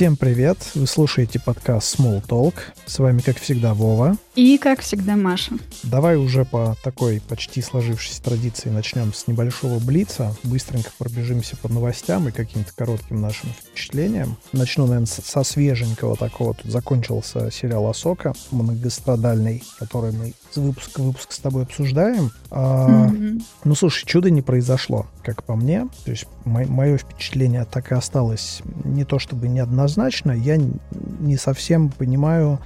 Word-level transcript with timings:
Всем 0.00 0.16
привет! 0.16 0.56
Вы 0.74 0.86
слушаете 0.86 1.38
подкаст 1.38 2.00
Small 2.00 2.26
Talk. 2.26 2.54
С 2.86 2.98
вами, 3.00 3.20
как 3.20 3.38
всегда, 3.38 3.74
Вова. 3.74 4.16
И, 4.34 4.56
как 4.56 4.80
всегда, 4.80 5.14
Маша. 5.14 5.56
Давай 5.82 6.16
уже 6.16 6.46
по 6.46 6.74
такой 6.82 7.20
почти 7.28 7.60
сложившейся 7.60 8.22
традиции 8.22 8.70
начнем 8.70 9.12
с 9.12 9.26
небольшого 9.26 9.78
блица. 9.78 10.34
Быстренько 10.42 10.90
пробежимся 10.96 11.58
по 11.58 11.68
новостям 11.68 12.26
и 12.28 12.32
каким-то 12.32 12.72
коротким 12.74 13.20
нашим 13.20 13.50
впечатлениям. 13.50 14.38
Начну, 14.52 14.86
наверное, 14.86 15.04
со 15.04 15.42
свеженького 15.42 16.16
такого. 16.16 16.54
Тут 16.54 16.72
закончился 16.72 17.50
сериал 17.50 17.86
«Асока», 17.86 18.32
многострадальный, 18.52 19.62
который 19.78 20.12
мы 20.12 20.32
с 20.52 20.56
выпуска 20.56 21.00
в 21.00 21.06
выпуск 21.06 21.32
с 21.32 21.38
тобой 21.38 21.62
обсуждаем. 21.62 22.30
А, 22.50 23.08
mm-hmm. 23.08 23.42
Ну, 23.64 23.74
слушай, 23.74 24.06
чудо 24.06 24.30
не 24.30 24.42
произошло, 24.42 25.06
как 25.22 25.42
по 25.44 25.56
мне. 25.56 25.88
То 26.04 26.10
есть 26.10 26.26
мое 26.44 26.96
впечатление 26.96 27.64
так 27.64 27.92
и 27.92 27.94
осталось 27.94 28.62
не 28.84 29.04
то 29.04 29.18
чтобы 29.18 29.48
неоднозначно. 29.48 30.32
Я 30.32 30.58
не 31.20 31.36
совсем 31.36 31.90
понимаю 31.90 32.60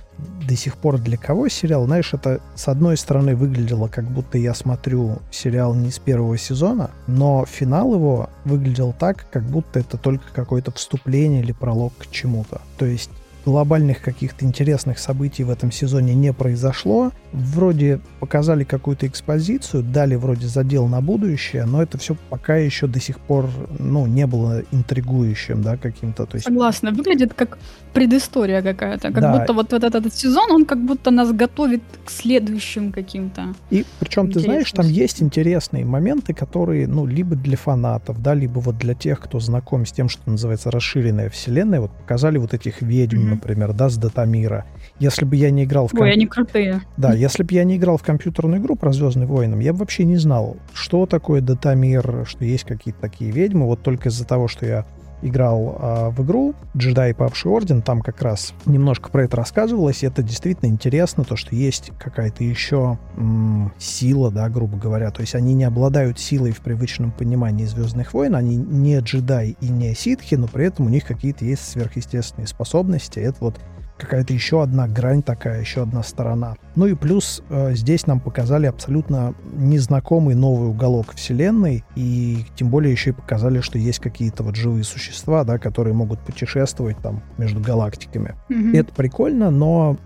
до 0.47 0.57
сих 0.57 0.77
пор 0.77 0.99
для 0.99 1.17
кого 1.17 1.49
сериал. 1.49 1.87
Знаешь, 1.87 2.15
это 2.15 2.41
с 2.55 2.69
одной 2.69 2.97
стороны 2.97 3.35
выглядело, 3.35 3.89
как 3.89 4.05
будто 4.05 4.39
я 4.39 4.55
смотрю 4.55 5.19
сериал 5.31 5.75
не 5.75 5.91
с 5.91 5.99
первого 5.99 6.39
сезона, 6.39 6.91
но 7.07 7.45
финал 7.47 7.95
его 7.95 8.31
выглядел 8.45 8.95
так, 8.99 9.27
как 9.31 9.43
будто 9.45 9.81
это 9.81 9.99
только 9.99 10.25
какое-то 10.33 10.71
вступление 10.73 11.43
или 11.43 11.53
пролог 11.53 11.93
к 11.99 12.11
чему-то. 12.11 12.61
То 12.79 12.87
есть 12.87 13.11
глобальных 13.45 14.01
каких-то 14.01 14.45
интересных 14.45 14.99
событий 14.99 15.45
в 15.45 15.51
этом 15.51 15.71
сезоне 15.71 16.15
не 16.15 16.33
произошло. 16.33 17.13
Вроде 17.33 18.01
показали 18.21 18.65
какую-то 18.65 19.07
экспозицию, 19.07 19.83
дали 19.83 20.15
вроде 20.15 20.47
задел 20.47 20.87
на 20.87 21.01
будущее, 21.01 21.65
но 21.65 21.83
это 21.83 21.99
все 21.99 22.17
пока 22.31 22.57
еще 22.57 22.87
до 22.87 23.01
сих 23.01 23.19
пор, 23.19 23.49
ну, 23.79 24.07
не 24.07 24.27
было 24.27 24.63
интригующим, 24.73 25.63
да, 25.63 25.77
каким-то. 25.77 26.27
То 26.27 26.37
есть... 26.37 26.47
Согласна, 26.47 26.91
выглядит 26.91 27.35
как 27.35 27.59
предыстория 27.95 28.63
какая-то, 28.63 29.13
как 29.13 29.21
да. 29.21 29.39
будто 29.39 29.53
вот, 29.53 29.73
вот 29.73 29.85
этот, 29.85 29.95
этот 29.95 30.15
сезон, 30.15 30.51
он 30.51 30.65
как 30.67 30.85
будто 30.85 31.11
нас 31.11 31.33
готовит 31.33 31.83
к 32.05 32.11
следующим 32.11 32.93
каким-то. 32.93 33.55
И 33.71 33.85
причем, 34.01 34.31
ты 34.31 34.41
знаешь, 34.41 34.71
там 34.73 34.87
есть 34.87 35.23
интересные 35.23 35.85
моменты, 35.85 36.35
которые, 36.35 36.87
ну, 36.87 37.07
либо 37.07 37.37
для 37.37 37.57
фанатов, 37.57 38.21
да, 38.21 38.35
либо 38.35 38.59
вот 38.59 38.77
для 38.79 38.95
тех, 38.95 39.21
кто 39.21 39.41
знаком 39.41 39.87
с 39.87 39.93
тем, 39.93 40.09
что 40.09 40.31
называется 40.31 40.71
расширенная 40.71 41.31
вселенная, 41.31 41.81
вот 41.81 41.91
показали 41.93 42.39
вот 42.39 42.53
этих 42.53 42.83
ведьм, 42.83 43.31
например, 43.31 43.73
да, 43.73 43.89
с 43.89 43.97
Датамира. 43.97 44.65
Если 44.99 45.25
бы 45.25 45.37
я 45.37 45.51
не 45.51 45.65
играл 45.65 45.87
в... 45.87 45.93
Ком... 45.93 46.03
Ой, 46.03 46.13
они 46.13 46.27
крутые. 46.27 46.83
Да, 46.97 47.15
если 47.15 47.43
бы 47.43 47.55
я 47.55 47.65
не 47.65 47.77
играл 47.77 47.97
в 47.97 48.03
компьютерную 48.03 48.61
игру 48.61 48.77
про 48.77 48.93
Звездный 48.93 49.27
воинам, 49.27 49.61
я 49.61 49.73
бы 49.73 49.81
вообще 49.81 50.05
не 50.05 50.17
знал, 50.17 50.57
что 50.73 51.07
такое 51.07 51.41
Датамир, 51.41 52.25
что 52.27 52.45
есть 52.45 52.65
какие-то 52.65 53.01
такие 53.01 53.31
ведьмы. 53.31 53.67
Вот 53.67 53.83
только 53.83 54.09
из-за 54.09 54.25
того, 54.25 54.49
что 54.49 54.67
я 54.67 54.87
играл 55.25 55.77
а, 55.79 56.11
в 56.11 56.23
игру 56.25 56.55
«Джедай 56.77 57.15
Павший 57.15 57.51
Орден», 57.51 57.83
там 57.83 58.03
как 58.03 58.23
раз 58.23 58.55
немножко 58.67 59.11
про 59.11 59.25
это 59.25 59.37
рассказывалось, 59.37 60.03
и 60.03 60.07
это 60.07 60.23
действительно 60.23 60.69
интересно, 60.69 61.25
то, 61.25 61.35
что 61.37 61.57
есть 61.57 61.91
какая-то 61.99 62.45
еще 62.45 62.99
м- 63.17 63.73
сила, 63.79 64.31
да, 64.31 64.49
грубо 64.49 64.77
говоря, 64.77 65.11
то 65.11 65.23
есть 65.23 65.35
они 65.35 65.55
не 65.55 65.65
обладают 65.65 66.19
силой 66.19 66.53
в 66.53 66.61
привычном 66.61 67.11
понимании 67.11 67.65
«Звездных 67.65 68.15
войн», 68.15 68.37
они 68.37 68.57
не 68.57 68.99
джедай 69.01 69.57
и 69.61 69.69
не 69.69 69.95
ситхи, 69.95 70.35
но 70.35 70.47
при 70.47 70.67
этом 70.67 70.87
у 70.87 70.89
них 70.89 71.05
какие-то 71.05 71.45
есть 71.45 71.67
сверхъестественные 71.67 72.47
способности, 72.47 73.19
это 73.19 73.39
вот 73.41 73.61
какая-то 73.99 74.33
еще 74.33 74.63
одна 74.63 74.89
грань 74.89 75.23
такая, 75.23 75.61
еще 75.61 75.83
одна 75.83 76.03
сторона. 76.03 76.57
Ну 76.75 76.87
и 76.87 76.95
плюс 76.95 77.43
э, 77.49 77.75
здесь 77.75 78.07
нам 78.07 78.21
показали 78.21 78.67
абсолютно 78.67 79.35
незнакомый 79.57 80.35
новый 80.35 80.69
уголок 80.69 81.15
вселенной, 81.15 81.85
и 81.95 82.45
тем 82.57 82.69
более 82.69 82.93
еще 82.93 83.11
и 83.11 83.13
показали, 83.13 83.61
что 83.61 83.79
есть 83.79 84.01
какие-то 84.01 84.43
вот 84.43 84.57
живые 84.57 84.85
существа, 84.85 85.45
да, 85.45 85.59
которые 85.59 85.95
могут 85.95 86.21
путешествовать 86.21 86.99
там 86.99 87.23
между 87.39 87.61
галактиками. 87.61 88.35
Mm-hmm. 88.49 88.77
Это 88.77 88.93
прикольно, 88.93 89.51
но, 89.51 89.97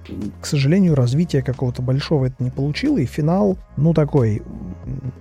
к 0.40 0.46
сожалению, 0.46 0.94
развития 0.94 1.42
какого-то 1.42 1.82
большого 1.82 2.26
это 2.26 2.42
не 2.44 2.50
получило, 2.50 2.98
и 2.98 3.06
финал, 3.06 3.56
ну, 3.76 3.94
такой 3.94 4.42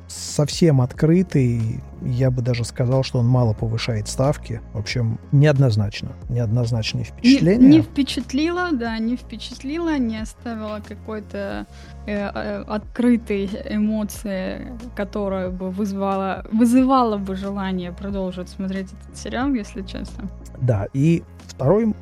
совсем 0.07 0.81
открытый, 0.81 1.81
я 2.01 2.31
бы 2.31 2.41
даже 2.41 2.63
сказал, 2.63 3.03
что 3.03 3.19
он 3.19 3.27
мало 3.27 3.53
повышает 3.53 4.07
ставки. 4.07 4.61
В 4.73 4.79
общем, 4.79 5.19
неоднозначно. 5.31 6.09
Неоднозначные 6.29 7.05
впечатления. 7.05 7.67
Не, 7.67 7.77
не 7.77 7.81
впечатлило, 7.81 8.71
да, 8.71 8.97
не 8.99 9.15
впечатлило, 9.15 9.97
не 9.97 10.21
оставило 10.21 10.81
какой-то 10.87 11.65
э, 12.05 12.13
э, 12.13 12.63
открытой 12.67 13.49
эмоции, 13.69 14.73
которая 14.95 15.49
бы 15.49 15.69
вызвала, 15.69 16.45
вызывала 16.51 17.17
бы 17.17 17.35
желание 17.35 17.91
продолжить 17.91 18.49
смотреть 18.49 18.87
этот 18.93 19.17
сериал, 19.17 19.53
если 19.53 19.81
честно. 19.81 20.29
Да, 20.61 20.87
и 20.93 21.23
второе 21.47 21.93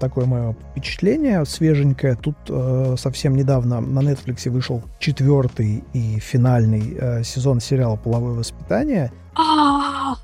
такое 0.00 0.26
мое 0.26 0.56
впечатление 0.72 1.44
свеженькое. 1.44 2.16
Тут 2.16 2.36
э, 2.48 2.96
совсем 2.98 3.36
недавно 3.36 3.80
на 3.80 4.00
Netflix 4.00 4.48
вышел 4.50 4.82
четвертый 4.98 5.84
и 5.92 6.18
финальный 6.18 6.96
э, 6.98 7.22
сезон 7.24 7.60
сериала 7.60 7.96
«Половое 7.96 8.34
воспитание». 8.34 9.12
А, 9.34 10.16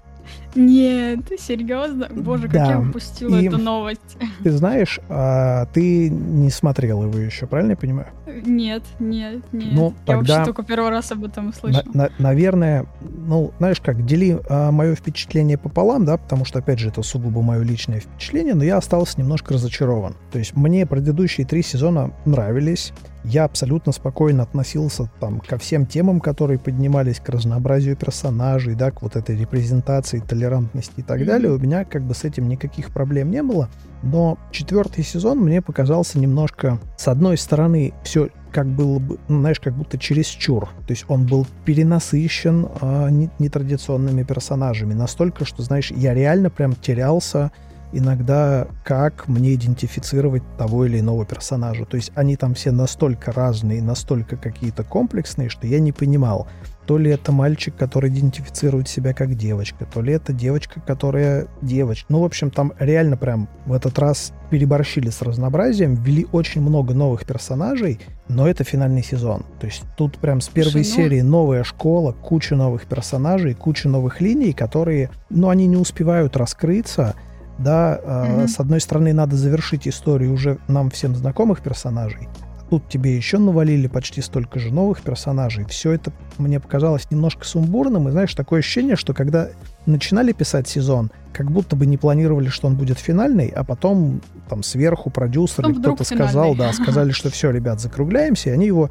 нет, 0.54 1.20
серьезно? 1.38 2.08
Боже, 2.10 2.48
да. 2.48 2.58
как 2.58 2.68
я 2.68 2.80
упустила 2.80 3.36
и 3.38 3.46
эту 3.46 3.58
новость. 3.58 4.16
Ты 4.42 4.50
знаешь, 4.50 5.00
а, 5.08 5.66
ты 5.66 6.10
не 6.10 6.50
смотрел 6.50 7.04
его 7.04 7.18
еще, 7.18 7.46
правильно 7.46 7.72
я 7.72 7.76
понимаю? 7.76 8.08
Нет, 8.44 8.82
нет, 8.98 9.42
нет. 9.52 9.72
Ну, 9.72 9.94
я 10.06 10.14
тогда, 10.14 10.34
вообще 10.34 10.44
только 10.44 10.62
первый 10.62 10.90
раз 10.90 11.12
об 11.12 11.24
этом 11.24 11.48
услышал. 11.48 11.82
На, 11.92 12.04
на, 12.04 12.10
наверное, 12.18 12.86
ну, 13.00 13.52
знаешь 13.58 13.80
как, 13.80 14.04
дели 14.04 14.40
а, 14.48 14.70
мое 14.70 14.94
впечатление 14.94 15.58
пополам, 15.58 16.04
да, 16.04 16.16
потому 16.16 16.44
что, 16.44 16.58
опять 16.58 16.78
же, 16.78 16.88
это 16.88 17.02
сугубо 17.02 17.42
мое 17.42 17.62
личное 17.62 18.00
впечатление, 18.00 18.54
но 18.54 18.64
я 18.64 18.76
остался 18.76 19.20
немножко 19.20 19.54
разочарован. 19.54 20.16
То 20.30 20.38
есть 20.38 20.56
мне 20.56 20.86
предыдущие 20.86 21.46
три 21.46 21.62
сезона 21.62 22.12
нравились, 22.24 22.92
я 23.24 23.44
абсолютно 23.44 23.92
спокойно 23.92 24.42
относился 24.42 25.10
там 25.20 25.40
ко 25.40 25.58
всем 25.58 25.86
темам, 25.86 26.20
которые 26.20 26.58
поднимались, 26.58 27.20
к 27.20 27.28
разнообразию 27.28 27.96
персонажей, 27.96 28.74
да, 28.74 28.90
к 28.90 29.02
вот 29.02 29.16
этой 29.16 29.36
репрезентации, 29.36 30.20
толерантности 30.20 30.94
и 30.98 31.02
так 31.02 31.20
mm-hmm. 31.20 31.24
далее. 31.24 31.52
У 31.52 31.58
меня 31.58 31.84
как 31.84 32.02
бы 32.02 32.14
с 32.14 32.24
этим 32.24 32.48
никаких 32.48 32.90
проблем 32.92 33.30
не 33.30 33.42
было. 33.42 33.68
Но 34.02 34.38
четвертый 34.50 35.04
сезон 35.04 35.38
мне 35.38 35.62
показался 35.62 36.18
немножко, 36.18 36.78
с 36.96 37.06
одной 37.06 37.36
стороны, 37.36 37.94
все 38.02 38.30
как 38.50 38.66
было 38.66 38.98
бы, 38.98 39.18
ну, 39.28 39.40
знаешь, 39.40 39.60
как 39.60 39.74
будто 39.74 39.98
чересчур. 39.98 40.68
То 40.86 40.90
есть 40.92 41.04
он 41.08 41.26
был 41.26 41.46
перенасыщен 41.64 42.68
э, 42.80 43.26
нетрадиционными 43.38 44.24
персонажами. 44.24 44.94
Настолько, 44.94 45.44
что, 45.44 45.62
знаешь, 45.62 45.90
я 45.90 46.14
реально 46.14 46.50
прям 46.50 46.74
терялся 46.74 47.50
иногда, 47.92 48.66
как 48.84 49.28
мне 49.28 49.54
идентифицировать 49.54 50.42
того 50.56 50.86
или 50.86 51.00
иного 51.00 51.24
персонажа. 51.24 51.84
То 51.84 51.96
есть 51.96 52.12
они 52.14 52.36
там 52.36 52.54
все 52.54 52.70
настолько 52.70 53.32
разные, 53.32 53.82
настолько 53.82 54.36
какие-то 54.36 54.82
комплексные, 54.84 55.48
что 55.48 55.66
я 55.66 55.80
не 55.80 55.92
понимал, 55.92 56.48
то 56.86 56.98
ли 56.98 57.10
это 57.10 57.30
мальчик, 57.32 57.74
который 57.76 58.10
идентифицирует 58.10 58.88
себя 58.88 59.14
как 59.14 59.34
девочка, 59.36 59.86
то 59.86 60.02
ли 60.02 60.12
это 60.12 60.32
девочка, 60.32 60.80
которая 60.80 61.46
девочка. 61.60 62.06
Ну, 62.08 62.20
в 62.20 62.24
общем, 62.24 62.50
там 62.50 62.72
реально 62.78 63.16
прям 63.16 63.48
в 63.66 63.72
этот 63.72 63.98
раз 63.98 64.32
переборщили 64.50 65.10
с 65.10 65.22
разнообразием, 65.22 65.94
ввели 65.94 66.26
очень 66.32 66.60
много 66.60 66.92
новых 66.92 67.24
персонажей, 67.24 68.00
но 68.28 68.48
это 68.48 68.64
финальный 68.64 69.02
сезон. 69.04 69.44
То 69.60 69.66
есть 69.66 69.84
тут 69.96 70.18
прям 70.18 70.40
с 70.40 70.48
первой 70.48 70.84
Слушай, 70.84 70.88
ну 70.88 70.96
серии 70.96 71.20
новая 71.20 71.64
школа, 71.64 72.12
куча 72.12 72.56
новых 72.56 72.86
персонажей, 72.86 73.54
куча 73.54 73.88
новых 73.88 74.20
линий, 74.20 74.52
которые, 74.52 75.10
ну, 75.30 75.48
они 75.48 75.66
не 75.66 75.76
успевают 75.76 76.36
раскрыться, 76.36 77.14
да, 77.62 78.00
mm-hmm. 78.02 78.48
с 78.48 78.60
одной 78.60 78.80
стороны, 78.80 79.12
надо 79.12 79.36
завершить 79.36 79.88
историю 79.88 80.32
уже 80.32 80.58
нам 80.68 80.90
всем 80.90 81.14
знакомых 81.14 81.62
персонажей, 81.62 82.28
тут 82.72 82.88
тебе 82.88 83.14
еще 83.14 83.36
навалили 83.36 83.86
почти 83.86 84.22
столько 84.22 84.58
же 84.58 84.72
новых 84.72 85.02
персонажей. 85.02 85.66
Все 85.66 85.92
это 85.92 86.10
мне 86.38 86.58
показалось 86.58 87.10
немножко 87.10 87.44
сумбурным, 87.44 88.08
и 88.08 88.12
знаешь, 88.12 88.34
такое 88.34 88.60
ощущение, 88.60 88.96
что 88.96 89.12
когда 89.12 89.48
начинали 89.84 90.32
писать 90.32 90.68
сезон, 90.68 91.10
как 91.34 91.50
будто 91.50 91.76
бы 91.76 91.84
не 91.84 91.98
планировали, 91.98 92.48
что 92.48 92.68
он 92.68 92.76
будет 92.76 92.98
финальный, 92.98 93.48
а 93.48 93.62
потом 93.62 94.22
там 94.48 94.62
сверху 94.62 95.10
продюсер 95.10 95.68
или 95.68 95.78
кто-то 95.80 96.02
сказал, 96.04 96.54
да, 96.54 96.72
сказали, 96.72 97.10
что 97.10 97.28
все, 97.28 97.50
ребят, 97.50 97.78
закругляемся, 97.78 98.48
и 98.48 98.52
они 98.54 98.68
его 98.68 98.88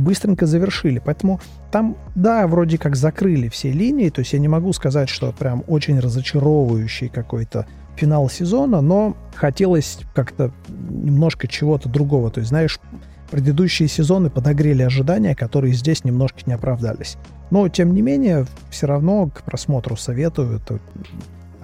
быстренько 0.00 0.46
завершили. 0.46 1.00
Поэтому 1.04 1.40
там, 1.70 1.96
да, 2.14 2.46
вроде 2.46 2.78
как 2.78 2.96
закрыли 2.96 3.48
все 3.48 3.70
линии, 3.70 4.08
то 4.08 4.20
есть 4.20 4.32
я 4.32 4.38
не 4.38 4.48
могу 4.48 4.72
сказать, 4.72 5.08
что 5.08 5.32
прям 5.32 5.62
очень 5.68 5.98
разочаровывающий 6.00 7.08
какой-то 7.08 7.66
финал 7.96 8.28
сезона, 8.30 8.80
но 8.80 9.16
хотелось 9.34 9.98
как-то 10.14 10.52
немножко 10.68 11.46
чего-то 11.46 11.88
другого. 11.88 12.30
То 12.30 12.40
есть, 12.40 12.48
знаешь, 12.48 12.80
предыдущие 13.30 13.88
сезоны 13.88 14.30
подогрели 14.30 14.82
ожидания, 14.82 15.34
которые 15.34 15.74
здесь 15.74 16.04
немножко 16.04 16.40
не 16.46 16.54
оправдались. 16.54 17.16
Но, 17.50 17.68
тем 17.68 17.94
не 17.94 18.02
менее, 18.02 18.46
все 18.70 18.86
равно 18.86 19.28
к 19.28 19.42
просмотру 19.42 19.96
советую. 19.96 20.56
Это 20.56 20.80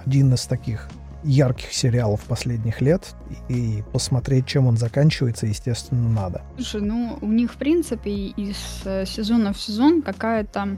один 0.05 0.33
из 0.33 0.45
таких 0.45 0.89
ярких 1.27 1.73
сериалов 1.73 2.21
последних 2.21 2.81
лет, 2.81 3.15
и 3.49 3.83
посмотреть, 3.91 4.47
чем 4.47 4.67
он 4.67 4.77
заканчивается, 4.77 5.45
естественно, 5.45 6.09
надо. 6.09 6.41
Слушай, 6.55 6.81
ну, 6.81 7.17
у 7.21 7.27
них, 7.27 7.53
в 7.53 7.57
принципе, 7.57 8.11
из 8.11 8.81
э, 8.85 9.05
сезона 9.05 9.53
в 9.53 9.59
сезон 9.59 10.01
какая-то, 10.01 10.77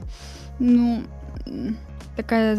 ну, 0.58 1.02
такая 2.16 2.56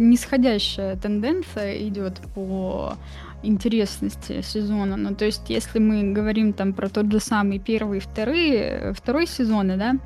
нисходящая 0.00 0.96
тенденция 0.96 1.86
идет 1.88 2.20
по 2.34 2.96
интересности 3.42 4.40
сезона. 4.42 4.96
Ну, 4.96 5.14
то 5.14 5.24
есть, 5.24 5.50
если 5.50 5.78
мы 5.78 6.12
говорим 6.12 6.52
там 6.52 6.72
про 6.72 6.88
тот 6.88 7.12
же 7.12 7.20
самый 7.20 7.58
первый 7.58 7.98
и 7.98 8.00
второй, 8.00 8.94
второй 8.94 9.26
сезоны, 9.26 9.76
да, 9.76 9.96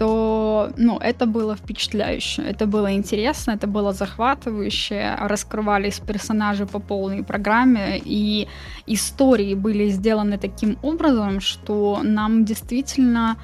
то, 0.00 0.72
ну, 0.78 0.98
это 0.98 1.26
было 1.26 1.54
впечатляюще, 1.54 2.42
это 2.42 2.66
было 2.66 2.90
интересно, 2.94 3.50
это 3.50 3.66
было 3.66 3.92
захватывающе, 3.92 5.16
раскрывались 5.20 6.00
персонажи 6.00 6.64
по 6.64 6.78
полной 6.78 7.22
программе, 7.22 8.00
и 8.02 8.48
истории 8.86 9.54
были 9.54 9.90
сделаны 9.90 10.38
таким 10.38 10.78
образом, 10.82 11.40
что 11.40 12.00
нам 12.02 12.46
действительно, 12.46 13.36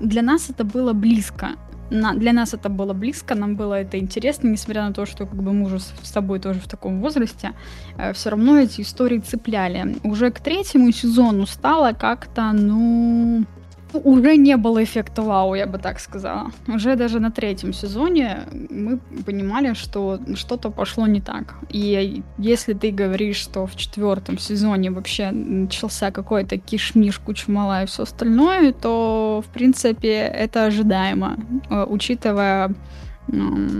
для 0.00 0.22
нас 0.22 0.50
это 0.50 0.64
было 0.64 0.92
близко, 0.94 1.50
на, 1.90 2.14
для 2.14 2.32
нас 2.32 2.54
это 2.54 2.68
было 2.68 2.92
близко, 2.92 3.36
нам 3.36 3.54
было 3.54 3.74
это 3.74 3.96
интересно, 3.96 4.48
несмотря 4.48 4.88
на 4.88 4.92
то, 4.92 5.06
что 5.06 5.26
как 5.26 5.40
бы 5.40 5.52
мы 5.52 5.66
уже 5.66 5.78
с 5.78 6.10
тобой 6.12 6.40
тоже 6.40 6.58
в 6.58 6.66
таком 6.66 7.00
возрасте, 7.00 7.52
э, 7.98 8.12
все 8.12 8.30
равно 8.30 8.58
эти 8.58 8.80
истории 8.80 9.18
цепляли. 9.18 9.96
Уже 10.02 10.30
к 10.30 10.40
третьему 10.40 10.90
сезону 10.92 11.46
стало 11.46 11.92
как-то, 11.92 12.50
ну, 12.52 13.44
уже 13.92 14.36
не 14.36 14.56
было 14.56 14.82
эффекта 14.82 15.22
вау, 15.22 15.54
я 15.54 15.66
бы 15.66 15.78
так 15.78 16.00
сказала. 16.00 16.50
Уже 16.68 16.96
даже 16.96 17.20
на 17.20 17.30
третьем 17.30 17.72
сезоне 17.72 18.46
мы 18.70 18.98
понимали, 19.26 19.74
что 19.74 20.20
что-то 20.34 20.70
пошло 20.70 21.06
не 21.06 21.20
так. 21.20 21.54
И 21.68 22.22
если 22.38 22.74
ты 22.74 22.90
говоришь, 22.90 23.36
что 23.36 23.66
в 23.66 23.76
четвертом 23.76 24.38
сезоне 24.38 24.90
вообще 24.90 25.30
начался 25.30 26.10
какой-то 26.10 26.58
кишмиш, 26.58 27.18
кучмала 27.18 27.82
и 27.82 27.86
все 27.86 28.02
остальное, 28.02 28.72
то, 28.72 29.42
в 29.46 29.52
принципе, 29.52 30.12
это 30.12 30.64
ожидаемо, 30.64 31.36
э, 31.70 31.86
учитывая 31.88 32.74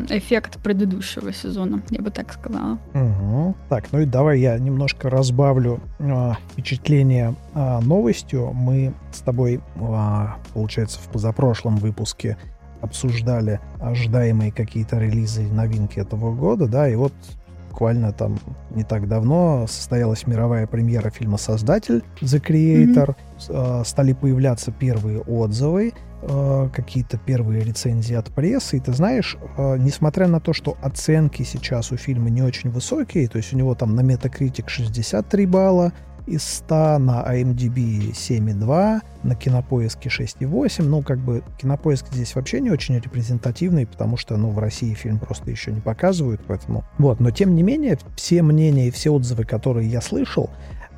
эффект 0.08 0.58
предыдущего 0.62 1.32
сезона, 1.32 1.82
я 1.91 2.02
бы 2.02 2.11
так 2.11 2.32
сказала. 2.32 2.79
Угу. 2.94 3.55
Так, 3.69 3.93
ну 3.93 4.00
и 4.00 4.06
давай 4.06 4.41
я 4.41 4.58
немножко 4.58 5.11
разбавлю 5.11 5.81
э, 5.99 6.32
впечатление 6.52 7.35
э, 7.55 7.81
новостью. 7.81 8.52
Мы 8.52 8.93
с 9.12 9.20
тобой, 9.20 9.61
э, 9.76 10.26
получается, 10.55 10.99
в 11.00 11.08
позапрошлом 11.08 11.76
выпуске 11.76 12.37
обсуждали 12.81 13.61
ожидаемые 13.79 14.52
какие-то 14.52 14.99
релизы 14.99 15.43
новинки 15.43 15.99
этого 15.99 16.35
года, 16.35 16.67
да, 16.67 16.88
и 16.88 16.94
вот 16.94 17.12
буквально 17.70 18.12
там 18.12 18.38
не 18.70 18.85
так 18.85 19.08
давно 19.08 19.67
состоялась 19.69 20.26
мировая 20.26 20.67
премьера 20.67 21.11
фильма 21.11 21.38
«Создатель» 21.38 22.02
The 22.20 22.41
Creator. 22.41 23.14
Mm-hmm. 23.49 23.81
Э, 23.81 23.85
стали 23.85 24.12
появляться 24.12 24.73
первые 24.73 25.20
отзывы. 25.20 25.93
Э, 26.23 26.69
какие-то 26.71 27.17
первые 27.17 27.65
рецензии 27.65 28.15
от 28.15 28.31
прессы, 28.31 28.77
и 28.77 28.81
ты 28.81 28.93
знаешь, 28.93 29.39
э, 29.57 29.77
несмотря 29.79 30.29
на 30.29 30.39
то, 30.39 30.53
что 30.53 30.77
оценки 30.83 31.43
сейчас 31.45 31.93
у 31.93 31.97
фильма 31.97 32.29
не 32.29 32.43
очень 32.43 32.69
высокие, 32.69 33.27
то 33.27 33.39
есть 33.39 33.55
у 33.55 33.57
него 33.57 33.75
там 33.75 33.95
на 33.95 34.03
Metacritic 34.03 34.69
63 34.69 35.47
балла 35.47 35.95
из 36.27 36.43
100, 36.43 36.99
на 36.99 37.25
IMDb 37.27 38.13
7,2, 38.13 39.01
на 39.23 39.35
Кинопоиске 39.35 40.11
6,8, 40.11 40.83
ну, 40.83 41.03
как 41.03 41.21
бы 41.21 41.43
Кинопоиск 41.59 42.13
здесь 42.13 42.35
вообще 42.35 42.61
не 42.61 42.71
очень 42.71 42.99
репрезентативный, 42.99 43.87
потому 43.87 44.19
что, 44.19 44.37
ну, 44.37 44.51
в 44.51 44.59
России 44.59 44.93
фильм 44.93 45.19
просто 45.19 45.51
еще 45.51 45.73
не 45.73 45.81
показывают, 45.81 46.43
поэтому... 46.47 46.85
Вот, 46.99 47.21
но 47.21 47.31
тем 47.31 47.55
не 47.55 47.63
менее, 47.63 47.99
все 48.17 48.43
мнения 48.43 48.89
и 48.89 48.91
все 48.91 49.11
отзывы, 49.11 49.45
которые 49.45 49.89
я 49.89 50.03
слышал, 50.03 50.51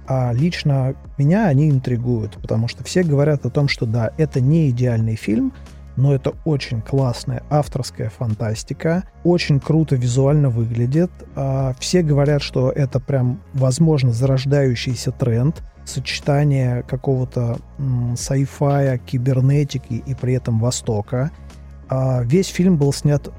а 0.06 0.32
лично 0.32 0.94
меня 1.19 1.46
они 1.46 1.70
интригуют, 1.70 2.38
потому 2.40 2.69
что 2.69 2.84
все 2.84 3.02
говорят 3.02 3.46
о 3.46 3.50
том, 3.50 3.69
что 3.69 3.87
да, 3.87 4.12
это 4.19 4.40
не 4.40 4.70
идеальный 4.70 5.16
фильм, 5.16 5.52
но 5.96 6.14
это 6.14 6.34
очень 6.44 6.81
классная 6.81 7.43
авторская 7.50 8.10
фантастика, 8.10 9.04
очень 9.25 9.60
круто 9.60 9.96
визуально 9.96 10.49
выглядит. 10.49 11.10
А, 11.37 11.75
все 11.78 12.02
говорят, 12.02 12.43
что 12.43 12.70
это 12.70 12.99
прям, 13.00 13.40
возможно, 13.52 14.12
зарождающийся 14.12 15.12
тренд, 15.12 15.62
сочетание 15.84 16.82
какого-то 16.82 17.58
sci-fi, 17.78 18.99
кибернетики 19.04 19.94
и 19.94 20.14
при 20.14 20.34
этом 20.34 20.60
Востока. 20.60 21.31
А 21.94 22.23
весь 22.23 22.47
фильм 22.47 22.79
был 22.79 22.91
снят 22.91 23.31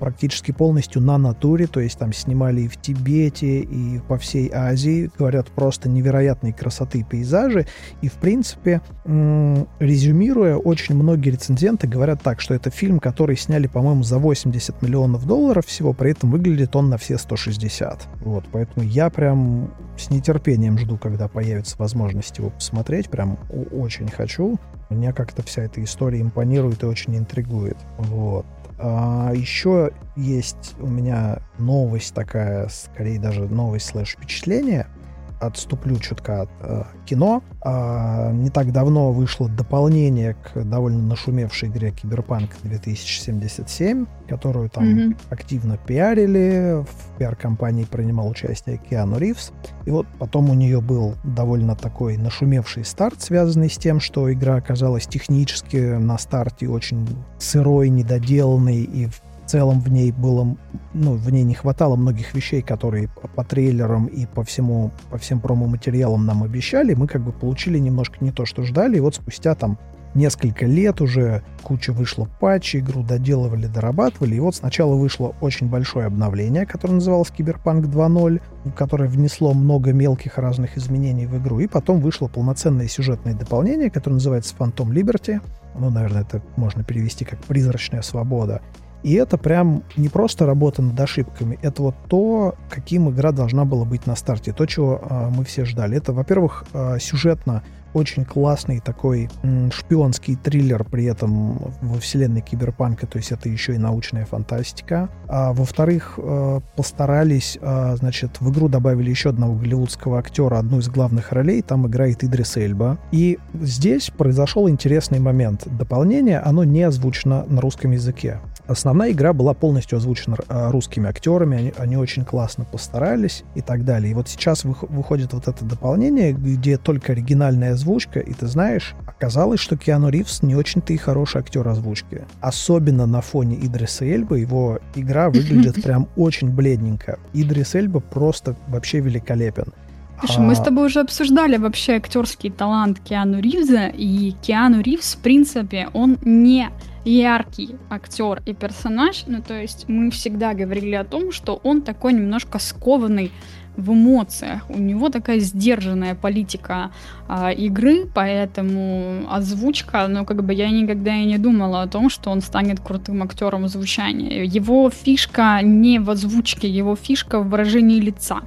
практически 0.00 0.50
полностью 0.50 1.00
на 1.00 1.16
натуре, 1.16 1.68
то 1.68 1.78
есть 1.78 1.96
там 1.96 2.12
снимали 2.12 2.62
и 2.62 2.68
в 2.68 2.76
Тибете, 2.76 3.60
и 3.60 4.00
по 4.00 4.18
всей 4.18 4.50
Азии. 4.52 5.08
Говорят, 5.16 5.46
просто 5.46 5.88
невероятной 5.88 6.52
красоты 6.52 7.06
пейзажи. 7.08 7.68
И, 8.02 8.08
в 8.08 8.14
принципе, 8.14 8.80
резюмируя, 9.04 10.56
очень 10.56 10.96
многие 10.96 11.30
рецензенты 11.30 11.86
говорят 11.86 12.20
так, 12.20 12.40
что 12.40 12.52
это 12.52 12.70
фильм, 12.70 12.98
который 12.98 13.36
сняли, 13.36 13.68
по-моему, 13.68 14.02
за 14.02 14.18
80 14.18 14.82
миллионов 14.82 15.24
долларов 15.24 15.66
всего, 15.66 15.92
при 15.92 16.10
этом 16.10 16.32
выглядит 16.32 16.74
он 16.74 16.88
на 16.88 16.98
все 16.98 17.16
160. 17.16 18.08
Вот, 18.22 18.44
поэтому 18.50 18.84
я 18.84 19.08
прям 19.10 19.72
с 19.96 20.10
нетерпением 20.10 20.78
жду, 20.78 20.96
когда 20.96 21.28
появится 21.28 21.76
возможность 21.78 22.38
его 22.38 22.50
посмотреть. 22.50 23.08
Прям 23.08 23.38
очень 23.70 24.08
хочу. 24.08 24.58
Меня 24.90 25.12
как-то 25.12 25.42
вся 25.42 25.62
эта 25.62 25.82
история 25.82 26.20
импонирует 26.20 26.82
и 26.82 26.86
очень 26.86 27.16
интригует. 27.16 27.78
Вот. 27.96 28.46
А 28.78 29.32
еще 29.34 29.92
есть 30.16 30.74
у 30.80 30.86
меня 30.86 31.40
новость 31.58 32.14
такая, 32.14 32.68
скорее 32.68 33.18
даже 33.18 33.48
новость 33.48 33.86
слэш 33.86 34.10
впечатление– 34.10 34.86
отступлю 35.40 35.96
чутка 35.96 36.42
от 36.42 36.50
э, 36.60 36.84
кино. 37.06 37.42
А, 37.62 38.30
не 38.32 38.50
так 38.50 38.72
давно 38.72 39.12
вышло 39.12 39.48
дополнение 39.48 40.34
к 40.34 40.62
довольно 40.64 41.02
нашумевшей 41.02 41.68
игре 41.68 41.90
Киберпанк 41.90 42.50
2077, 42.62 44.06
которую 44.28 44.70
там 44.70 44.84
mm-hmm. 44.84 45.16
активно 45.30 45.76
пиарили. 45.78 46.84
В 46.84 47.18
пиар-компании 47.18 47.84
принимал 47.84 48.28
участие 48.28 48.78
Киану 48.78 49.18
Ривз. 49.18 49.52
И 49.86 49.90
вот 49.90 50.06
потом 50.18 50.50
у 50.50 50.54
нее 50.54 50.80
был 50.80 51.14
довольно 51.24 51.74
такой 51.74 52.16
нашумевший 52.16 52.84
старт, 52.84 53.20
связанный 53.20 53.70
с 53.70 53.78
тем, 53.78 54.00
что 54.00 54.32
игра 54.32 54.56
оказалась 54.56 55.06
технически 55.06 55.96
на 55.98 56.18
старте 56.18 56.68
очень 56.68 57.08
сырой, 57.38 57.88
недоделанной 57.88 58.82
и 58.82 59.06
в 59.06 59.20
целом 59.50 59.80
в 59.80 59.90
ней 59.90 60.12
было, 60.12 60.56
ну, 60.94 61.14
в 61.14 61.30
ней 61.30 61.42
не 61.42 61.54
хватало 61.54 61.96
многих 61.96 62.34
вещей, 62.34 62.62
которые 62.62 63.08
по 63.34 63.44
трейлерам 63.44 64.06
и 64.06 64.26
по 64.26 64.44
всему, 64.44 64.92
по 65.10 65.18
всем 65.18 65.40
промо-материалам 65.40 66.24
нам 66.24 66.44
обещали. 66.44 66.94
Мы 66.94 67.08
как 67.08 67.22
бы 67.22 67.32
получили 67.32 67.78
немножко 67.78 68.16
не 68.20 68.30
то, 68.30 68.46
что 68.46 68.62
ждали. 68.62 68.98
И 68.98 69.00
вот 69.00 69.16
спустя 69.16 69.56
там 69.56 69.76
несколько 70.14 70.66
лет 70.66 71.00
уже 71.00 71.42
куча 71.64 71.92
вышло 71.92 72.28
патчей, 72.38 72.78
игру 72.78 73.02
доделывали, 73.02 73.66
дорабатывали. 73.66 74.36
И 74.36 74.40
вот 74.40 74.54
сначала 74.54 74.94
вышло 74.94 75.34
очень 75.40 75.68
большое 75.68 76.06
обновление, 76.06 76.64
которое 76.64 76.94
называлось 76.94 77.30
Киберпанк 77.30 77.86
2.0, 77.86 78.40
которое 78.76 79.08
внесло 79.08 79.52
много 79.52 79.92
мелких 79.92 80.38
разных 80.38 80.78
изменений 80.78 81.26
в 81.26 81.36
игру. 81.38 81.58
И 81.58 81.66
потом 81.66 82.00
вышло 82.00 82.28
полноценное 82.28 82.86
сюжетное 82.86 83.34
дополнение, 83.34 83.90
которое 83.90 84.14
называется 84.14 84.54
Phantom 84.56 84.90
Liberty. 84.90 85.40
Ну, 85.76 85.90
наверное, 85.90 86.22
это 86.22 86.40
можно 86.56 86.84
перевести 86.84 87.24
как 87.24 87.40
«Призрачная 87.40 88.02
свобода». 88.02 88.60
И 89.02 89.14
это 89.14 89.38
прям 89.38 89.82
не 89.96 90.08
просто 90.08 90.46
работа 90.46 90.82
над 90.82 90.98
ошибками, 91.00 91.58
это 91.62 91.82
вот 91.82 91.94
то, 92.08 92.54
каким 92.68 93.10
игра 93.10 93.32
должна 93.32 93.64
была 93.64 93.84
быть 93.84 94.06
на 94.06 94.16
старте, 94.16 94.52
то, 94.52 94.66
чего 94.66 95.00
э, 95.02 95.28
мы 95.30 95.44
все 95.44 95.64
ждали. 95.64 95.96
Это, 95.96 96.12
во-первых, 96.12 96.64
э, 96.72 96.98
сюжетно 97.00 97.62
очень 97.94 98.24
классный 98.24 98.80
такой 98.80 99.28
м, 99.42 99.70
шпионский 99.72 100.36
триллер 100.36 100.84
при 100.84 101.04
этом 101.04 101.72
во 101.80 101.98
вселенной 101.98 102.40
киберпанка, 102.40 103.06
то 103.06 103.18
есть 103.18 103.32
это 103.32 103.48
еще 103.48 103.74
и 103.74 103.78
научная 103.78 104.24
фантастика. 104.24 105.08
А 105.28 105.52
во-вторых, 105.52 106.18
э, 106.18 106.60
постарались, 106.76 107.58
э, 107.60 107.96
значит, 107.96 108.40
в 108.40 108.50
игру 108.52 108.68
добавили 108.68 109.10
еще 109.10 109.30
одного 109.30 109.54
голливудского 109.54 110.18
актера, 110.18 110.58
одну 110.58 110.78
из 110.78 110.88
главных 110.88 111.32
ролей, 111.32 111.62
там 111.62 111.86
играет 111.86 112.22
Идрис 112.24 112.56
Эльба. 112.56 112.98
И 113.12 113.38
здесь 113.54 114.10
произошел 114.10 114.68
интересный 114.68 115.18
момент. 115.18 115.66
Дополнение, 115.66 116.38
оно 116.40 116.64
не 116.64 116.82
озвучено 116.82 117.44
на 117.48 117.60
русском 117.60 117.92
языке. 117.92 118.40
Основная 118.70 119.10
игра 119.10 119.32
была 119.32 119.52
полностью 119.52 119.96
озвучена 119.96 120.36
а, 120.46 120.70
русскими 120.70 121.08
актерами, 121.08 121.58
они, 121.58 121.72
они 121.76 121.96
очень 121.96 122.24
классно 122.24 122.64
постарались 122.64 123.42
и 123.56 123.62
так 123.62 123.84
далее. 123.84 124.12
И 124.12 124.14
вот 124.14 124.28
сейчас 124.28 124.62
выходит 124.62 125.32
вот 125.32 125.48
это 125.48 125.64
дополнение, 125.64 126.32
где 126.32 126.78
только 126.78 127.10
оригинальная 127.10 127.72
озвучка, 127.72 128.20
и 128.20 128.32
ты 128.32 128.46
знаешь, 128.46 128.94
оказалось, 129.06 129.58
что 129.58 129.76
Киану 129.76 130.08
Ривз 130.08 130.42
не 130.42 130.54
очень-то 130.54 130.92
и 130.92 130.96
хороший 130.96 131.40
актер 131.40 131.66
озвучки. 131.66 132.24
Особенно 132.40 133.06
на 133.06 133.20
фоне 133.22 133.56
Идриса 133.56 134.04
Эльбы 134.04 134.38
его 134.38 134.78
игра 134.94 135.30
выглядит 135.30 135.82
прям 135.82 136.08
очень 136.14 136.50
бледненько. 136.50 137.18
Идрис 137.32 137.74
Эльба 137.74 137.98
просто 137.98 138.54
вообще 138.68 139.00
великолепен. 139.00 139.72
Слушай, 140.20 140.38
а... 140.38 140.42
мы 140.42 140.54
с 140.54 140.60
тобой 140.60 140.86
уже 140.86 141.00
обсуждали 141.00 141.56
вообще 141.56 141.94
актерский 141.94 142.50
талант 142.50 143.00
Киану 143.00 143.40
Ривза, 143.40 143.88
и 143.88 144.32
Киану 144.42 144.80
Ривз, 144.80 145.16
в 145.16 145.18
принципе, 145.18 145.88
он 145.92 146.18
не 146.22 146.70
яркий 147.04 147.76
актер 147.88 148.42
и 148.46 148.54
персонаж, 148.54 149.24
ну 149.26 149.42
то 149.42 149.54
есть 149.54 149.88
мы 149.88 150.10
всегда 150.10 150.54
говорили 150.54 150.94
о 150.94 151.04
том, 151.04 151.32
что 151.32 151.60
он 151.62 151.82
такой 151.82 152.12
немножко 152.12 152.58
скованный 152.58 153.30
в 153.76 153.92
эмоциях. 153.92 154.68
У 154.68 154.78
него 154.78 155.08
такая 155.08 155.38
сдержанная 155.40 156.14
политика 156.14 156.90
а, 157.28 157.50
игры, 157.50 158.06
поэтому 158.14 159.26
озвучка, 159.30 160.06
ну, 160.08 160.24
как 160.24 160.44
бы 160.44 160.52
я 160.52 160.70
никогда 160.70 161.14
и 161.14 161.24
не 161.24 161.38
думала 161.38 161.82
о 161.82 161.86
том, 161.86 162.10
что 162.10 162.30
он 162.30 162.40
станет 162.40 162.80
крутым 162.80 163.22
актером 163.22 163.68
звучания. 163.68 164.44
Его 164.44 164.90
фишка 164.90 165.60
не 165.62 165.98
в 165.98 166.10
озвучке, 166.10 166.68
его 166.68 166.96
фишка 166.96 167.40
в 167.40 167.48
выражении 167.48 168.00
лица. 168.00 168.40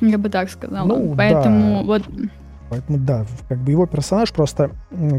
Я 0.00 0.18
бы 0.18 0.28
так 0.28 0.50
сказала. 0.50 0.86
Ну, 0.86 1.14
поэтому 1.16 1.78
да. 1.78 1.82
вот 1.82 2.02
Поэтому 2.74 2.98
да, 2.98 3.24
как 3.48 3.58
бы 3.58 3.70
его 3.70 3.86
персонаж 3.86 4.32
просто, 4.32 4.72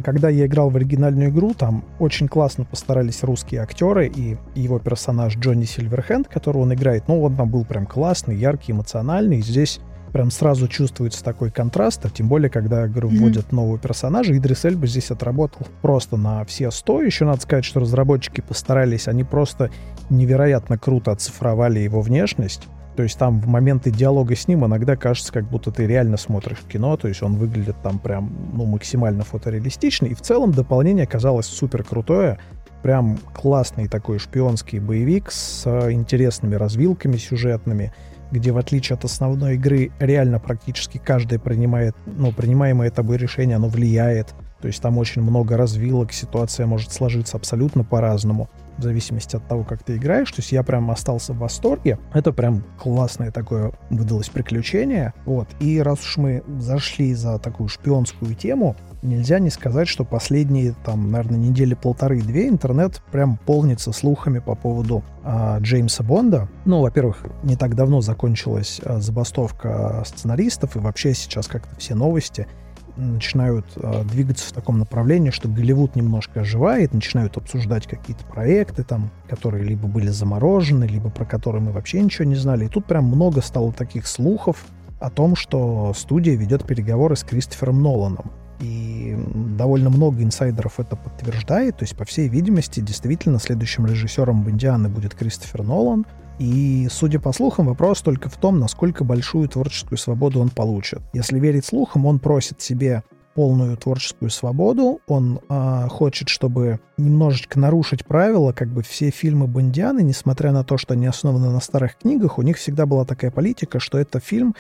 когда 0.04 0.28
я 0.28 0.46
играл 0.46 0.70
в 0.70 0.76
оригинальную 0.76 1.30
игру, 1.30 1.54
там 1.54 1.86
очень 2.00 2.28
классно 2.28 2.66
постарались 2.66 3.24
русские 3.24 3.62
актеры, 3.62 4.08
и 4.08 4.38
его 4.56 4.78
персонаж 4.78 5.38
Джонни 5.38 5.64
Сильверхенд, 5.64 6.28
которого 6.28 6.64
он 6.64 6.74
играет, 6.74 7.08
ну, 7.08 7.24
он 7.24 7.36
там 7.38 7.50
был 7.50 7.64
прям 7.64 7.86
классный, 7.86 8.36
яркий, 8.36 8.74
эмоциональный, 8.74 9.40
и 9.40 9.42
здесь 9.42 9.80
прям 10.12 10.32
сразу 10.32 10.68
чувствуется 10.68 11.24
такой 11.24 11.50
контраст, 11.50 12.06
а 12.06 12.10
тем 12.10 12.28
более, 12.28 12.50
когда, 12.50 12.88
говорю, 12.88 13.10
mm-hmm. 13.10 13.18
вводят 13.18 13.52
нового 13.54 13.78
персонажа, 13.78 14.38
Идрис 14.38 14.66
Эльба 14.66 14.86
здесь 14.88 15.12
отработал 15.12 15.68
просто 15.82 16.18
на 16.18 16.44
все 16.44 16.72
100. 16.72 17.04
Еще 17.04 17.26
надо 17.26 17.42
сказать, 17.42 17.66
что 17.66 17.80
разработчики 17.80 18.42
постарались, 18.42 19.08
они 19.08 19.24
просто 19.24 19.72
невероятно 20.10 20.78
круто 20.78 21.12
оцифровали 21.12 21.80
его 21.80 22.02
внешность. 22.02 22.64
То 22.96 23.04
есть 23.04 23.18
там 23.18 23.40
в 23.42 23.48
моменты 23.48 23.92
диалога 23.92 24.36
с 24.36 24.48
ним 24.48 24.66
иногда 24.66 24.96
кажется, 24.96 25.34
как 25.34 25.46
будто 25.46 25.72
ты 25.72 25.86
реально 25.86 26.18
смотришь 26.18 26.60
кино, 26.72 26.96
то 26.96 27.08
есть 27.08 27.22
он 27.22 27.36
выглядит 27.36 27.76
там 27.84 28.00
прям, 28.00 28.32
ну, 28.54 28.66
максимально 28.66 29.24
фотореалистично. 29.24 30.06
И 30.06 30.14
в 30.14 30.22
целом 30.22 30.52
дополнение 30.52 31.04
оказалось 31.04 31.46
супер 31.46 31.84
крутое. 31.84 32.40
Прям 32.84 33.18
классный 33.34 33.88
такой 33.88 34.20
шпионский 34.20 34.80
боевик 34.80 35.32
с 35.32 35.66
интересными 35.92 36.56
развилками 36.56 37.18
сюжетными, 37.18 37.92
где 38.32 38.52
в 38.52 38.58
отличие 38.58 38.96
от 38.96 39.04
основной 39.04 39.56
игры 39.56 39.92
реально 40.00 40.40
практически 40.40 40.98
каждое 40.98 41.40
принимает, 41.40 41.96
ну, 42.06 42.32
принимаемое 42.32 42.92
тобой 42.92 43.18
решение, 43.18 43.58
оно 43.58 43.68
влияет. 43.68 44.34
То 44.66 44.70
есть 44.70 44.82
там 44.82 44.98
очень 44.98 45.22
много 45.22 45.58
развилок, 45.58 46.12
ситуация 46.12 46.66
может 46.66 46.92
сложиться 46.92 47.38
абсолютно 47.38 47.84
по-разному 47.84 48.50
в 48.80 48.82
зависимости 48.82 49.36
от 49.36 49.48
того, 49.48 49.64
как 49.64 49.84
ты 49.84 49.98
играешь. 49.98 50.32
То 50.32 50.40
есть 50.42 50.52
я 50.52 50.64
прям 50.64 50.90
остался 50.90 51.34
в 51.34 51.38
восторге. 51.38 52.00
Это 52.16 52.34
прям 52.34 52.64
классное 52.82 53.30
такое 53.30 53.74
выдалось 53.92 54.30
приключение. 54.30 55.14
Вот. 55.28 55.48
И 55.60 55.80
раз 55.80 56.00
уж 56.00 56.18
мы 56.18 56.44
зашли 56.58 57.14
за 57.14 57.38
такую 57.38 57.70
шпионскую 57.70 58.34
тему, 58.34 58.76
нельзя 59.04 59.38
не 59.38 59.52
сказать, 59.52 59.88
что 59.88 60.04
последние, 60.04 60.74
там, 60.84 61.12
наверное, 61.12 61.38
недели 61.38 61.76
полторы-две 61.76 62.50
интернет 62.50 63.04
прям 63.12 63.38
полнится 63.38 63.92
слухами 63.92 64.40
по 64.40 64.56
поводу 64.56 65.04
а, 65.24 65.60
Джеймса 65.60 66.04
Бонда. 66.04 66.50
Ну, 66.66 66.82
во-первых, 66.82 67.24
не 67.44 67.56
так 67.56 67.76
давно 67.76 68.02
закончилась 68.02 68.82
а, 68.84 69.00
забастовка 69.00 70.02
сценаристов, 70.08 70.76
и 70.76 70.80
вообще 70.80 71.14
сейчас 71.14 71.46
как-то 71.46 71.76
все 71.76 71.94
новости— 71.94 72.48
начинают 72.98 73.66
э, 73.76 74.04
двигаться 74.04 74.48
в 74.48 74.52
таком 74.52 74.80
направлении, 74.80 75.30
что 75.30 75.48
Голливуд 75.48 75.96
немножко 75.96 76.42
оживает, 76.42 76.94
начинают 76.94 77.38
обсуждать 77.38 77.88
какие-то 77.88 78.26
проекты, 78.26 78.84
там, 78.84 79.12
которые 79.28 79.64
либо 79.64 79.88
были 79.88 80.08
заморожены, 80.08 80.86
либо 80.86 81.10
про 81.10 81.26
которые 81.26 81.62
мы 81.62 81.72
вообще 81.72 82.02
ничего 82.02 82.26
не 82.26 82.36
знали. 82.36 82.66
И 82.66 82.70
тут 82.70 82.86
прям 82.86 83.06
много 83.06 83.42
стало 83.42 83.72
таких 83.72 84.08
слухов 84.08 84.66
о 85.00 85.10
том, 85.10 85.36
что 85.36 85.94
студия 85.96 86.36
ведет 86.36 86.66
переговоры 86.66 87.16
с 87.16 87.24
Кристофером 87.24 87.82
Ноланом. 87.82 88.32
И 88.62 89.18
довольно 89.58 89.90
много 89.90 90.24
инсайдеров 90.24 90.80
это 90.80 90.96
подтверждает. 90.96 91.78
То 91.78 91.84
есть, 91.84 91.98
по 91.98 92.06
всей 92.06 92.30
видимости, 92.30 92.80
действительно, 92.80 93.40
следующим 93.40 93.86
режиссером 93.86 94.44
Бондианы 94.44 94.88
будет 94.88 95.14
Кристофер 95.14 95.64
Нолан— 95.64 96.06
и, 96.40 96.88
судя 96.92 97.20
по 97.20 97.32
слухам, 97.32 97.68
вопрос 97.68 98.02
только 98.02 98.30
в 98.30 98.38
том, 98.38 98.60
насколько 98.60 99.04
большую 99.04 99.48
творческую 99.48 99.98
свободу 99.98 100.40
он 100.40 100.50
получит. 100.50 101.02
Если 101.14 101.40
верить 101.40 101.66
слухам, 101.66 102.06
он 102.06 102.20
просит 102.20 102.62
себе 102.62 103.04
полную 103.36 103.76
творческую 103.78 104.30
свободу. 104.32 105.02
Он 105.08 105.40
э, 105.48 105.88
хочет, 105.90 106.30
чтобы 106.30 106.80
немножечко 106.98 107.60
нарушить 107.60 108.06
правила, 108.06 108.54
как 108.54 108.70
бы 108.70 108.82
все 108.82 109.10
фильмы 109.12 109.48
Бондианы, 109.48 110.02
несмотря 110.02 110.52
на 110.52 110.64
то, 110.64 110.78
что 110.78 110.94
они 110.94 111.06
основаны 111.06 111.50
на 111.50 111.60
старых 111.60 111.98
книгах, 111.98 112.38
у 112.38 112.42
них 112.42 112.58
всегда 112.58 112.86
была 112.86 113.06
такая 113.06 113.32
политика, 113.32 113.80
что 113.80 113.98
это 113.98 114.20
фильм 114.20 114.56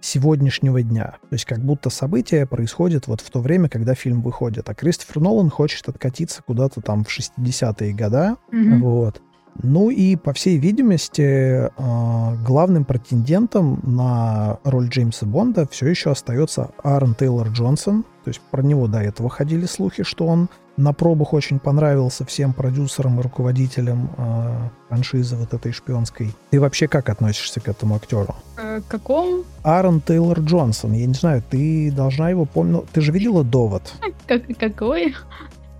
сегодняшнего 0.00 0.82
дня. 0.82 1.16
То 1.28 1.34
есть 1.34 1.44
как 1.44 1.58
будто 1.58 1.90
события 1.90 2.46
происходят 2.46 3.06
вот 3.08 3.20
в 3.20 3.30
то 3.30 3.40
время, 3.40 3.68
когда 3.68 3.94
фильм 3.94 4.22
выходит. 4.22 4.68
А 4.68 4.74
Кристофер 4.74 5.20
Нолан 5.20 5.50
хочет 5.50 5.88
откатиться 5.88 6.42
куда-то 6.42 6.80
там 6.80 7.04
в 7.04 7.08
60-е 7.08 7.94
года. 7.94 8.36
Mm-hmm. 8.52 8.78
Вот. 8.78 9.22
Ну 9.62 9.90
и, 9.90 10.16
по 10.16 10.32
всей 10.32 10.56
видимости, 10.58 11.70
а, 11.76 12.34
главным 12.46 12.84
претендентом 12.84 13.80
на 13.82 14.58
роль 14.64 14.88
Джеймса 14.88 15.26
Бонда 15.26 15.66
все 15.70 15.88
еще 15.88 16.10
остается 16.10 16.70
Аарон 16.82 17.14
Тейлор 17.14 17.48
Джонсон. 17.48 18.04
То 18.24 18.28
есть 18.28 18.40
про 18.50 18.62
него 18.62 18.86
до 18.86 18.98
этого 18.98 19.28
ходили 19.28 19.66
слухи, 19.66 20.02
что 20.02 20.26
он 20.26 20.48
на 20.76 20.92
пробах 20.92 21.32
очень 21.32 21.58
понравился 21.58 22.24
всем 22.24 22.52
продюсерам 22.52 23.18
и 23.18 23.22
руководителям 23.22 24.10
э, 24.16 24.68
франшизы 24.88 25.34
вот 25.36 25.52
этой 25.52 25.72
шпионской. 25.72 26.32
Ты 26.50 26.60
вообще 26.60 26.86
как 26.86 27.08
относишься 27.08 27.60
к 27.60 27.66
этому 27.66 27.96
актеру? 27.96 28.36
Э, 28.56 28.80
к 28.80 28.88
какому? 28.88 29.42
Аарон 29.64 30.00
Тейлор 30.00 30.38
Джонсон. 30.38 30.92
Я 30.92 31.06
не 31.06 31.14
знаю, 31.14 31.42
ты 31.50 31.90
должна 31.90 32.30
его 32.30 32.44
помнить. 32.44 32.84
Ты 32.92 33.00
же 33.00 33.10
видела 33.10 33.42
«Довод»? 33.42 33.92
Как, 34.26 34.42
какой? 34.56 35.16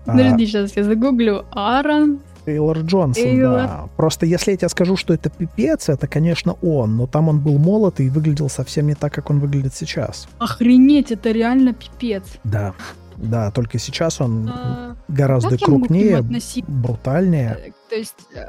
А... 0.05 0.11
Подожди, 0.11 0.45
сейчас 0.45 0.75
я 0.75 0.83
загуглю. 0.83 1.45
Аарон 1.51 2.19
Тейлор 2.49 2.79
Джонсон, 2.79 3.23
Тейлор. 3.23 3.55
да. 3.55 3.89
Просто 3.95 4.25
если 4.25 4.51
я 4.51 4.57
тебе 4.57 4.69
скажу, 4.69 4.95
что 4.97 5.13
это 5.13 5.29
пипец, 5.29 5.89
это, 5.89 6.07
конечно, 6.07 6.53
он, 6.61 6.97
но 6.97 7.07
там 7.07 7.29
он 7.29 7.39
был 7.39 7.57
молод 7.57 7.99
и 7.99 8.09
выглядел 8.09 8.49
совсем 8.49 8.87
не 8.87 8.95
так, 8.95 9.13
как 9.13 9.29
он 9.29 9.39
выглядит 9.39 9.73
сейчас. 9.75 10.27
Охренеть, 10.39 11.11
это 11.11 11.31
реально 11.31 11.73
пипец. 11.73 12.23
Да. 12.43 12.73
Да, 13.17 13.51
только 13.51 13.79
сейчас 13.79 14.21
он 14.21 14.49
а, 14.49 14.95
гораздо 15.09 15.57
крупнее, 15.57 16.23
брутальнее. 16.67 17.57
Э, 17.65 17.71
то 17.89 17.95
есть 17.95 18.15
э, 18.33 18.47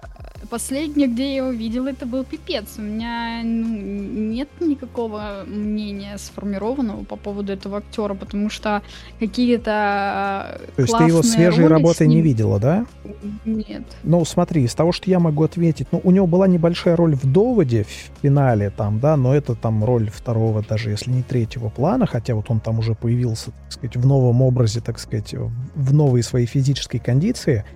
последнее, 0.50 1.08
где 1.08 1.30
я 1.30 1.36
его 1.36 1.50
видела, 1.50 1.88
это 1.88 2.04
был 2.04 2.24
пипец. 2.24 2.74
У 2.76 2.82
меня 2.82 3.40
ну, 3.42 3.78
нет 3.78 4.48
никакого 4.60 5.44
мнения 5.46 6.18
сформированного 6.18 7.04
по 7.04 7.16
поводу 7.16 7.52
этого 7.52 7.78
актера, 7.78 8.14
потому 8.14 8.50
что 8.50 8.82
какие-то 9.18 10.58
э, 10.60 10.66
То 10.76 10.82
есть 10.82 10.98
ты 10.98 11.04
его 11.04 11.22
свежей 11.22 11.66
работы 11.66 12.06
ним... 12.06 12.18
не 12.18 12.22
видела, 12.22 12.58
да? 12.58 12.86
Нет. 13.44 13.84
Ну, 14.02 14.24
смотри, 14.24 14.64
из 14.64 14.74
того, 14.74 14.92
что 14.92 15.08
я 15.08 15.20
могу 15.20 15.44
ответить, 15.44 15.86
ну, 15.92 16.00
у 16.02 16.10
него 16.10 16.26
была 16.26 16.48
небольшая 16.48 16.96
роль 16.96 17.14
в 17.14 17.24
«Доводе», 17.24 17.84
в 17.84 18.22
финале 18.22 18.70
там, 18.70 18.98
да, 19.00 19.16
но 19.16 19.34
это 19.34 19.54
там 19.54 19.84
роль 19.84 20.10
второго, 20.10 20.62
даже 20.68 20.90
если 20.90 21.10
не 21.10 21.22
третьего 21.22 21.68
плана, 21.68 22.06
хотя 22.06 22.34
вот 22.34 22.50
он 22.50 22.60
там 22.60 22.80
уже 22.80 22.94
появился, 22.94 23.52
так 23.52 23.72
сказать, 23.72 23.96
в 23.96 24.06
новом 24.06 24.42
образе, 24.42 24.80
так 24.80 24.98
сказать, 24.98 25.34
в 25.74 25.94
новой 25.94 26.22
своей 26.22 26.46
физической 26.46 26.98
кондиции— 26.98 27.64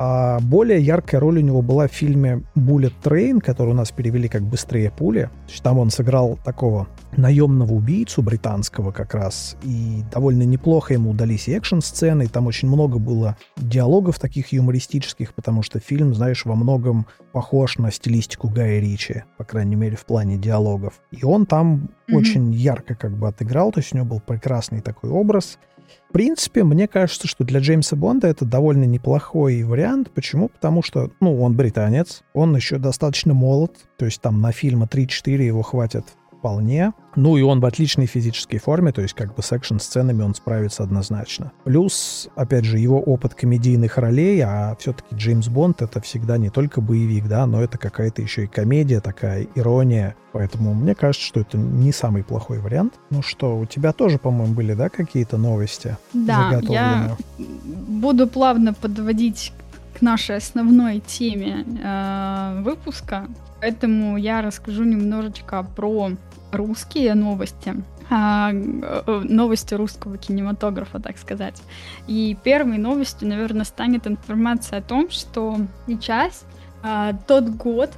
а 0.00 0.38
более 0.38 0.80
яркая 0.80 1.20
роль 1.20 1.38
у 1.38 1.42
него 1.42 1.60
была 1.60 1.88
в 1.88 1.92
фильме 1.92 2.44
Bullet 2.54 2.92
Train, 3.02 3.40
который 3.40 3.70
у 3.70 3.74
нас 3.74 3.90
перевели 3.90 4.28
как 4.28 4.42
«Быстрее 4.42 4.92
пули». 4.92 5.22
То 5.46 5.50
есть 5.50 5.62
там 5.64 5.78
он 5.80 5.90
сыграл 5.90 6.38
такого 6.44 6.86
наемного 7.16 7.72
убийцу 7.72 8.22
британского 8.22 8.92
как 8.92 9.14
раз. 9.14 9.56
И 9.64 10.04
довольно 10.12 10.44
неплохо 10.44 10.94
ему 10.94 11.10
удались 11.10 11.48
и 11.48 11.52
экшн-сцены. 11.52 12.24
И 12.24 12.28
там 12.28 12.46
очень 12.46 12.68
много 12.68 13.00
было 13.00 13.36
диалогов 13.56 14.20
таких 14.20 14.52
юмористических, 14.52 15.34
потому 15.34 15.62
что 15.62 15.80
фильм, 15.80 16.14
знаешь, 16.14 16.44
во 16.44 16.54
многом 16.54 17.06
похож 17.32 17.78
на 17.78 17.90
стилистику 17.90 18.48
Гая 18.48 18.78
Ричи, 18.78 19.24
по 19.36 19.42
крайней 19.42 19.74
мере, 19.74 19.96
в 19.96 20.04
плане 20.06 20.36
диалогов. 20.36 21.00
И 21.10 21.24
он 21.24 21.44
там 21.44 21.88
mm-hmm. 22.08 22.14
очень 22.14 22.54
ярко 22.54 22.94
как 22.94 23.16
бы 23.16 23.26
отыграл, 23.26 23.72
то 23.72 23.80
есть 23.80 23.92
у 23.92 23.96
него 23.96 24.06
был 24.06 24.20
прекрасный 24.20 24.80
такой 24.80 25.10
образ. 25.10 25.58
В 26.08 26.12
принципе, 26.12 26.64
мне 26.64 26.88
кажется, 26.88 27.28
что 27.28 27.44
для 27.44 27.60
Джеймса 27.60 27.94
Бонда 27.94 28.28
это 28.28 28.46
довольно 28.46 28.84
неплохой 28.84 29.62
вариант. 29.62 30.10
Почему? 30.14 30.48
Потому 30.48 30.82
что, 30.82 31.10
ну, 31.20 31.42
он 31.42 31.54
британец, 31.54 32.22
он 32.32 32.56
еще 32.56 32.78
достаточно 32.78 33.34
молод, 33.34 33.76
то 33.98 34.06
есть 34.06 34.22
там 34.22 34.40
на 34.40 34.50
фильмы 34.50 34.86
3-4 34.86 35.42
его 35.42 35.60
хватит 35.60 36.04
вполне. 36.38 36.92
Ну 37.16 37.36
и 37.36 37.42
он 37.42 37.60
в 37.60 37.66
отличной 37.66 38.06
физической 38.06 38.58
форме, 38.58 38.92
то 38.92 39.02
есть 39.02 39.14
как 39.14 39.34
бы 39.34 39.42
с 39.42 39.52
экшн-сценами 39.52 40.22
он 40.22 40.34
справится 40.34 40.82
однозначно. 40.84 41.52
Плюс, 41.64 42.28
опять 42.36 42.64
же, 42.64 42.78
его 42.78 43.00
опыт 43.00 43.34
комедийных 43.34 43.98
ролей, 43.98 44.40
а 44.40 44.76
все-таки 44.78 45.14
Джеймс 45.14 45.48
Бонд 45.48 45.82
это 45.82 46.00
всегда 46.00 46.38
не 46.38 46.50
только 46.50 46.80
боевик, 46.80 47.26
да, 47.26 47.46
но 47.46 47.62
это 47.62 47.76
какая-то 47.76 48.22
еще 48.22 48.44
и 48.44 48.46
комедия, 48.46 49.00
такая 49.00 49.46
ирония. 49.54 50.14
Поэтому 50.32 50.74
мне 50.74 50.94
кажется, 50.94 51.26
что 51.26 51.40
это 51.40 51.58
не 51.58 51.90
самый 51.90 52.22
плохой 52.22 52.60
вариант. 52.60 52.94
Ну 53.10 53.22
что, 53.22 53.58
у 53.58 53.66
тебя 53.66 53.92
тоже, 53.92 54.18
по-моему, 54.18 54.54
были, 54.54 54.74
да, 54.74 54.88
какие-то 54.88 55.38
новости? 55.38 55.96
Да, 56.12 56.60
я 56.68 57.16
буду 57.38 58.28
плавно 58.28 58.74
подводить 58.74 59.52
к 59.98 60.02
нашей 60.02 60.36
основной 60.36 61.00
теме 61.00 61.64
э, 61.82 62.62
выпуска. 62.62 63.26
Поэтому 63.60 64.16
я 64.16 64.42
расскажу 64.42 64.84
немножечко 64.84 65.64
про 65.64 66.12
русские 66.52 67.14
новости, 67.14 67.74
а, 68.10 68.50
э, 68.52 69.22
новости 69.24 69.74
русского 69.74 70.16
кинематографа, 70.16 70.98
так 70.98 71.18
сказать. 71.18 71.60
И 72.06 72.36
первой 72.42 72.78
новостью, 72.78 73.28
наверное, 73.28 73.64
станет 73.64 74.06
информация 74.06 74.78
о 74.78 74.82
том, 74.82 75.10
что 75.10 75.58
сейчас 75.86 76.44
а, 76.82 77.12
тот 77.26 77.48
год, 77.48 77.90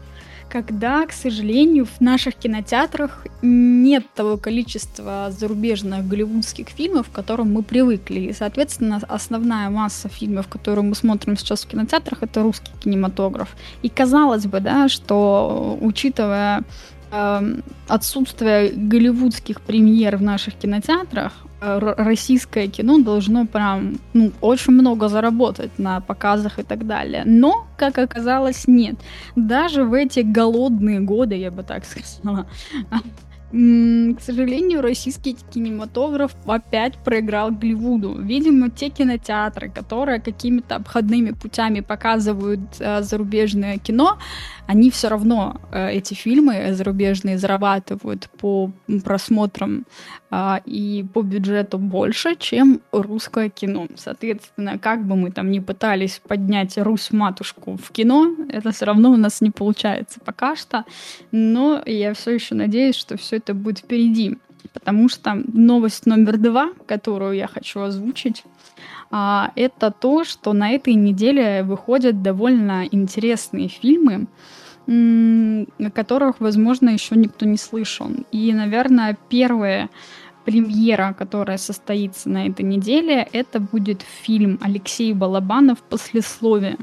когда, 0.49 1.07
к 1.07 1.13
сожалению, 1.13 1.87
в 1.87 2.01
наших 2.01 2.35
кинотеатрах 2.35 3.25
нет 3.41 4.05
того 4.15 4.37
количества 4.37 5.29
зарубежных 5.31 6.09
голливудских 6.09 6.69
фильмов, 6.69 7.09
к 7.09 7.13
которым 7.13 7.53
мы 7.53 7.63
привыкли. 7.63 8.21
И, 8.21 8.33
соответственно, 8.33 9.01
основная 9.09 9.71
масса 9.71 10.09
фильмов, 10.09 10.49
которые 10.49 10.85
мы 10.85 10.97
смотрим 10.97 11.37
сейчас 11.37 11.65
в 11.65 11.69
кинотеатрах, 11.69 12.25
это 12.25 12.43
русский 12.43 12.73
кинематограф. 12.81 13.55
И 13.83 13.89
казалось 13.89 14.47
бы, 14.47 14.59
да, 14.59 14.89
что 14.89 15.79
учитывая 15.81 16.65
отсутствие 17.89 18.71
голливудских 18.71 19.61
премьер 19.61 20.17
в 20.17 20.23
наших 20.23 20.55
кинотеатрах, 20.55 21.33
российское 21.61 22.69
кино 22.69 22.99
должно 22.99 23.47
прям 23.47 23.99
ну, 24.15 24.33
очень 24.41 24.73
много 24.73 25.09
заработать 25.09 25.79
на 25.79 26.01
показах 26.01 26.59
и 26.59 26.63
так 26.63 26.87
далее. 26.87 27.23
Но, 27.27 27.67
как 27.77 27.99
оказалось, 27.99 28.67
нет. 28.67 28.97
Даже 29.37 29.85
в 29.85 29.93
эти 29.93 30.21
голодные 30.21 31.01
годы, 31.01 31.37
я 31.37 31.51
бы 31.51 31.63
так 31.63 31.85
сказала, 32.21 32.47
к 33.53 34.21
сожалению, 34.21 34.81
российский 34.81 35.37
кинематограф 35.53 36.37
опять 36.47 36.97
проиграл 36.99 37.51
Голливуду. 37.51 38.15
Видимо, 38.15 38.71
те 38.71 38.91
кинотеатры, 38.91 39.69
которые 39.69 40.21
какими-то 40.21 40.77
обходными 40.77 41.33
путями 41.33 41.81
показывают 41.81 42.61
э, 42.79 43.03
зарубежное 43.03 43.79
кино, 43.79 44.19
они 44.71 44.89
все 44.91 45.09
равно, 45.09 45.57
э, 45.73 45.91
эти 45.91 46.15
фильмы 46.15 46.73
зарубежные, 46.75 47.39
зарабатывают 47.39 48.29
по 48.39 48.71
просмотрам 49.05 49.85
э, 50.31 50.59
и 50.65 51.05
по 51.13 51.23
бюджету 51.23 51.79
больше, 51.79 52.37
чем 52.37 52.81
русское 52.93 53.49
кино. 53.49 53.89
Соответственно, 53.97 54.79
как 54.79 55.05
бы 55.05 55.17
мы 55.17 55.33
там 55.33 55.51
ни 55.51 55.59
пытались 55.59 56.21
поднять 56.25 56.79
Русь-матушку 56.79 57.79
в 57.83 57.91
кино, 57.91 58.33
это 58.49 58.71
все 58.71 58.85
равно 58.85 59.11
у 59.11 59.17
нас 59.17 59.41
не 59.41 59.51
получается 59.51 60.21
пока 60.25 60.55
что. 60.55 60.85
Но 61.33 61.83
я 61.85 62.15
все 62.15 62.31
еще 62.31 62.55
надеюсь, 62.55 62.95
что 62.95 63.17
все 63.17 63.39
это 63.39 63.55
будет 63.55 63.81
впереди. 63.81 64.39
Потому 64.73 65.09
что 65.09 65.43
новость 65.53 66.07
номер 66.07 66.39
два, 66.39 66.71
которую 66.87 67.33
я 67.33 67.49
хочу 67.49 67.81
озвучить, 67.81 68.45
а, 69.11 69.51
это 69.57 69.91
то, 69.91 70.23
что 70.23 70.53
на 70.53 70.71
этой 70.71 70.95
неделе 70.95 71.65
выходят 71.65 72.23
довольно 72.23 72.87
интересные 72.89 73.67
фильмы, 73.67 74.29
о 74.87 75.91
которых, 75.91 76.41
возможно, 76.41 76.91
еще 76.91 77.17
никто 77.17 77.47
не 77.47 77.57
слышал. 77.57 78.11
И, 78.33 78.53
наверное, 78.53 79.17
первая 79.29 79.89
премьера, 80.45 81.15
которая 81.17 81.59
состоится 81.59 82.29
на 82.29 82.47
этой 82.47 82.65
неделе, 82.65 83.29
это 83.33 83.61
будет 83.61 84.03
фильм 84.03 84.59
Алексей 84.63 85.13
Балабанов 85.13 85.79
«Послесловие». 85.83 86.77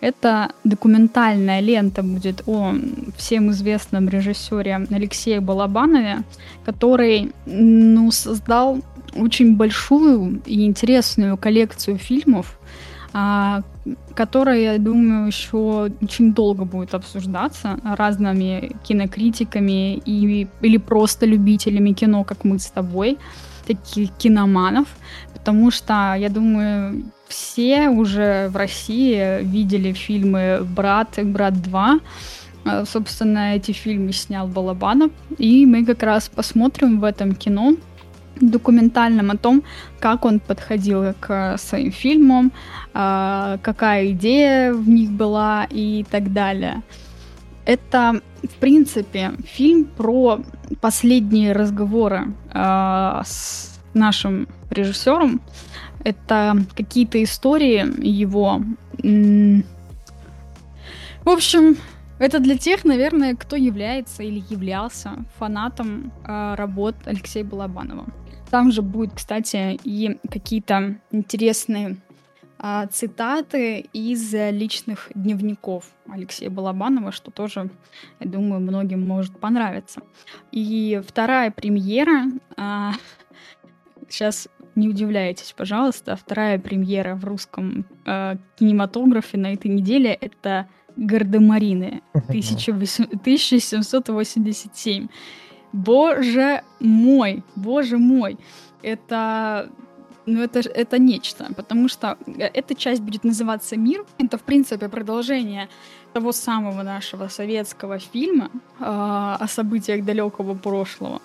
Это 0.00 0.52
документальная 0.64 1.60
лента 1.60 2.02
будет 2.02 2.42
о 2.46 2.74
всем 3.16 3.50
известном 3.50 4.08
режиссере 4.08 4.86
Алексее 4.90 5.40
Балабанове, 5.40 6.24
который 6.64 7.32
ну, 7.46 8.10
создал 8.10 8.82
очень 9.14 9.56
большую 9.56 10.42
и 10.44 10.66
интересную 10.66 11.36
коллекцию 11.36 11.96
фильмов, 11.96 12.58
которая, 14.14 14.74
я 14.74 14.78
думаю, 14.78 15.26
еще 15.26 15.90
очень 16.02 16.34
долго 16.34 16.64
будет 16.64 16.94
обсуждаться 16.94 17.78
разными 17.82 18.72
кинокритиками 18.84 19.94
и, 19.94 20.46
или 20.60 20.76
просто 20.76 21.26
любителями 21.26 21.92
кино, 21.92 22.24
как 22.24 22.44
мы 22.44 22.58
с 22.58 22.66
тобой, 22.66 23.18
таких 23.66 24.10
киноманов, 24.18 24.86
потому 25.32 25.70
что, 25.70 26.14
я 26.18 26.28
думаю, 26.28 27.04
все 27.28 27.88
уже 27.88 28.48
в 28.48 28.56
России 28.56 29.42
видели 29.42 29.92
фильмы 29.92 30.60
«Брат» 30.76 31.18
и 31.18 31.22
«Брат 31.22 31.54
2», 31.54 32.00
а, 32.66 32.84
Собственно, 32.84 33.54
эти 33.54 33.72
фильмы 33.72 34.12
снял 34.12 34.48
Балабанов, 34.48 35.10
и 35.38 35.64
мы 35.66 35.86
как 35.86 36.02
раз 36.02 36.28
посмотрим 36.28 37.00
в 37.00 37.04
этом 37.04 37.34
кино 37.34 37.76
документальном 38.40 39.30
о 39.30 39.36
том, 39.36 39.62
как 40.00 40.24
он 40.24 40.40
подходил 40.40 41.14
к 41.20 41.56
своим 41.58 41.92
фильмам, 41.92 42.52
а, 42.94 43.58
какая 43.62 44.10
идея 44.12 44.72
в 44.72 44.88
них 44.88 45.10
была 45.10 45.66
и 45.70 46.04
так 46.10 46.32
далее. 46.32 46.82
Это, 47.64 48.20
в 48.42 48.54
принципе, 48.60 49.32
фильм 49.44 49.86
про 49.86 50.40
последние 50.80 51.52
разговоры 51.52 52.34
э, 52.54 53.22
с 53.24 53.80
нашим 53.92 54.46
режиссером. 54.70 55.40
Это 56.04 56.56
какие-то 56.76 57.20
истории 57.24 57.84
его. 58.06 58.62
В 61.24 61.28
общем, 61.28 61.76
это 62.18 62.38
для 62.40 62.56
тех, 62.56 62.84
наверное, 62.84 63.34
кто 63.34 63.56
является 63.56 64.22
или 64.22 64.42
являлся 64.48 65.24
фанатом 65.38 66.12
э, 66.24 66.54
работ 66.54 66.96
Алексея 67.04 67.44
Балабанова. 67.44 68.06
Там 68.50 68.70
же 68.70 68.82
будет, 68.82 69.12
кстати, 69.14 69.78
и 69.82 70.18
какие-то 70.30 70.96
интересные 71.10 71.96
а, 72.58 72.86
цитаты 72.86 73.80
из 73.92 74.32
личных 74.32 75.10
дневников 75.14 75.90
Алексея 76.08 76.48
Балабанова, 76.48 77.12
что 77.12 77.30
тоже, 77.30 77.70
я 78.20 78.28
думаю, 78.28 78.60
многим 78.60 79.06
может 79.06 79.38
понравиться. 79.38 80.00
И 80.52 81.00
вторая 81.06 81.50
премьера, 81.50 82.24
а, 82.56 82.92
сейчас 84.08 84.48
не 84.74 84.88
удивляйтесь, 84.88 85.52
пожалуйста, 85.56 86.16
вторая 86.16 86.58
премьера 86.58 87.14
в 87.14 87.24
русском 87.24 87.84
а, 88.06 88.36
кинематографе 88.58 89.36
на 89.38 89.52
этой 89.52 89.70
неделе 89.70 90.12
это 90.12 90.68
Гардемарины 90.96 92.02
1787. 92.14 95.08
Боже 95.72 96.62
мой, 96.80 97.42
боже 97.54 97.98
мой, 97.98 98.38
это 98.82 99.68
ну, 100.26 100.42
это, 100.42 100.58
это 100.58 100.98
нечто, 100.98 101.46
потому 101.56 101.88
что 101.88 102.18
э, 102.26 102.50
эта 102.52 102.74
часть 102.74 103.00
будет 103.00 103.24
называться 103.24 103.76
«Мир». 103.76 104.04
Это, 104.18 104.38
в 104.38 104.42
принципе, 104.42 104.88
продолжение 104.88 105.68
того 106.12 106.32
самого 106.32 106.82
нашего 106.82 107.28
советского 107.28 107.98
фильма 107.98 108.50
э, 108.80 108.84
о 108.84 109.46
событиях 109.48 110.04
далекого 110.04 110.54
прошлого. 110.54 111.22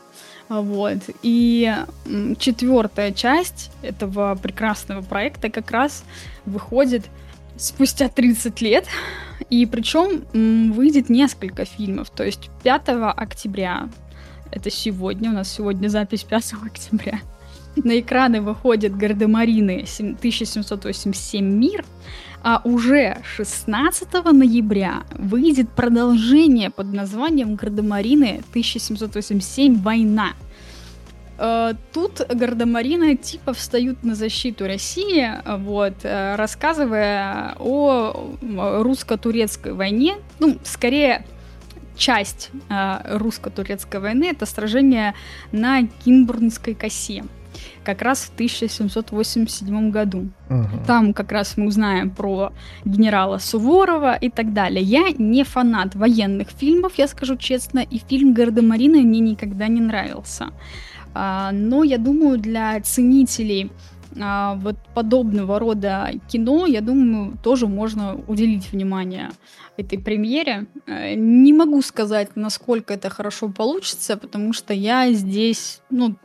Вот. 0.49 0.99
И 1.23 1.73
четвертая 2.37 3.11
часть 3.11 3.71
этого 3.81 4.35
прекрасного 4.35 5.01
проекта 5.01 5.49
как 5.49 5.71
раз 5.71 6.03
выходит 6.45 7.09
спустя 7.57 8.09
30 8.09 8.61
лет. 8.61 8.85
И 9.49 9.65
причем 9.65 10.71
выйдет 10.71 11.09
несколько 11.09 11.65
фильмов. 11.65 12.09
То 12.09 12.23
есть 12.23 12.49
5 12.63 12.83
октября 13.15 13.89
это 14.51 14.69
сегодня, 14.69 15.31
у 15.31 15.33
нас 15.33 15.49
сегодня 15.49 15.87
запись 15.87 16.23
5 16.23 16.53
октября. 16.65 17.21
На 17.77 17.99
экраны 17.99 18.41
выходит 18.41 18.95
Гардемарины 18.97 19.85
1787 19.87 21.45
«Мир», 21.45 21.85
а 22.43 22.61
уже 22.65 23.21
16 23.35 24.13
ноября 24.33 25.03
выйдет 25.17 25.69
продолжение 25.69 26.69
под 26.69 26.87
названием 26.87 27.55
Гардемарины 27.55 28.43
1787 28.49 29.81
«Война». 29.81 30.33
Э, 31.41 31.73
тут 31.91 32.21
гардемарины 32.29 33.15
типа 33.15 33.53
встают 33.53 34.03
на 34.03 34.13
защиту 34.13 34.67
России, 34.67 35.27
вот, 35.57 35.95
э, 36.03 36.35
рассказывая 36.35 37.55
о 37.57 38.37
русско-турецкой 38.83 39.73
войне, 39.73 40.17
ну, 40.39 40.59
скорее 40.63 41.25
часть 41.97 42.51
э, 42.69 43.17
русско-турецкой 43.17 44.01
войны 44.01 44.25
это 44.25 44.45
сражение 44.45 45.15
на 45.51 45.87
Кинбурнской 46.05 46.75
косе 46.75 47.23
как 47.83 48.01
раз 48.01 48.25
в 48.25 48.33
1787 48.35 49.91
году. 49.91 50.29
Угу. 50.49 50.85
Там 50.87 51.13
как 51.13 51.31
раз 51.31 51.57
мы 51.57 51.67
узнаем 51.67 52.09
про 52.09 52.53
генерала 52.85 53.39
Суворова 53.39 54.15
и 54.15 54.29
так 54.29 54.53
далее. 54.53 54.83
Я 54.83 55.11
не 55.17 55.43
фанат 55.43 55.95
военных 55.95 56.49
фильмов, 56.49 56.93
я 56.97 57.07
скажу 57.07 57.35
честно, 57.35 57.79
и 57.79 57.99
фильм 57.99 58.33
Гардемарины 58.33 59.01
мне 59.01 59.19
никогда 59.19 59.67
не 59.67 59.81
нравился. 59.81 60.49
А, 61.13 61.51
но 61.51 61.83
я 61.83 61.97
думаю, 61.97 62.37
для 62.37 62.79
ценителей 62.81 63.71
а, 64.19 64.55
вот 64.55 64.75
подобного 64.93 65.59
рода 65.59 66.11
кино, 66.29 66.65
я 66.65 66.81
думаю, 66.81 67.37
тоже 67.43 67.67
можно 67.67 68.19
уделить 68.27 68.71
внимание 68.71 69.29
этой 69.77 69.99
премьере. 69.99 70.67
Э, 70.85 71.13
не 71.15 71.53
могу 71.53 71.81
сказать, 71.81 72.35
насколько 72.35 72.93
это 72.93 73.09
хорошо 73.09 73.49
получится, 73.49 74.17
потому 74.17 74.53
что 74.53 74.73
я 74.73 75.11
здесь, 75.13 75.81
ну, 75.89 76.15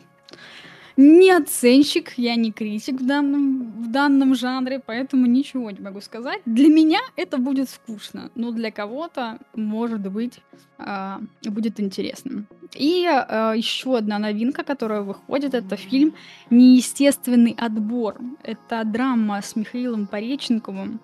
не 0.97 1.31
оценщик, 1.31 2.15
я 2.17 2.37
не 2.37 2.53
критик 2.53 3.01
в 3.01 3.07
данном, 3.07 3.83
в 3.83 3.91
данном 3.91 4.35
жанре, 4.35 4.81
поэтому 4.85 5.27
ничего 5.27 5.71
не 5.71 5.81
могу 5.81 6.01
сказать. 6.01 6.41
Для 6.47 6.69
меня 6.69 7.01
это 7.17 7.39
будет 7.39 7.69
скучно, 7.69 8.31
но 8.35 8.51
для 8.51 8.71
кого-то, 8.71 9.39
может 9.55 10.01
быть, 10.11 10.41
э, 10.79 11.19
будет 11.45 11.81
интересным. 11.81 12.47
И 12.75 13.07
э, 13.07 13.53
еще 13.57 13.97
одна 13.97 14.19
новинка, 14.19 14.65
которая 14.65 15.03
выходит, 15.03 15.55
это 15.55 15.77
фильм 15.77 16.15
«Неестественный 16.51 17.55
отбор». 17.59 18.17
Это 18.43 18.85
драма 18.85 19.41
с 19.43 19.57
Михаилом 19.57 20.07
Пореченковым. 20.07 21.01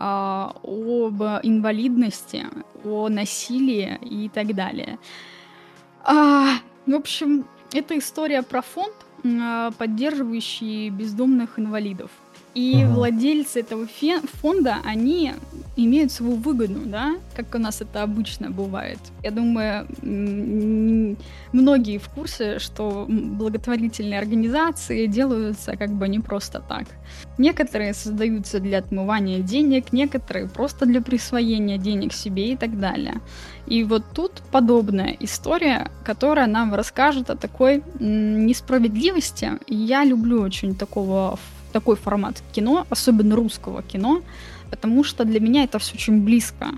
а, 0.00 0.54
об 0.62 1.22
инвалидности, 1.42 2.46
о 2.84 3.08
насилии 3.08 3.98
и 4.02 4.28
так 4.28 4.54
далее. 4.54 4.98
А, 6.04 6.58
в 6.86 6.94
общем, 6.94 7.44
это 7.72 7.98
история 7.98 8.42
про 8.42 8.62
фонд, 8.62 8.94
а, 9.24 9.72
поддерживающий 9.72 10.90
бездомных 10.90 11.58
инвалидов. 11.58 12.12
И 12.58 12.84
угу. 12.84 12.94
владельцы 12.94 13.60
этого 13.60 13.86
фонда, 14.42 14.78
они 14.84 15.32
имеют 15.76 16.10
свою 16.10 16.34
выгоду, 16.34 16.80
да, 16.86 17.14
как 17.36 17.54
у 17.54 17.58
нас 17.58 17.80
это 17.80 18.02
обычно 18.02 18.50
бывает. 18.50 18.98
Я 19.22 19.30
думаю, 19.30 19.86
многие 21.52 21.98
в 21.98 22.08
курсе, 22.08 22.58
что 22.58 23.06
благотворительные 23.08 24.18
организации 24.18 25.06
делаются 25.06 25.76
как 25.76 25.90
бы 25.90 26.08
не 26.08 26.18
просто 26.18 26.60
так. 26.68 26.86
Некоторые 27.38 27.94
создаются 27.94 28.58
для 28.58 28.78
отмывания 28.78 29.38
денег, 29.38 29.92
некоторые 29.92 30.48
просто 30.48 30.84
для 30.84 31.00
присвоения 31.00 31.78
денег 31.78 32.12
себе 32.12 32.54
и 32.54 32.56
так 32.56 32.80
далее. 32.80 33.20
И 33.68 33.84
вот 33.84 34.02
тут 34.12 34.32
подобная 34.50 35.16
история, 35.20 35.92
которая 36.04 36.48
нам 36.48 36.74
расскажет 36.74 37.30
о 37.30 37.36
такой 37.36 37.84
несправедливости. 38.00 39.52
Я 39.68 40.02
люблю 40.02 40.42
очень 40.42 40.74
такого 40.74 41.38
такой 41.72 41.96
формат 41.96 42.42
кино, 42.52 42.86
особенно 42.90 43.36
русского 43.36 43.82
кино, 43.82 44.22
потому 44.70 45.04
что 45.04 45.24
для 45.24 45.40
меня 45.40 45.64
это 45.64 45.78
все 45.78 45.94
очень 45.94 46.22
близко. 46.22 46.68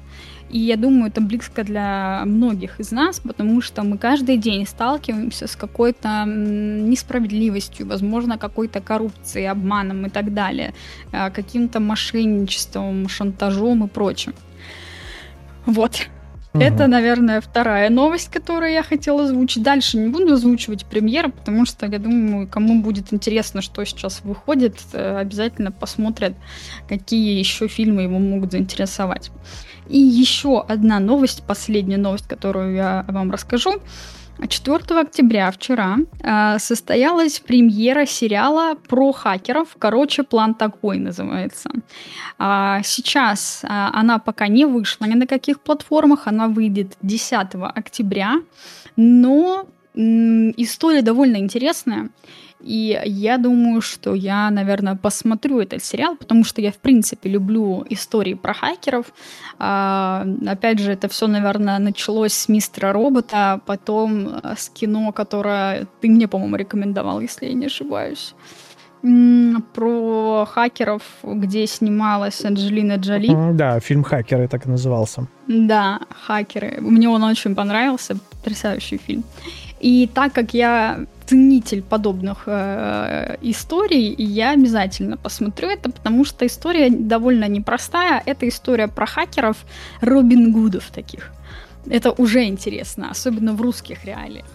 И 0.50 0.58
я 0.58 0.76
думаю, 0.76 1.06
это 1.06 1.20
близко 1.20 1.62
для 1.62 2.22
многих 2.26 2.80
из 2.80 2.90
нас, 2.90 3.20
потому 3.20 3.60
что 3.60 3.84
мы 3.84 3.98
каждый 3.98 4.36
день 4.36 4.66
сталкиваемся 4.66 5.46
с 5.46 5.54
какой-то 5.54 6.24
несправедливостью, 6.26 7.86
возможно, 7.86 8.36
какой-то 8.36 8.80
коррупцией, 8.80 9.46
обманом 9.46 10.06
и 10.06 10.10
так 10.10 10.34
далее, 10.34 10.74
а, 11.12 11.30
каким-то 11.30 11.78
мошенничеством, 11.78 13.08
шантажом 13.08 13.84
и 13.84 13.88
прочим. 13.88 14.34
Вот. 15.66 16.08
Это, 16.52 16.88
наверное, 16.88 17.40
вторая 17.40 17.90
новость, 17.90 18.28
которую 18.28 18.72
я 18.72 18.82
хотела 18.82 19.24
озвучить. 19.24 19.62
Дальше 19.62 19.98
не 19.98 20.08
буду 20.08 20.32
озвучивать 20.32 20.84
премьеры, 20.84 21.30
потому 21.30 21.64
что 21.64 21.86
я 21.86 21.98
думаю, 21.98 22.48
кому 22.48 22.82
будет 22.82 23.12
интересно, 23.12 23.62
что 23.62 23.84
сейчас 23.84 24.22
выходит, 24.24 24.76
э, 24.92 25.18
обязательно 25.18 25.70
посмотрят, 25.70 26.34
какие 26.88 27.38
еще 27.38 27.68
фильмы 27.68 28.02
его 28.02 28.18
могут 28.18 28.50
заинтересовать. 28.50 29.30
И 29.88 29.98
еще 29.98 30.60
одна 30.60 30.98
новость, 30.98 31.42
последняя 31.46 31.98
новость, 31.98 32.26
которую 32.26 32.74
я 32.74 33.04
вам 33.08 33.30
расскажу. 33.30 33.80
4 34.48 35.00
октября, 35.00 35.50
вчера, 35.50 35.98
а, 36.22 36.58
состоялась 36.58 37.40
премьера 37.40 38.06
сериала 38.06 38.74
про 38.88 39.12
хакеров. 39.12 39.68
Короче, 39.78 40.22
план 40.22 40.54
такой 40.54 40.98
называется. 40.98 41.70
А, 42.38 42.82
сейчас 42.82 43.62
а, 43.64 43.90
она 43.92 44.18
пока 44.18 44.48
не 44.48 44.64
вышла 44.64 45.06
ни 45.06 45.14
на 45.14 45.26
каких 45.26 45.60
платформах. 45.60 46.26
Она 46.26 46.48
выйдет 46.48 46.96
10 47.02 47.54
октября. 47.74 48.40
Но 48.96 49.66
история 49.94 51.02
довольно 51.02 51.36
интересная. 51.36 52.10
И 52.62 53.00
я 53.04 53.38
думаю, 53.38 53.80
что 53.80 54.14
я, 54.14 54.50
наверное, 54.50 54.94
посмотрю 54.94 55.60
этот 55.60 55.82
сериал, 55.82 56.16
потому 56.16 56.44
что 56.44 56.60
я, 56.60 56.70
в 56.70 56.76
принципе, 56.76 57.30
люблю 57.30 57.84
истории 57.88 58.34
про 58.34 58.52
хакеров. 58.54 59.06
А, 59.58 60.26
опять 60.46 60.78
же, 60.78 60.92
это 60.92 61.08
все, 61.08 61.26
наверное, 61.26 61.78
началось 61.78 62.32
с 62.32 62.48
мистера 62.48 62.92
робота, 62.92 63.60
потом 63.66 64.28
э, 64.28 64.54
с 64.56 64.68
кино, 64.68 65.12
которое 65.12 65.86
ты 66.00 66.08
мне, 66.08 66.28
по-моему, 66.28 66.56
рекомендовал, 66.56 67.20
если 67.20 67.46
я 67.46 67.54
не 67.54 67.66
ошибаюсь. 67.66 68.34
Про 69.72 70.44
хакеров, 70.44 71.02
где 71.22 71.66
снималась 71.66 72.44
Анджелина 72.44 72.96
Джоли. 72.96 73.54
Да, 73.54 73.80
фильм 73.80 74.02
«Хакеры» 74.02 74.46
так 74.46 74.66
и 74.66 74.68
назывался. 74.68 75.26
Да, 75.48 76.00
«Хакеры». 76.26 76.82
Мне 76.82 77.08
он 77.08 77.22
очень 77.22 77.54
понравился, 77.54 78.18
потрясающий 78.30 78.98
фильм. 78.98 79.24
И 79.80 80.08
так 80.12 80.32
как 80.32 80.54
я 80.54 81.06
ценитель 81.26 81.82
подобных 81.82 82.42
э, 82.46 83.36
историй, 83.40 84.14
я 84.18 84.50
обязательно 84.50 85.16
посмотрю 85.16 85.68
это, 85.68 85.90
потому 85.90 86.24
что 86.24 86.46
история 86.46 86.90
довольно 86.90 87.48
непростая. 87.48 88.22
Это 88.26 88.48
история 88.48 88.88
про 88.88 89.06
хакеров 89.06 89.56
Робин 90.00 90.52
Гудов 90.52 90.90
таких. 90.90 91.32
Это 91.88 92.10
уже 92.12 92.44
интересно, 92.44 93.10
особенно 93.10 93.54
в 93.54 93.62
русских 93.62 94.04
реалиях. 94.04 94.46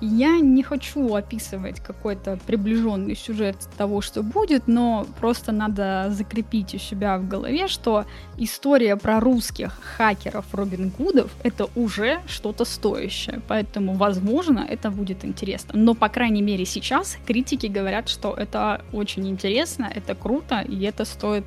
Я 0.00 0.40
не 0.40 0.62
хочу 0.62 1.14
описывать 1.14 1.80
какой-то 1.80 2.38
приближенный 2.46 3.16
сюжет 3.16 3.56
того, 3.78 4.02
что 4.02 4.22
будет, 4.22 4.68
но 4.68 5.06
просто 5.18 5.52
надо 5.52 6.08
закрепить 6.10 6.74
у 6.74 6.78
себя 6.78 7.16
в 7.16 7.26
голове, 7.26 7.66
что 7.66 8.04
история 8.36 8.96
про 8.96 9.20
русских 9.20 9.72
хакеров 9.96 10.44
Робин 10.52 10.92
Гудов 10.98 11.30
это 11.42 11.68
уже 11.74 12.20
что-то 12.28 12.66
стоящее. 12.66 13.40
Поэтому, 13.48 13.94
возможно, 13.94 14.66
это 14.68 14.90
будет 14.90 15.24
интересно. 15.24 15.72
Но, 15.74 15.94
по 15.94 16.08
крайней 16.08 16.42
мере, 16.42 16.66
сейчас 16.66 17.16
критики 17.26 17.66
говорят, 17.66 18.10
что 18.10 18.34
это 18.34 18.82
очень 18.92 19.26
интересно, 19.28 19.90
это 19.94 20.14
круто, 20.14 20.60
и 20.60 20.82
это 20.82 21.06
стоит 21.06 21.44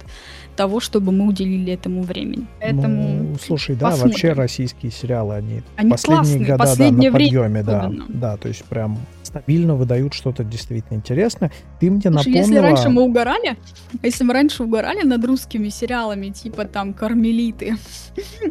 того, 0.59 0.81
чтобы 0.81 1.13
мы 1.13 1.25
уделили 1.25 1.71
этому 1.71 2.01
времени. 2.01 2.45
Поэтому 2.59 3.23
ну, 3.23 3.35
слушай, 3.41 3.77
да, 3.77 3.91
посмотрим. 3.91 4.11
вообще 4.11 4.33
российские 4.33 4.91
сериалы, 4.91 5.35
они, 5.35 5.61
они 5.77 5.91
последние 5.91 6.17
классные, 6.17 6.45
года 6.45 6.57
последнее 6.57 7.11
да, 7.11 7.17
на 7.17 7.23
подъеме, 7.23 7.63
да, 7.63 7.91
да, 8.09 8.37
то 8.37 8.49
есть 8.49 8.65
прям 8.65 8.97
стабильно 9.23 9.75
выдают 9.75 10.13
что-то 10.13 10.43
действительно 10.43 10.97
интересное. 10.97 11.49
Ты 11.79 11.89
мне 11.89 12.01
Слушай, 12.01 12.13
напомнила... 12.13 12.41
Если 12.41 12.57
раньше 12.57 12.89
мы 12.89 13.03
угорали, 13.03 13.57
если 14.03 14.23
мы 14.25 14.33
раньше 14.33 14.63
угорали 14.63 15.03
над 15.03 15.23
русскими 15.23 15.69
сериалами, 15.69 16.27
типа 16.29 16.65
там 16.65 16.93
«Кармелиты» 16.93 17.77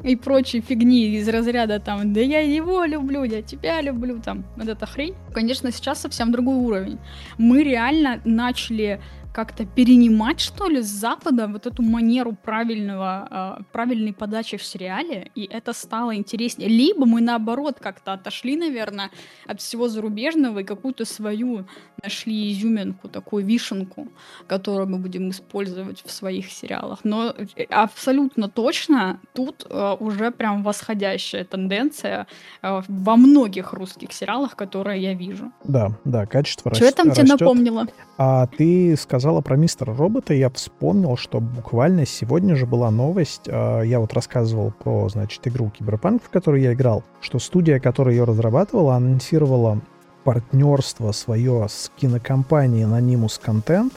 и 0.03 0.17
прочие 0.17 0.63
фигни 0.63 1.17
из 1.17 1.29
разряда 1.29 1.79
там 1.79 2.15
«Да 2.15 2.21
я 2.21 2.41
его 2.41 2.85
люблю, 2.85 3.23
я 3.25 3.43
тебя 3.43 3.83
люблю», 3.83 4.19
там, 4.25 4.45
вот 4.57 4.69
эта 4.69 4.87
хрень, 4.87 5.15
конечно, 5.35 5.71
сейчас 5.73 6.01
совсем 6.01 6.33
другой 6.33 6.57
уровень. 6.57 6.99
Мы 7.37 7.65
реально 7.65 8.21
начали 8.25 9.01
как-то 9.33 9.65
перенимать, 9.65 10.41
что 10.41 10.69
ли, 10.69 10.83
с 10.83 10.87
Запада 10.87 11.47
вот 11.47 11.67
эту 11.67 11.83
манеру 11.83 12.33
правильного, 12.33 13.59
э, 13.61 13.63
правильной 13.73 14.13
подачи 14.13 14.57
в 14.57 14.63
сериале, 14.63 15.31
и 15.35 15.45
это 15.45 15.73
стало 15.73 16.15
интереснее. 16.17 16.69
Либо 16.69 17.07
мы, 17.07 17.21
наоборот, 17.21 17.79
как-то 17.81 18.13
отошли, 18.13 18.57
наверное, 18.57 19.11
от 19.47 19.61
всего 19.61 19.89
зарубежного 19.89 20.61
и 20.61 20.65
какую-то 20.65 21.05
свою 21.05 21.67
нашли 22.03 22.53
изюминку, 22.53 23.09
такую 23.09 23.45
вишенку, 23.45 24.09
которую 24.47 24.89
мы 24.89 24.99
будем 24.99 25.31
использовать 25.31 26.03
в 26.05 26.11
своих 26.11 26.51
сериалах. 26.51 27.01
Но 27.05 27.35
э, 27.37 27.65
абсолютно 27.71 28.49
точно 28.49 29.21
тут 29.35 29.67
э, 29.69 29.97
уже 30.01 30.31
прям 30.31 30.63
восходящая 30.63 31.45
тенденция 31.45 32.27
э, 32.63 32.83
во 32.89 33.17
многих 33.17 33.73
русских 33.73 34.13
сериалах, 34.13 34.57
которые 34.57 35.03
я 35.03 35.15
вижу. 35.15 35.53
Да, 35.65 35.93
да, 36.05 36.27
качество 36.27 36.71
растет. 36.71 36.89
Что 36.89 37.03
я 37.03 37.05
там 37.05 37.15
тебе 37.15 37.29
напомнила? 37.29 37.87
А 38.17 38.47
ты 38.47 38.97
сказала 38.97 39.41
про 39.41 39.57
мистера 39.57 39.95
робота, 39.95 40.35
я 40.35 40.51
вспомнил, 40.51 41.17
что 41.17 41.41
буквально 41.41 42.07
сегодня 42.07 42.57
же 42.57 42.67
была 42.67 42.91
новость, 42.91 43.49
а, 43.49 43.83
я 43.83 44.01
вот 44.01 44.13
рассказывал 44.13 44.73
про, 44.73 45.09
значит, 45.09 45.47
игру 45.47 45.71
Киберпанк, 45.71 46.23
в 46.23 46.29
которой 46.29 46.63
я 46.63 46.73
играл, 46.73 47.05
что 47.21 47.39
студия, 47.39 47.79
которая 47.79 48.15
ее 48.15 48.25
разрабатывала, 48.25 48.97
анонсировала 48.97 49.81
партнерство 50.25 51.13
свое 51.13 51.67
с 51.69 51.91
кинокомпанией 51.97 52.85
Anonymous 52.85 53.41
Content. 53.45 53.93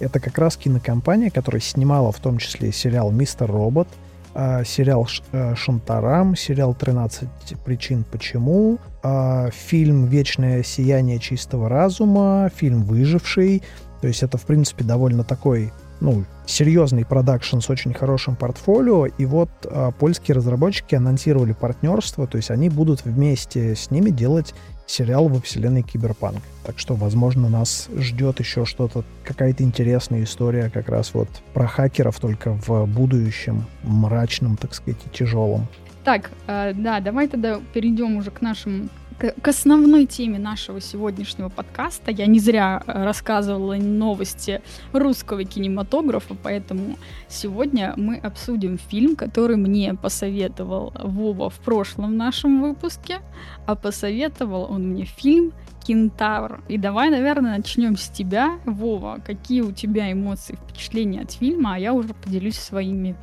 Это 0.00 0.20
как 0.20 0.38
раз 0.38 0.56
кинокомпания, 0.56 1.30
которая 1.30 1.60
снимала 1.60 2.12
в 2.12 2.18
том 2.18 2.38
числе 2.38 2.72
сериал 2.72 3.10
«Мистер 3.10 3.50
Робот», 3.50 3.88
а, 4.34 4.64
сериал 4.64 5.06
э, 5.32 5.54
«Шантарам», 5.54 6.34
сериал 6.34 6.76
«13 6.78 7.28
причин 7.64 8.04
почему», 8.10 8.78
а, 9.02 9.50
фильм 9.50 10.06
«Вечное 10.06 10.64
сияние 10.64 11.20
чистого 11.20 11.68
разума», 11.68 12.50
фильм 12.54 12.82
«Выживший». 12.82 13.62
То 14.00 14.08
есть 14.08 14.24
это, 14.24 14.36
в 14.36 14.42
принципе, 14.42 14.84
довольно 14.84 15.22
такой 15.22 15.72
ну, 16.00 16.24
серьезный 16.46 17.04
продакшн 17.04 17.60
с 17.60 17.70
очень 17.70 17.94
хорошим 17.94 18.36
портфолио, 18.36 19.06
и 19.06 19.24
вот 19.24 19.50
а, 19.64 19.92
польские 19.92 20.36
разработчики 20.36 20.94
анонсировали 20.94 21.52
партнерство, 21.52 22.26
то 22.26 22.36
есть 22.36 22.50
они 22.50 22.68
будут 22.68 23.04
вместе 23.04 23.74
с 23.74 23.90
ними 23.90 24.10
делать 24.10 24.54
сериал 24.86 25.28
во 25.28 25.40
вселенной 25.40 25.82
Киберпанк. 25.82 26.40
Так 26.64 26.78
что, 26.78 26.94
возможно, 26.94 27.48
нас 27.48 27.88
ждет 27.96 28.40
еще 28.40 28.64
что-то, 28.64 29.04
какая-то 29.24 29.62
интересная 29.62 30.24
история 30.24 30.70
как 30.70 30.88
раз 30.88 31.14
вот 31.14 31.28
про 31.52 31.66
хакеров, 31.66 32.20
только 32.20 32.58
в 32.66 32.86
будущем, 32.86 33.64
мрачном, 33.82 34.56
так 34.56 34.74
сказать, 34.74 35.00
тяжелом. 35.12 35.66
Так, 36.04 36.30
э, 36.46 36.72
да, 36.74 37.00
давай 37.00 37.28
тогда 37.28 37.60
перейдем 37.72 38.16
уже 38.16 38.30
к 38.30 38.42
нашим 38.42 38.90
к 39.18 39.48
основной 39.48 40.06
теме 40.06 40.38
нашего 40.38 40.80
сегодняшнего 40.80 41.48
подкаста. 41.48 42.10
Я 42.10 42.26
не 42.26 42.38
зря 42.38 42.82
э, 42.86 43.04
рассказывала 43.04 43.74
новости 43.74 44.62
русского 44.92 45.44
кинематографа, 45.44 46.34
поэтому 46.34 46.96
сегодня 47.28 47.94
мы 47.96 48.16
обсудим 48.16 48.78
фильм, 48.78 49.16
который 49.16 49.56
мне 49.56 49.94
посоветовал 49.94 50.92
Вова 50.98 51.50
в 51.50 51.58
прошлом 51.60 52.16
нашем 52.16 52.62
выпуске, 52.62 53.20
а 53.66 53.74
посоветовал 53.74 54.66
он 54.70 54.88
мне 54.88 55.04
фильм 55.04 55.52
Кентавр. 55.86 56.62
И 56.68 56.78
давай, 56.78 57.10
наверное, 57.10 57.58
начнем 57.58 57.96
с 57.96 58.08
тебя, 58.08 58.58
Вова. 58.64 59.20
Какие 59.24 59.60
у 59.60 59.72
тебя 59.72 60.10
эмоции, 60.10 60.56
впечатления 60.56 61.20
от 61.20 61.32
фильма, 61.32 61.74
а 61.74 61.78
я 61.78 61.92
уже 61.92 62.14
поделюсь 62.14 62.58
своими 62.58 63.16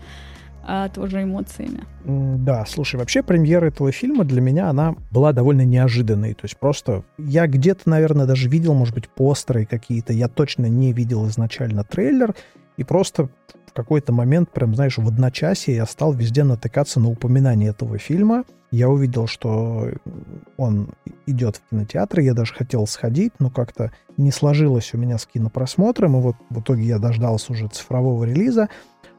а, 0.63 0.89
тоже 0.89 1.23
эмоциями. 1.23 1.83
Да, 2.05 2.65
слушай, 2.65 2.95
вообще 2.95 3.23
премьера 3.23 3.67
этого 3.67 3.91
фильма 3.91 4.23
для 4.23 4.41
меня, 4.41 4.69
она 4.69 4.95
была 5.11 5.33
довольно 5.33 5.65
неожиданной. 5.65 6.33
То 6.33 6.41
есть 6.43 6.57
просто 6.57 7.03
я 7.17 7.47
где-то, 7.47 7.89
наверное, 7.89 8.25
даже 8.25 8.49
видел, 8.49 8.73
может 8.73 8.93
быть, 8.93 9.09
постеры 9.09 9.65
какие-то. 9.65 10.13
Я 10.13 10.27
точно 10.27 10.65
не 10.67 10.93
видел 10.93 11.27
изначально 11.27 11.83
трейлер. 11.83 12.35
И 12.77 12.83
просто 12.83 13.29
в 13.71 13.73
какой-то 13.73 14.11
момент, 14.11 14.51
прям, 14.51 14.75
знаешь, 14.75 14.97
в 14.97 15.07
одночасье 15.07 15.75
я 15.75 15.85
стал 15.85 16.13
везде 16.13 16.43
натыкаться 16.43 16.99
на 16.99 17.09
упоминание 17.09 17.69
этого 17.69 17.97
фильма. 17.97 18.43
Я 18.71 18.89
увидел, 18.89 19.27
что 19.27 19.89
он 20.57 20.89
идет 21.25 21.57
в 21.57 21.69
кинотеатры, 21.69 22.23
я 22.23 22.33
даже 22.33 22.53
хотел 22.53 22.87
сходить, 22.87 23.33
но 23.39 23.49
как-то 23.49 23.91
не 24.17 24.31
сложилось 24.31 24.93
у 24.93 24.97
меня 24.97 25.17
с 25.17 25.25
кинопросмотром, 25.25 26.17
и 26.17 26.21
вот 26.21 26.35
в 26.49 26.61
итоге 26.61 26.83
я 26.83 26.97
дождался 26.97 27.51
уже 27.51 27.67
цифрового 27.67 28.23
релиза. 28.23 28.69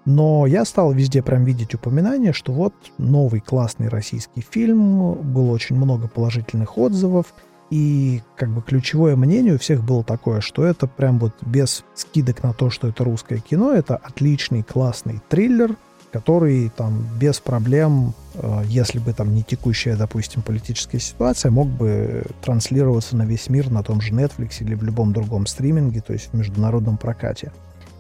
Но 0.05 0.47
я 0.47 0.65
стал 0.65 0.93
везде 0.93 1.23
прям 1.23 1.45
видеть 1.45 1.75
упоминания, 1.75 2.33
что 2.33 2.53
вот 2.53 2.75
новый 2.99 3.41
классный 3.41 3.89
российский 3.89 4.41
фильм, 4.41 5.15
было 5.15 5.53
очень 5.53 5.77
много 5.77 6.09
положительных 6.09 6.77
отзывов, 6.77 7.27
и 7.71 8.21
как 8.37 8.51
бы 8.51 8.61
ключевое 8.61 9.17
мнение 9.17 9.55
у 9.55 9.59
всех 9.59 9.83
было 9.83 10.05
такое, 10.05 10.41
что 10.41 10.65
это 10.65 10.87
прям 10.87 11.19
вот 11.19 11.33
без 11.41 11.85
скидок 11.95 12.43
на 12.43 12.53
то, 12.53 12.69
что 12.69 12.89
это 12.89 13.05
русское 13.05 13.39
кино, 13.39 13.73
это 13.73 13.97
отличный 13.97 14.63
классный 14.63 15.23
триллер, 15.29 15.77
который 16.11 16.69
там 16.77 17.07
без 17.19 17.41
проблем, 17.41 18.13
э, 18.35 18.63
если 18.67 18.99
бы 18.99 19.15
там 19.15 19.35
не 19.35 19.43
текущая, 19.43 19.97
допустим, 19.97 20.43
политическая 20.43 21.01
ситуация, 21.01 21.51
мог 21.51 21.69
бы 21.69 22.25
транслироваться 22.43 23.17
на 23.17 23.25
весь 23.25 23.49
мир 23.49 23.71
на 23.71 23.83
том 23.83 24.03
же 24.03 24.13
Netflix 24.13 24.57
или 24.61 24.75
в 24.75 24.83
любом 24.83 25.15
другом 25.15 25.47
стриминге, 25.47 26.03
то 26.03 26.13
есть 26.13 26.29
в 26.31 26.35
международном 26.35 26.99
прокате. 26.99 27.53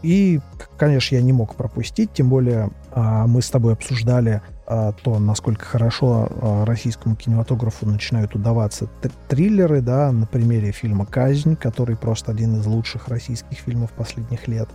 И, 0.02 0.40
конечно, 0.76 1.14
я 1.14 1.22
не 1.22 1.32
мог 1.32 1.54
пропустить, 1.54 2.12
тем 2.12 2.28
более 2.28 2.70
а, 2.90 3.26
мы 3.26 3.40
с 3.40 3.50
тобой 3.50 3.74
обсуждали 3.74 4.42
а, 4.66 4.92
то, 4.92 5.18
насколько 5.18 5.64
хорошо 5.64 6.28
а, 6.30 6.64
российскому 6.64 7.14
кинематографу 7.14 7.86
начинают 7.86 8.34
удаваться 8.34 8.88
триллеры, 9.28 9.80
да, 9.80 10.10
на 10.12 10.26
примере 10.26 10.72
фильма 10.72 11.06
«Казнь», 11.06 11.56
который 11.56 11.96
просто 11.96 12.32
один 12.32 12.56
из 12.56 12.66
лучших 12.66 13.08
российских 13.08 13.58
фильмов 13.58 13.92
последних 13.92 14.48
лет. 14.48 14.68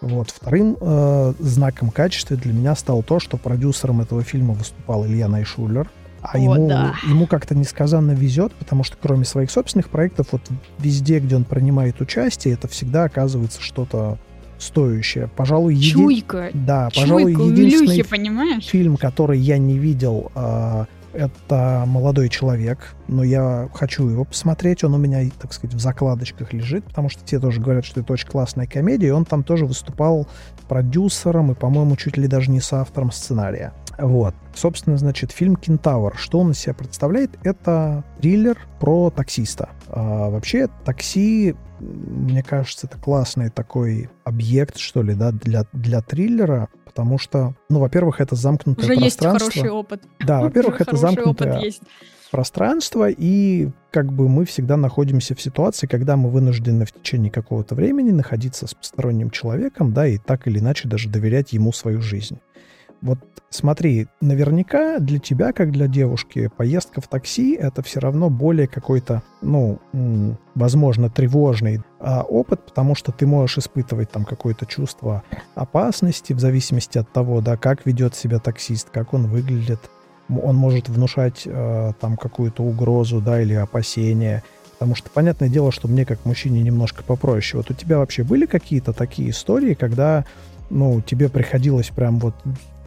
Вот. 0.00 0.30
Вторым 0.30 0.76
э, 0.80 1.34
знаком 1.40 1.90
качества 1.90 2.36
для 2.36 2.52
меня 2.52 2.76
стало 2.76 3.02
то, 3.02 3.18
что 3.18 3.36
продюсером 3.36 4.00
этого 4.00 4.22
фильма 4.22 4.54
выступал 4.54 5.04
Илья 5.04 5.28
Найшулер. 5.28 5.90
А 6.20 6.36
О, 6.36 6.38
ему, 6.38 6.68
да. 6.68 6.94
ему 7.08 7.26
как-то 7.26 7.54
несказанно 7.54 8.12
везет, 8.12 8.52
потому 8.54 8.82
что 8.82 8.96
кроме 9.00 9.24
своих 9.24 9.50
собственных 9.50 9.88
проектов, 9.88 10.28
вот 10.32 10.42
везде, 10.78 11.20
где 11.20 11.36
он 11.36 11.44
принимает 11.44 12.00
участие, 12.00 12.54
это 12.54 12.66
всегда 12.68 13.04
оказывается 13.04 13.62
что-то 13.62 14.18
стоящая. 14.58 15.28
Пожалуй, 15.28 15.74
еди... 15.74 15.92
Чуйка. 15.92 16.50
Да, 16.52 16.88
пожалуй, 16.94 17.34
Чуйка 17.34 17.42
единственный 17.42 17.94
Илюхи, 17.96 18.08
понимаешь? 18.08 18.64
фильм, 18.64 18.96
который 18.96 19.38
я 19.38 19.58
не 19.58 19.78
видел, 19.78 20.30
э, 20.34 20.84
это 21.12 21.84
«Молодой 21.86 22.28
человек», 22.28 22.94
но 23.08 23.24
я 23.24 23.68
хочу 23.74 24.08
его 24.08 24.24
посмотреть. 24.24 24.84
Он 24.84 24.94
у 24.94 24.98
меня, 24.98 25.28
так 25.40 25.52
сказать, 25.52 25.74
в 25.74 25.80
закладочках 25.80 26.52
лежит, 26.52 26.84
потому 26.84 27.08
что 27.08 27.24
те 27.24 27.40
тоже 27.40 27.60
говорят, 27.60 27.84
что 27.84 28.00
это 28.00 28.12
очень 28.12 28.28
классная 28.28 28.66
комедия, 28.66 29.08
и 29.08 29.10
он 29.10 29.24
там 29.24 29.42
тоже 29.42 29.66
выступал 29.66 30.28
продюсером 30.68 31.52
и, 31.52 31.54
по-моему, 31.54 31.96
чуть 31.96 32.16
ли 32.16 32.26
даже 32.26 32.50
не 32.50 32.60
соавтором 32.60 33.10
сценария. 33.10 33.72
Вот. 33.98 34.34
Собственно, 34.54 34.96
значит, 34.96 35.32
фильм 35.32 35.56
«Кентавр». 35.56 36.16
Что 36.16 36.38
он 36.38 36.52
из 36.52 36.58
себя 36.58 36.74
представляет? 36.74 37.30
Это 37.42 38.04
триллер 38.20 38.58
про 38.80 39.10
таксиста. 39.10 39.70
А, 39.88 40.30
вообще, 40.30 40.68
такси, 40.84 41.56
мне 41.80 42.42
кажется, 42.42 42.86
это 42.86 42.98
классный 42.98 43.50
такой 43.50 44.08
объект, 44.24 44.78
что 44.78 45.02
ли, 45.02 45.14
да, 45.14 45.32
для, 45.32 45.66
для 45.72 46.00
триллера, 46.00 46.68
потому 46.84 47.18
что, 47.18 47.54
ну, 47.68 47.80
во-первых, 47.80 48.20
это 48.20 48.36
замкнутое 48.36 48.84
Уже 48.84 49.00
пространство. 49.00 49.46
есть 49.46 49.56
хороший 49.56 49.70
опыт. 49.70 50.02
Да, 50.20 50.40
во-первых, 50.42 50.80
это 50.80 50.96
замкнутое 50.96 51.72
пространство, 52.30 53.08
и 53.08 53.70
как 53.90 54.12
бы 54.12 54.28
мы 54.28 54.44
всегда 54.44 54.76
находимся 54.76 55.34
в 55.34 55.40
ситуации, 55.40 55.86
когда 55.86 56.16
мы 56.16 56.30
вынуждены 56.30 56.84
в 56.84 56.92
течение 56.92 57.30
какого-то 57.30 57.74
времени 57.74 58.10
находиться 58.10 58.66
с 58.66 58.74
посторонним 58.74 59.30
человеком, 59.30 59.92
да, 59.92 60.06
и 60.06 60.18
так 60.18 60.46
или 60.46 60.58
иначе 60.58 60.88
даже 60.88 61.08
доверять 61.08 61.52
ему 61.52 61.72
свою 61.72 62.02
жизнь. 62.02 62.38
Вот 63.00 63.18
смотри, 63.50 64.08
наверняка 64.20 64.98
для 64.98 65.18
тебя, 65.18 65.52
как 65.52 65.70
для 65.70 65.86
девушки, 65.86 66.50
поездка 66.56 67.00
в 67.00 67.06
такси— 67.06 67.54
это 67.60 67.82
все 67.82 68.00
равно 68.00 68.28
более 68.28 68.66
какой-то, 68.66 69.22
ну, 69.40 69.78
возможно, 70.54 71.08
тревожный 71.08 71.80
а, 72.00 72.22
опыт, 72.22 72.64
потому 72.66 72.94
что 72.94 73.12
ты 73.12 73.26
можешь 73.26 73.58
испытывать 73.58 74.10
там 74.10 74.24
какое-то 74.24 74.66
чувство 74.66 75.22
опасности 75.54 76.32
в 76.32 76.40
зависимости 76.40 76.98
от 76.98 77.10
того, 77.12 77.40
да, 77.40 77.56
как 77.56 77.86
ведет 77.86 78.14
себя 78.14 78.38
таксист, 78.40 78.90
как 78.90 79.14
он 79.14 79.28
выглядит. 79.28 79.80
Он 80.28 80.56
может 80.56 80.90
внушать 80.90 81.44
э, 81.46 81.92
там 82.00 82.18
какую-то 82.18 82.62
угрозу, 82.62 83.22
да, 83.22 83.40
или 83.40 83.54
опасение. 83.54 84.42
Потому 84.72 84.94
что 84.94 85.08
понятное 85.08 85.48
дело, 85.48 85.72
что 85.72 85.88
мне 85.88 86.04
как 86.04 86.26
мужчине 86.26 86.60
немножко 86.62 87.02
попроще. 87.02 87.62
Вот 87.62 87.70
у 87.70 87.74
тебя 87.74 87.98
вообще 87.98 88.24
были 88.24 88.44
какие-то 88.44 88.92
такие 88.92 89.30
истории, 89.30 89.72
когда 89.72 90.26
ну, 90.70 91.00
тебе 91.00 91.30
приходилось 91.30 91.88
прям 91.88 92.18
вот 92.18 92.34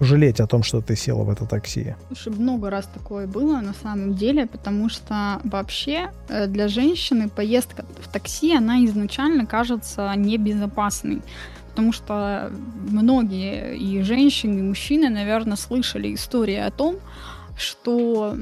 жалеть 0.02 0.40
о 0.40 0.48
том, 0.48 0.64
что 0.64 0.82
ты 0.82 0.96
села 0.96 1.24
в 1.24 1.30
это 1.30 1.46
такси? 1.46 1.96
Слушай, 2.08 2.34
много 2.34 2.70
раз 2.70 2.90
такое 2.94 3.28
было 3.28 3.62
на 3.62 3.74
самом 3.74 4.16
деле, 4.16 4.48
потому 4.48 4.90
что 4.90 5.40
вообще 5.44 6.10
э, 6.28 6.48
для 6.48 6.68
женщины 6.68 7.30
поездка 7.30 7.86
в 8.02 8.08
такси, 8.12 8.56
она 8.56 8.84
изначально 8.86 9.46
кажется 9.46 10.14
небезопасной. 10.16 11.22
Потому 11.70 11.94
что 11.94 12.52
многие 12.90 13.78
и 13.78 14.02
женщины, 14.02 14.60
и 14.60 14.62
мужчины, 14.62 15.10
наверное, 15.10 15.56
слышали 15.56 16.14
истории 16.14 16.58
о 16.58 16.70
том, 16.70 16.96
что 17.58 18.36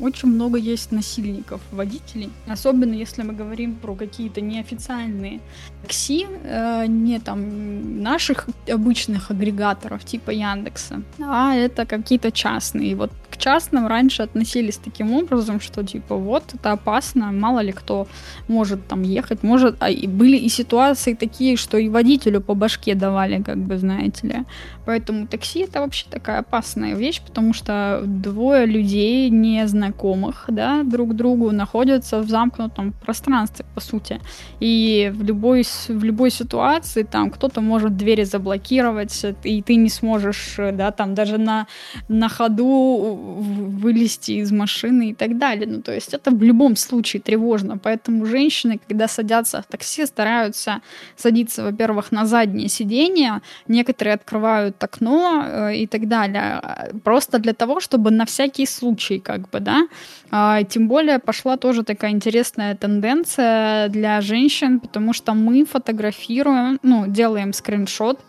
очень 0.00 0.28
много 0.28 0.58
есть 0.58 0.92
насильников, 0.92 1.60
водителей. 1.72 2.30
Особенно 2.46 2.94
если 2.94 3.22
мы 3.22 3.32
говорим 3.32 3.74
про 3.74 3.94
какие-то 3.94 4.40
неофициальные 4.40 5.40
такси, 5.82 6.26
э, 6.44 6.86
не 6.86 7.18
там 7.18 8.02
наших 8.02 8.48
обычных 8.68 9.30
агрегаторов 9.30 10.04
типа 10.04 10.30
Яндекса, 10.30 11.02
а 11.20 11.54
это 11.54 11.86
какие-то 11.86 12.30
частные. 12.30 12.96
Вот 12.96 13.10
к 13.32 13.38
частным 13.38 13.86
раньше 13.86 14.22
относились 14.22 14.76
таким 14.76 15.12
образом, 15.12 15.60
что 15.60 15.82
типа 15.82 16.16
вот 16.16 16.44
это 16.54 16.72
опасно, 16.72 17.32
мало 17.32 17.60
ли 17.60 17.72
кто 17.72 18.06
может 18.48 18.86
там 18.86 19.02
ехать, 19.02 19.42
может, 19.42 19.76
а 19.80 19.88
и 19.88 20.06
были 20.06 20.36
и 20.36 20.48
ситуации 20.48 21.14
такие, 21.14 21.56
что 21.56 21.78
и 21.78 21.88
водителю 21.88 22.40
по 22.40 22.54
башке 22.54 22.94
давали, 22.94 23.42
как 23.42 23.56
бы 23.56 23.78
знаете 23.78 24.26
ли. 24.26 24.36
Поэтому 24.84 25.26
такси 25.26 25.60
это 25.60 25.80
вообще 25.80 26.06
такая 26.10 26.40
опасная 26.40 26.94
вещь, 26.94 27.22
потому 27.22 27.54
что 27.54 28.02
двое 28.04 28.66
людей 28.66 29.30
незнакомых, 29.30 30.44
да, 30.48 30.82
друг 30.82 31.14
другу 31.14 31.52
находятся 31.52 32.20
в 32.20 32.28
замкнутом 32.28 32.92
пространстве, 32.92 33.64
по 33.74 33.80
сути. 33.80 34.20
И 34.60 35.10
в 35.14 35.22
любой, 35.22 35.64
в 35.88 36.04
любой 36.04 36.30
ситуации 36.30 37.02
там 37.02 37.30
кто-то 37.30 37.60
может 37.60 37.96
двери 37.96 38.24
заблокировать, 38.24 39.24
и 39.44 39.62
ты 39.62 39.76
не 39.76 39.88
сможешь, 39.88 40.56
да, 40.58 40.90
там 40.90 41.14
даже 41.14 41.38
на, 41.38 41.66
на 42.08 42.28
ходу 42.28 43.21
вылезти 43.22 44.32
из 44.32 44.52
машины 44.52 45.10
и 45.10 45.14
так 45.14 45.38
далее. 45.38 45.66
Ну, 45.66 45.82
то 45.82 45.92
есть 45.92 46.14
это 46.14 46.30
в 46.30 46.42
любом 46.42 46.76
случае 46.76 47.22
тревожно. 47.22 47.78
Поэтому 47.78 48.26
женщины, 48.26 48.80
когда 48.88 49.08
садятся 49.08 49.62
в 49.62 49.66
такси, 49.66 50.06
стараются 50.06 50.80
садиться, 51.16 51.62
во-первых, 51.62 52.12
на 52.12 52.26
заднее 52.26 52.68
сиденье, 52.68 53.40
некоторые 53.68 54.14
открывают 54.14 54.82
окно 54.84 55.44
э, 55.46 55.76
и 55.76 55.86
так 55.86 56.08
далее, 56.08 56.60
просто 57.04 57.38
для 57.38 57.52
того, 57.52 57.80
чтобы 57.80 58.10
на 58.10 58.24
всякий 58.24 58.66
случай, 58.66 59.18
как 59.18 59.48
бы, 59.50 59.60
да. 59.60 59.86
А, 60.30 60.62
тем 60.64 60.88
более 60.88 61.18
пошла 61.18 61.56
тоже 61.56 61.82
такая 61.82 62.10
интересная 62.10 62.74
тенденция 62.74 63.88
для 63.88 64.20
женщин, 64.20 64.80
потому 64.80 65.12
что 65.12 65.34
мы 65.34 65.64
фотографируем, 65.64 66.78
ну, 66.82 67.06
делаем 67.06 67.52
скриншот 67.52 68.20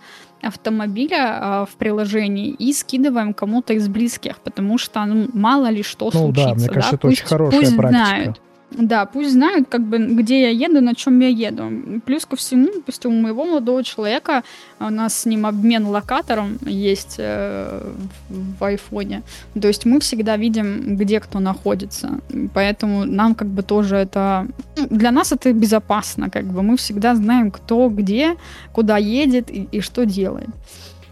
автомобиля 0.43 1.39
э, 1.41 1.65
в 1.71 1.75
приложении 1.75 2.49
и 2.49 2.73
скидываем 2.73 3.34
кому-то 3.34 3.73
из 3.73 3.88
близких, 3.88 4.39
потому 4.39 4.77
что 4.77 5.03
ну, 5.06 5.27
мало 5.34 5.69
ли 5.69 5.84
что 5.84 6.06
ну, 6.06 6.12
случится. 6.12 6.49
Да, 6.49 6.56
мне 6.56 6.67
кажется, 6.67 6.91
да? 6.91 6.97
это 6.97 7.08
пусть, 7.08 7.19
очень 7.19 7.27
хорошая 7.27 7.60
пусть 7.62 7.77
практика. 7.77 8.06
Знают. 8.06 8.41
Да, 8.77 9.05
пусть 9.05 9.31
знают, 9.31 9.67
как 9.69 9.81
бы, 9.81 9.97
где 9.97 10.41
я 10.41 10.49
еду, 10.49 10.81
на 10.81 10.95
чем 10.95 11.19
я 11.19 11.27
еду. 11.27 12.01
Плюс 12.05 12.25
ко 12.25 12.36
всему, 12.36 12.67
допустим, 12.73 13.12
у 13.12 13.21
моего 13.21 13.45
молодого 13.45 13.83
человека, 13.83 14.43
у 14.79 14.89
нас 14.89 15.19
с 15.19 15.25
ним 15.25 15.45
обмен 15.45 15.86
локатором 15.86 16.57
есть 16.65 17.15
э, 17.19 17.91
в 18.29 18.63
айфоне. 18.63 19.21
То 19.59 19.67
есть 19.67 19.86
мы 19.86 19.99
всегда 19.99 20.38
видим, 20.38 20.95
где 20.97 21.19
кто 21.19 21.39
находится. 21.39 22.19
Поэтому 22.53 23.05
нам 23.05 23.36
как 23.36 23.47
бы 23.47 23.63
тоже 23.63 23.95
это... 23.97 24.47
Ну, 24.77 24.88
для 24.89 25.12
нас 25.12 25.31
это 25.31 25.53
безопасно, 25.53 26.29
как 26.29 26.45
бы. 26.45 26.63
Мы 26.63 26.75
всегда 26.77 27.15
знаем, 27.15 27.51
кто 27.51 27.89
где, 27.89 28.36
куда 28.71 28.97
едет 28.97 29.51
и, 29.51 29.67
и 29.71 29.81
что 29.81 30.05
делает. 30.05 30.49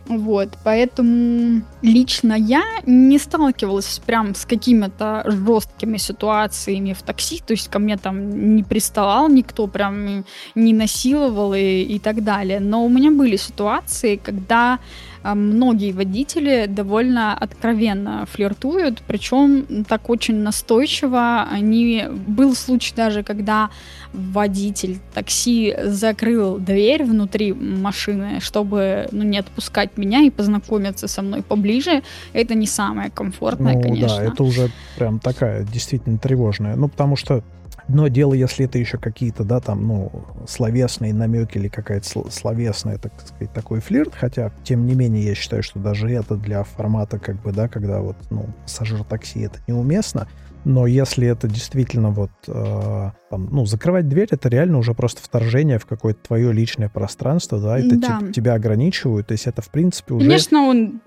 Вот, 0.08 0.50
поэтому 0.64 1.62
лично 1.82 2.34
я 2.34 2.64
не 2.86 3.18
сталкивалась 3.18 4.02
прям 4.06 4.36
с 4.36 4.46
какими-то 4.46 5.24
жесткими 5.26 5.98
ситуациями 5.98 6.94
в 6.94 7.02
такси, 7.02 7.42
то 7.46 7.54
есть 7.54 7.70
ко 7.70 7.80
мне 7.80 7.98
там 7.98 8.56
не 8.56 8.64
приставал 8.64 9.30
никто, 9.30 9.68
прям 9.68 10.26
не 10.56 10.74
насиловал 10.74 11.54
и, 11.54 11.84
и 11.84 12.00
так 12.00 12.24
далее. 12.24 12.60
Но 12.60 12.84
у 12.84 12.90
меня 12.90 13.12
были 13.12 13.38
ситуации, 13.38 14.18
когда 14.18 14.80
многие 15.24 15.92
водители 15.92 16.66
довольно 16.68 17.34
откровенно 17.34 18.26
флиртуют, 18.26 19.02
причем 19.08 19.86
так 19.86 20.10
очень 20.10 20.36
настойчиво. 20.36 21.44
Они... 21.44 22.06
Был 22.28 22.56
случай 22.56 22.94
даже, 22.96 23.24
когда 23.24 23.70
водитель 24.14 24.98
такси 25.14 25.76
закрыл 25.84 26.58
дверь 26.58 27.04
внутри 27.04 27.54
машины, 27.54 28.40
чтобы 28.40 29.08
ну, 29.12 29.24
не 29.24 29.38
отпускать 29.38 29.98
меня 29.98 30.22
и 30.22 30.30
познакомиться 30.30 31.08
со 31.08 31.22
мной 31.22 31.42
поближе. 31.42 32.04
Это 32.34 32.56
не 32.56 32.68
самое 32.68 33.10
комфортное, 33.10 33.76
ну, 33.76 33.82
конечно. 33.82 34.18
Да, 34.18 34.24
это 34.24 34.44
уже 34.44 34.70
прям 34.98 35.20
такая 35.20 35.64
действительно 35.64 36.18
тревожная. 36.18 36.76
Ну, 36.76 36.88
потому 36.88 37.16
что 37.16 37.44
Одно 37.92 38.08
дело, 38.08 38.34
если 38.34 38.68
это 38.68 38.80
еще 38.80 38.98
какие-то, 38.98 39.44
да, 39.44 39.60
там, 39.60 39.86
ну, 39.86 40.12
словесные 40.48 41.14
намеки 41.14 41.58
или 41.58 41.68
какая-то 41.68 42.30
словесная, 42.32 42.98
так 42.98 43.12
сказать, 43.20 43.52
такой 43.52 43.82
флирт, 43.82 44.16
хотя, 44.16 44.54
тем 44.64 44.86
не 44.86 44.96
менее, 44.96 45.26
я 45.26 45.36
считаю, 45.36 45.62
что 45.62 45.78
даже 45.78 46.10
это 46.10 46.38
для 46.38 46.64
формата, 46.64 47.20
как 47.20 47.42
бы, 47.42 47.52
да, 47.52 47.68
когда 47.68 48.00
вот, 48.00 48.16
ну, 48.30 48.46
пассажир 48.64 49.04
такси, 49.04 49.42
это 49.42 49.60
неуместно, 49.68 50.30
но 50.64 50.88
если 50.88 51.28
это 51.28 51.50
действительно 51.50 52.12
вот, 52.12 52.32
э, 52.48 53.12
там, 53.30 53.50
ну, 53.52 53.66
закрывать 53.66 54.08
дверь, 54.08 54.30
это 54.32 54.48
реально 54.48 54.78
уже 54.78 54.94
просто 54.94 55.22
вторжение 55.22 55.78
в 55.78 55.86
какое-то 55.86 56.22
твое 56.26 56.54
личное 56.54 56.88
пространство, 56.88 57.60
да, 57.60 57.78
это 57.78 57.98
да. 57.98 58.20
Типа, 58.20 58.32
тебя 58.32 58.54
ограничивают, 58.54 59.28
то 59.28 59.34
есть 59.34 59.48
это, 59.48 59.62
в 59.62 59.70
принципе, 59.70 60.14
уже... 60.14 60.26
Конечно, 60.26 60.62
он 60.62 61.02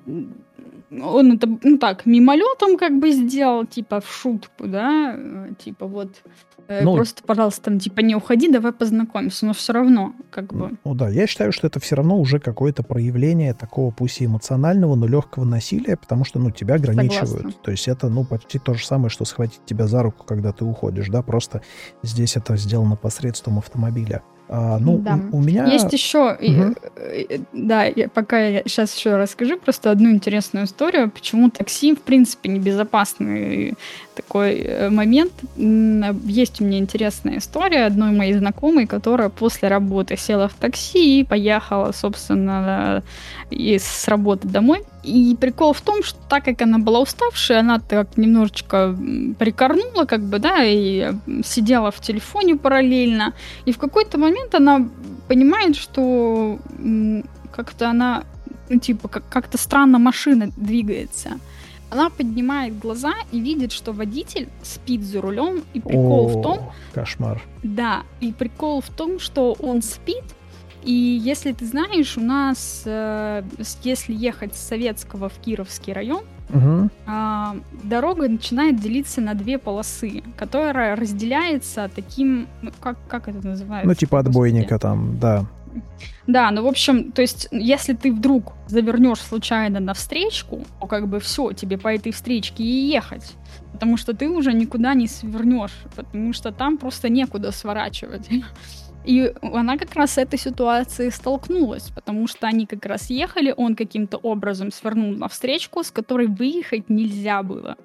он 1.02 1.32
это, 1.32 1.48
ну 1.62 1.78
так, 1.78 2.06
мимолетом 2.06 2.76
как 2.76 2.98
бы 2.98 3.10
сделал, 3.10 3.66
типа 3.66 4.00
в 4.00 4.10
шутку, 4.12 4.66
да, 4.66 5.14
э, 5.16 5.54
типа 5.58 5.86
вот 5.86 6.22
Э, 6.66 6.82
ну, 6.82 6.94
Просто, 6.94 7.22
пожалуйста, 7.24 7.62
там, 7.62 7.78
типа, 7.78 8.00
не 8.00 8.14
уходи, 8.14 8.50
давай 8.50 8.72
познакомимся, 8.72 9.46
но 9.46 9.52
все 9.52 9.72
равно, 9.72 10.14
как 10.30 10.52
бы. 10.52 10.72
Ну 10.84 10.94
да, 10.94 11.10
я 11.10 11.26
считаю, 11.26 11.52
что 11.52 11.66
это 11.66 11.78
все 11.78 11.96
равно 11.96 12.18
уже 12.18 12.38
какое-то 12.38 12.82
проявление 12.82 13.52
такого, 13.54 13.90
пусть 13.90 14.20
и 14.20 14.26
эмоционального, 14.26 14.94
но 14.94 15.06
легкого 15.06 15.44
насилия, 15.44 15.96
потому 15.96 16.24
что, 16.24 16.38
ну, 16.38 16.50
тебя 16.50 16.76
ограничивают. 16.76 17.28
Согласна. 17.28 17.60
То 17.62 17.70
есть 17.70 17.88
это, 17.88 18.08
ну, 18.08 18.24
почти 18.24 18.58
то 18.58 18.74
же 18.74 18.86
самое, 18.86 19.10
что 19.10 19.24
схватить 19.24 19.64
тебя 19.66 19.86
за 19.86 20.02
руку, 20.02 20.24
когда 20.24 20.52
ты 20.52 20.64
уходишь, 20.64 21.08
да, 21.08 21.22
просто 21.22 21.60
здесь 22.02 22.36
это 22.36 22.56
сделано 22.56 22.96
посредством 22.96 23.58
автомобиля. 23.58 24.22
А, 24.46 24.78
ну, 24.78 24.98
да. 24.98 25.18
у, 25.32 25.38
у 25.38 25.40
меня... 25.40 25.64
Есть 25.64 25.92
еще, 25.92 26.34
угу. 26.34 26.74
да, 27.52 27.84
я, 27.84 28.08
пока 28.08 28.38
я 28.38 28.62
сейчас 28.66 28.94
еще 28.94 29.16
расскажу 29.16 29.58
просто 29.58 29.90
одну 29.90 30.10
интересную 30.10 30.66
историю, 30.66 31.10
почему 31.10 31.50
такси, 31.50 31.94
в 31.94 32.02
принципе, 32.02 32.50
небезопасный 32.50 33.74
такой 34.14 34.60
э, 34.60 34.90
момент. 34.90 35.32
Есть 35.56 36.60
у 36.60 36.64
меня 36.64 36.78
интересная 36.78 37.38
история 37.38 37.86
одной 37.86 38.12
моей 38.12 38.34
знакомой, 38.34 38.86
которая 38.86 39.30
после 39.30 39.68
работы 39.68 40.16
села 40.16 40.48
в 40.48 40.54
такси 40.54 41.20
и 41.20 41.24
поехала, 41.24 41.92
собственно, 41.92 43.02
из 43.50 43.84
с 43.84 44.08
работы 44.08 44.46
домой. 44.46 44.82
И 45.04 45.36
прикол 45.38 45.72
в 45.74 45.80
том, 45.82 46.02
что 46.02 46.18
так 46.28 46.44
как 46.44 46.62
она 46.62 46.78
была 46.78 47.00
уставшая, 47.00 47.60
она 47.60 47.78
так 47.78 48.16
немножечко 48.16 48.96
прикорнула, 49.38 50.06
как 50.06 50.22
бы, 50.22 50.38
да, 50.38 50.64
и 50.64 51.12
сидела 51.44 51.90
в 51.90 52.00
телефоне 52.00 52.56
параллельно. 52.56 53.34
И 53.66 53.72
в 53.72 53.78
какой-то 53.78 54.18
момент 54.18 54.54
она 54.54 54.88
понимает, 55.28 55.76
что 55.76 56.58
как-то 57.52 57.90
она, 57.90 58.24
ну, 58.70 58.78
типа, 58.80 59.08
как-то 59.08 59.58
странно 59.58 59.98
машина 59.98 60.48
двигается. 60.56 61.38
Она 61.90 62.10
поднимает 62.10 62.78
глаза 62.78 63.12
и 63.30 63.40
видит, 63.40 63.70
что 63.72 63.92
водитель 63.92 64.48
спит 64.62 65.02
за 65.02 65.20
рулем. 65.20 65.62
И 65.74 65.80
прикол 65.80 66.26
О, 66.26 66.28
в 66.28 66.42
том... 66.42 66.72
Кошмар. 66.92 67.42
Да, 67.62 68.02
и 68.20 68.32
прикол 68.32 68.80
в 68.80 68.88
том, 68.88 69.20
что 69.20 69.52
он 69.60 69.82
спит, 69.82 70.24
и 70.84 70.92
если 70.92 71.52
ты 71.52 71.66
знаешь, 71.66 72.16
у 72.16 72.20
нас, 72.20 72.82
э, 72.84 73.42
если 73.82 74.12
ехать 74.12 74.54
с 74.54 74.68
Советского 74.68 75.28
в 75.28 75.38
Кировский 75.38 75.92
район, 75.92 76.22
угу. 76.50 76.90
э, 77.06 77.44
дорога 77.82 78.28
начинает 78.28 78.78
делиться 78.80 79.20
на 79.20 79.34
две 79.34 79.58
полосы, 79.58 80.22
которая 80.36 80.96
разделяется 80.96 81.90
таким, 81.94 82.46
ну, 82.62 82.70
как, 82.80 82.98
как 83.08 83.28
это 83.28 83.46
называется? 83.46 83.88
Ну, 83.88 83.94
типа 83.94 84.18
отбойника 84.18 84.78
там, 84.78 85.18
да. 85.18 85.46
Да, 86.26 86.50
ну, 86.50 86.62
в 86.62 86.66
общем, 86.66 87.12
то 87.12 87.22
есть, 87.22 87.48
если 87.50 87.92
ты 87.94 88.12
вдруг 88.12 88.52
завернешь 88.68 89.20
случайно 89.20 89.80
на 89.80 89.92
встречку, 89.92 90.64
то 90.80 90.86
как 90.86 91.08
бы 91.08 91.20
все, 91.20 91.52
тебе 91.52 91.78
по 91.78 91.88
этой 91.88 92.12
встречке 92.12 92.62
и 92.62 92.86
ехать. 92.86 93.34
Потому 93.72 93.96
что 93.96 94.14
ты 94.14 94.28
уже 94.28 94.52
никуда 94.52 94.94
не 94.94 95.08
свернешь, 95.08 95.76
потому 95.96 96.32
что 96.32 96.52
там 96.52 96.78
просто 96.78 97.08
некуда 97.08 97.50
сворачивать. 97.50 98.28
И 99.04 99.32
она 99.42 99.76
как 99.76 99.94
раз 99.94 100.12
с 100.12 100.18
этой 100.18 100.38
ситуацией 100.38 101.10
столкнулась, 101.10 101.90
потому 101.94 102.26
что 102.26 102.46
они 102.46 102.66
как 102.66 102.86
раз 102.86 103.10
ехали, 103.10 103.54
он 103.56 103.76
каким-то 103.76 104.16
образом 104.16 104.72
свернул 104.72 105.12
на 105.12 105.28
встречку, 105.28 105.82
с 105.82 105.90
которой 105.90 106.26
выехать 106.26 106.88
нельзя 106.88 107.42
было. 107.42 107.76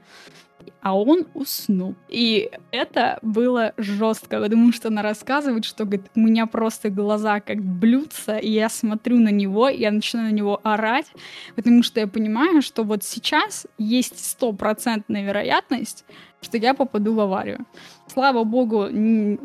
А 0.82 0.98
он 0.98 1.28
уснул. 1.34 1.96
И 2.08 2.50
это 2.72 3.20
было 3.22 3.74
жестко, 3.78 4.40
потому 4.40 4.72
что 4.72 4.88
она 4.88 5.02
рассказывает, 5.02 5.66
что 5.66 5.84
говорит, 5.84 6.10
у 6.16 6.22
меня 6.22 6.46
просто 6.46 6.90
глаза 6.90 7.42
как 7.42 7.62
блюдца, 7.62 8.38
и 8.38 8.50
я 8.50 8.70
смотрю 8.70 9.20
на 9.20 9.30
него, 9.30 9.68
и 9.68 9.80
я 9.80 9.92
начинаю 9.92 10.30
на 10.30 10.36
него 10.36 10.62
орать, 10.64 11.08
потому 11.56 11.84
что 11.84 12.00
я 12.00 12.08
понимаю, 12.08 12.62
что 12.62 12.84
вот 12.84 13.04
сейчас 13.04 13.68
есть 13.78 14.24
стопроцентная 14.24 15.26
вероятность, 15.26 16.06
что 16.42 16.58
я 16.58 16.74
попаду 16.74 17.14
в 17.14 17.20
аварию. 17.20 17.66
Слава 18.08 18.44
богу, 18.44 18.88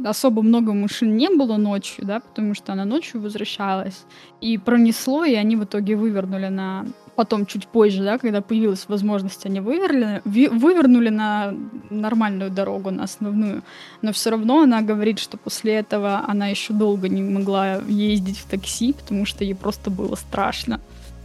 особо 0.05 0.43
много 0.43 0.73
машин 0.73 1.17
не 1.17 1.29
было 1.29 1.57
ночью, 1.57 2.05
да, 2.07 2.21
потому 2.21 2.55
что 2.55 2.73
она 2.73 2.85
ночью 2.85 3.21
возвращалась. 3.21 4.05
И 4.41 4.59
пронесло, 4.59 5.25
и 5.25 5.35
они 5.35 5.57
в 5.57 5.65
итоге 5.65 5.97
вывернули 5.97 6.49
на 6.49 6.87
потом 7.15 7.47
чуть 7.47 7.67
позже, 7.67 8.03
да, 8.03 8.19
когда 8.19 8.41
появилась 8.41 8.89
возможность, 8.89 9.47
они 9.47 9.61
вывернули, 9.61 10.21
вывернули 10.25 11.11
на 11.11 11.55
нормальную 11.91 12.51
дорогу, 12.51 12.91
на 12.91 13.05
основную. 13.05 13.63
Но 14.03 14.13
все 14.13 14.31
равно 14.31 14.63
она 14.63 14.83
говорит, 14.83 15.19
что 15.19 15.37
после 15.37 15.75
этого 15.75 16.25
она 16.27 16.49
еще 16.49 16.73
долго 16.73 17.09
не 17.09 17.23
могла 17.23 17.77
ездить 17.89 18.39
в 18.39 18.49
такси, 18.49 18.93
потому 18.93 19.27
что 19.27 19.45
ей 19.45 19.55
просто 19.55 19.91
было 19.91 20.17
страшно. 20.17 20.81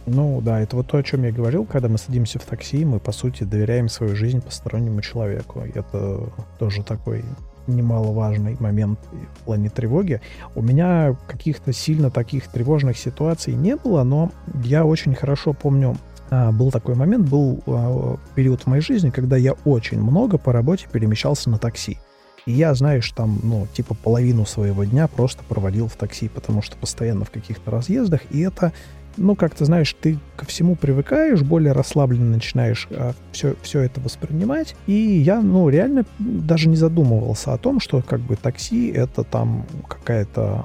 Ну 0.06 0.40
да, 0.40 0.60
это 0.60 0.76
вот 0.76 0.86
то, 0.88 0.98
о 0.98 1.02
чем 1.02 1.24
я 1.24 1.32
говорил, 1.32 1.64
когда 1.64 1.88
мы 1.88 1.98
садимся 1.98 2.38
в 2.38 2.44
такси, 2.44 2.84
мы, 2.84 2.98
по 2.98 3.12
сути, 3.12 3.44
доверяем 3.44 3.88
свою 3.88 4.16
жизнь 4.16 4.40
постороннему 4.40 5.02
человеку. 5.02 5.62
Это 5.74 6.30
тоже 6.58 6.82
такой 6.82 7.24
немаловажный 7.66 8.56
момент 8.58 8.98
в 9.40 9.44
плане 9.44 9.68
тревоги. 9.70 10.20
У 10.54 10.62
меня 10.62 11.16
каких-то 11.28 11.72
сильно 11.72 12.10
таких 12.10 12.48
тревожных 12.48 12.98
ситуаций 12.98 13.54
не 13.54 13.76
было, 13.76 14.02
но 14.02 14.30
я 14.64 14.84
очень 14.84 15.14
хорошо 15.14 15.52
помню, 15.52 15.96
а, 16.30 16.52
был 16.52 16.70
такой 16.70 16.94
момент, 16.94 17.28
был 17.28 17.62
а, 17.66 18.16
период 18.34 18.62
в 18.62 18.66
моей 18.66 18.82
жизни, 18.82 19.10
когда 19.10 19.36
я 19.36 19.52
очень 19.64 20.00
много 20.00 20.38
по 20.38 20.52
работе 20.52 20.86
перемещался 20.90 21.50
на 21.50 21.58
такси. 21.58 21.98
И 22.46 22.52
я, 22.52 22.74
знаешь, 22.74 23.10
там, 23.12 23.38
ну, 23.42 23.66
типа 23.72 23.94
половину 23.94 24.46
своего 24.46 24.84
дня 24.84 25.06
просто 25.08 25.44
проводил 25.44 25.88
в 25.88 25.96
такси, 25.96 26.28
потому 26.28 26.62
что 26.62 26.76
постоянно 26.76 27.24
в 27.24 27.30
каких-то 27.30 27.70
разъездах, 27.70 28.22
и 28.30 28.40
это 28.40 28.72
ну, 29.16 29.34
как 29.34 29.54
ты 29.54 29.64
знаешь, 29.64 29.94
ты 30.00 30.18
ко 30.36 30.44
всему 30.46 30.76
привыкаешь, 30.76 31.42
более 31.42 31.72
расслабленно 31.72 32.30
начинаешь 32.30 32.88
а, 32.90 33.12
все, 33.32 33.54
все 33.62 33.80
это 33.80 34.00
воспринимать. 34.00 34.74
И 34.86 34.92
я, 34.92 35.40
ну, 35.40 35.68
реально 35.68 36.04
даже 36.18 36.68
не 36.68 36.76
задумывался 36.76 37.52
о 37.52 37.58
том, 37.58 37.80
что 37.80 38.02
как 38.02 38.20
бы 38.20 38.36
такси 38.36 38.88
это 38.88 39.24
там 39.24 39.66
какая-то 39.88 40.64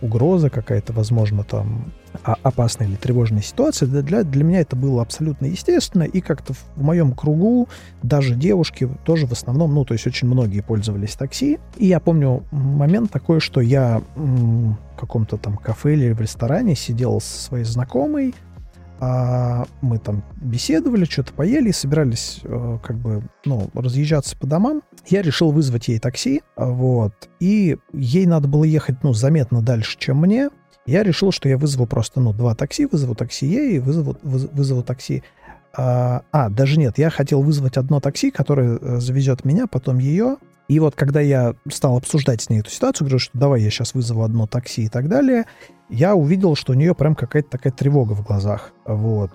угроза, 0.00 0.50
какая-то, 0.50 0.92
возможно, 0.92 1.44
там 1.44 1.92
опасная 2.22 2.86
или 2.86 2.96
тревожная 2.96 3.42
ситуация, 3.42 3.88
для, 3.88 4.22
для 4.22 4.44
меня 4.44 4.60
это 4.60 4.76
было 4.76 5.02
абсолютно 5.02 5.46
естественно, 5.46 6.04
и 6.04 6.20
как-то 6.20 6.52
в 6.52 6.82
моем 6.82 7.12
кругу 7.12 7.68
даже 8.02 8.34
девушки 8.34 8.88
тоже 9.04 9.26
в 9.26 9.32
основном, 9.32 9.74
ну, 9.74 9.84
то 9.84 9.94
есть 9.94 10.06
очень 10.06 10.28
многие 10.28 10.60
пользовались 10.60 11.14
такси, 11.14 11.58
и 11.76 11.86
я 11.86 12.00
помню 12.00 12.44
момент 12.50 13.10
такой, 13.10 13.40
что 13.40 13.60
я 13.60 14.02
в 14.14 14.76
каком-то 14.98 15.36
там 15.36 15.56
кафе 15.56 15.94
или 15.94 16.12
в 16.12 16.20
ресторане 16.20 16.74
сидел 16.74 17.20
со 17.20 17.38
своей 17.42 17.64
знакомой, 17.64 18.34
а 18.98 19.66
мы 19.82 19.98
там 19.98 20.22
беседовали, 20.36 21.04
что-то 21.04 21.32
поели 21.34 21.70
собирались 21.70 22.40
э, 22.44 22.78
как 22.82 22.96
бы, 22.96 23.22
ну, 23.44 23.68
разъезжаться 23.74 24.36
по 24.38 24.46
домам. 24.46 24.82
Я 25.06 25.20
решил 25.22 25.50
вызвать 25.50 25.88
ей 25.88 25.98
такси, 25.98 26.42
вот, 26.56 27.12
и 27.38 27.76
ей 27.92 28.26
надо 28.26 28.48
было 28.48 28.64
ехать, 28.64 29.02
ну, 29.02 29.12
заметно 29.12 29.60
дальше, 29.60 29.98
чем 29.98 30.18
мне, 30.18 30.48
я 30.86 31.02
решил, 31.02 31.32
что 31.32 31.48
я 31.48 31.58
вызову 31.58 31.86
просто, 31.86 32.20
ну, 32.20 32.32
два 32.32 32.54
такси, 32.54 32.86
вызову 32.86 33.14
такси 33.14 33.46
ей 33.46 33.76
и 33.76 33.78
вызову, 33.78 34.16
вызову 34.22 34.82
такси. 34.82 35.22
А, 35.76 36.22
а, 36.32 36.48
даже 36.48 36.78
нет, 36.78 36.98
я 36.98 37.10
хотел 37.10 37.42
вызвать 37.42 37.76
одно 37.76 38.00
такси, 38.00 38.30
которое 38.30 38.78
э, 38.78 39.00
завезет 39.00 39.44
меня, 39.44 39.66
потом 39.66 39.98
ее. 39.98 40.36
И 40.68 40.80
вот 40.80 40.96
когда 40.96 41.20
я 41.20 41.54
стал 41.70 41.96
обсуждать 41.96 42.42
с 42.42 42.50
ней 42.50 42.60
эту 42.60 42.70
ситуацию, 42.70 43.06
говорю, 43.06 43.18
что 43.18 43.38
давай 43.38 43.60
я 43.60 43.70
сейчас 43.70 43.94
вызову 43.94 44.22
одно 44.22 44.46
такси 44.46 44.84
и 44.84 44.88
так 44.88 45.08
далее, 45.08 45.44
я 45.88 46.16
увидел, 46.16 46.56
что 46.56 46.72
у 46.72 46.74
нее 46.74 46.94
прям 46.94 47.14
какая-то 47.14 47.48
такая 47.50 47.72
тревога 47.72 48.14
в 48.14 48.24
глазах. 48.24 48.72
Вот. 48.84 49.30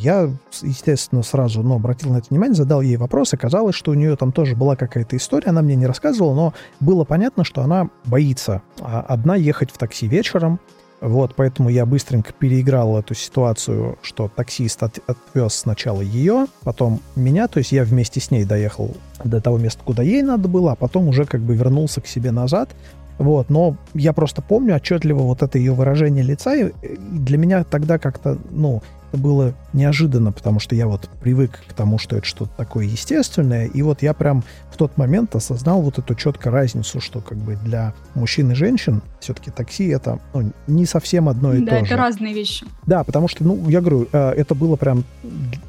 Я, 0.00 0.30
естественно, 0.62 1.22
сразу 1.22 1.62
ну, 1.62 1.76
обратил 1.76 2.10
на 2.10 2.18
это 2.18 2.26
внимание, 2.30 2.56
задал 2.56 2.80
ей 2.80 2.96
вопрос. 2.96 3.32
Оказалось, 3.34 3.76
что 3.76 3.92
у 3.92 3.94
нее 3.94 4.16
там 4.16 4.32
тоже 4.32 4.56
была 4.56 4.74
какая-то 4.74 5.16
история, 5.16 5.50
она 5.50 5.62
мне 5.62 5.76
не 5.76 5.86
рассказывала, 5.86 6.34
но 6.34 6.54
было 6.80 7.04
понятно, 7.04 7.44
что 7.44 7.62
она 7.62 7.88
боится 8.04 8.62
а, 8.80 9.02
одна 9.02 9.36
ехать 9.36 9.70
в 9.70 9.78
такси 9.78 10.08
вечером, 10.08 10.58
Вот, 11.02 11.34
поэтому 11.34 11.68
я 11.68 11.84
быстренько 11.84 12.32
переиграл 12.32 12.96
эту 12.96 13.14
ситуацию, 13.14 13.98
что 14.02 14.30
таксист 14.34 14.84
от, 14.84 15.00
отвез 15.08 15.52
сначала 15.52 16.00
ее, 16.00 16.46
потом 16.62 17.00
меня, 17.16 17.48
то 17.48 17.58
есть 17.58 17.72
я 17.72 17.82
вместе 17.82 18.20
с 18.20 18.30
ней 18.30 18.44
доехал 18.44 18.94
до 19.24 19.40
того 19.40 19.58
места, 19.58 19.82
куда 19.84 20.04
ей 20.04 20.22
надо 20.22 20.46
было, 20.46 20.72
а 20.72 20.76
потом 20.76 21.08
уже 21.08 21.24
как 21.24 21.40
бы 21.40 21.56
вернулся 21.56 22.00
к 22.00 22.06
себе 22.06 22.30
назад. 22.30 22.70
Вот, 23.18 23.50
но 23.50 23.76
я 23.94 24.12
просто 24.12 24.42
помню 24.42 24.76
отчетливо 24.76 25.18
вот 25.22 25.42
это 25.42 25.58
ее 25.58 25.72
выражение 25.72 26.22
лица, 26.22 26.54
и 26.54 26.72
для 26.96 27.36
меня 27.36 27.64
тогда 27.64 27.98
как-то, 27.98 28.38
ну, 28.50 28.80
это 29.12 29.20
было 29.20 29.54
неожиданно, 29.74 30.32
потому 30.32 30.58
что 30.58 30.74
я 30.74 30.86
вот 30.86 31.08
привык 31.20 31.60
к 31.68 31.74
тому, 31.74 31.98
что 31.98 32.16
это 32.16 32.26
что-то 32.26 32.50
такое 32.56 32.86
естественное, 32.86 33.66
и 33.66 33.82
вот 33.82 34.00
я 34.00 34.14
прям 34.14 34.42
в 34.70 34.78
тот 34.78 34.96
момент 34.96 35.36
осознал 35.36 35.82
вот 35.82 35.98
эту 35.98 36.14
четко 36.14 36.50
разницу, 36.50 36.98
что 37.00 37.20
как 37.20 37.36
бы 37.36 37.56
для 37.56 37.92
мужчин 38.14 38.50
и 38.52 38.54
женщин 38.54 39.02
все-таки 39.20 39.50
такси 39.50 39.88
это 39.88 40.18
ну, 40.32 40.50
не 40.66 40.86
совсем 40.86 41.28
одно 41.28 41.52
и 41.52 41.60
да, 41.60 41.66
то 41.66 41.76
же. 41.76 41.80
Да, 41.80 41.86
это 41.86 41.96
разные 41.96 42.32
вещи. 42.32 42.64
Да, 42.86 43.04
потому 43.04 43.28
что, 43.28 43.44
ну, 43.44 43.68
я 43.68 43.80
говорю, 43.80 44.08
э, 44.10 44.30
это 44.30 44.54
было 44.54 44.76
прям 44.76 45.04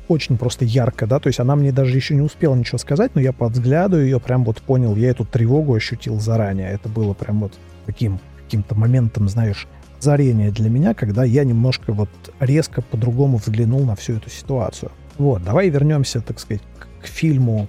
очень 0.08 0.38
просто 0.38 0.64
ярко, 0.64 1.06
да, 1.06 1.20
то 1.20 1.28
есть 1.28 1.42
она 1.42 1.58
мне 1.58 1.74
даже 1.74 1.98
еще 1.98 2.16
не 2.16 2.22
успела 2.22 2.56
ничего 2.56 2.78
сказать, 2.78 3.12
но 3.14 3.20
я 3.20 3.34
по 3.34 3.50
взгляду 3.50 4.02
ее 4.02 4.22
прям 4.22 4.46
вот 4.46 4.62
понял, 4.62 4.96
я 4.96 5.10
эту 5.10 5.26
тревогу 5.26 5.74
ощутил 5.74 6.20
заранее, 6.22 6.72
это 6.72 6.88
было 6.88 7.14
прям 7.14 7.42
вот 7.42 7.54
таким 7.86 8.20
каким-то 8.46 8.76
моментом, 8.76 9.28
знаешь, 9.28 9.68
озарение 10.04 10.52
для 10.52 10.70
меня, 10.70 10.94
когда 10.94 11.24
я 11.24 11.46
немножко 11.46 11.94
вот 11.94 12.10
резко 12.40 12.82
по-другому 12.82 13.38
взглянул 13.38 13.86
на 13.86 13.96
всю 13.96 14.18
эту 14.18 14.30
ситуацию. 14.30 14.92
Вот, 15.18 15.44
давай 15.44 15.70
вернемся, 15.70 16.22
так 16.22 16.40
сказать, 16.40 16.62
к, 17.02 17.08
фильму 17.08 17.68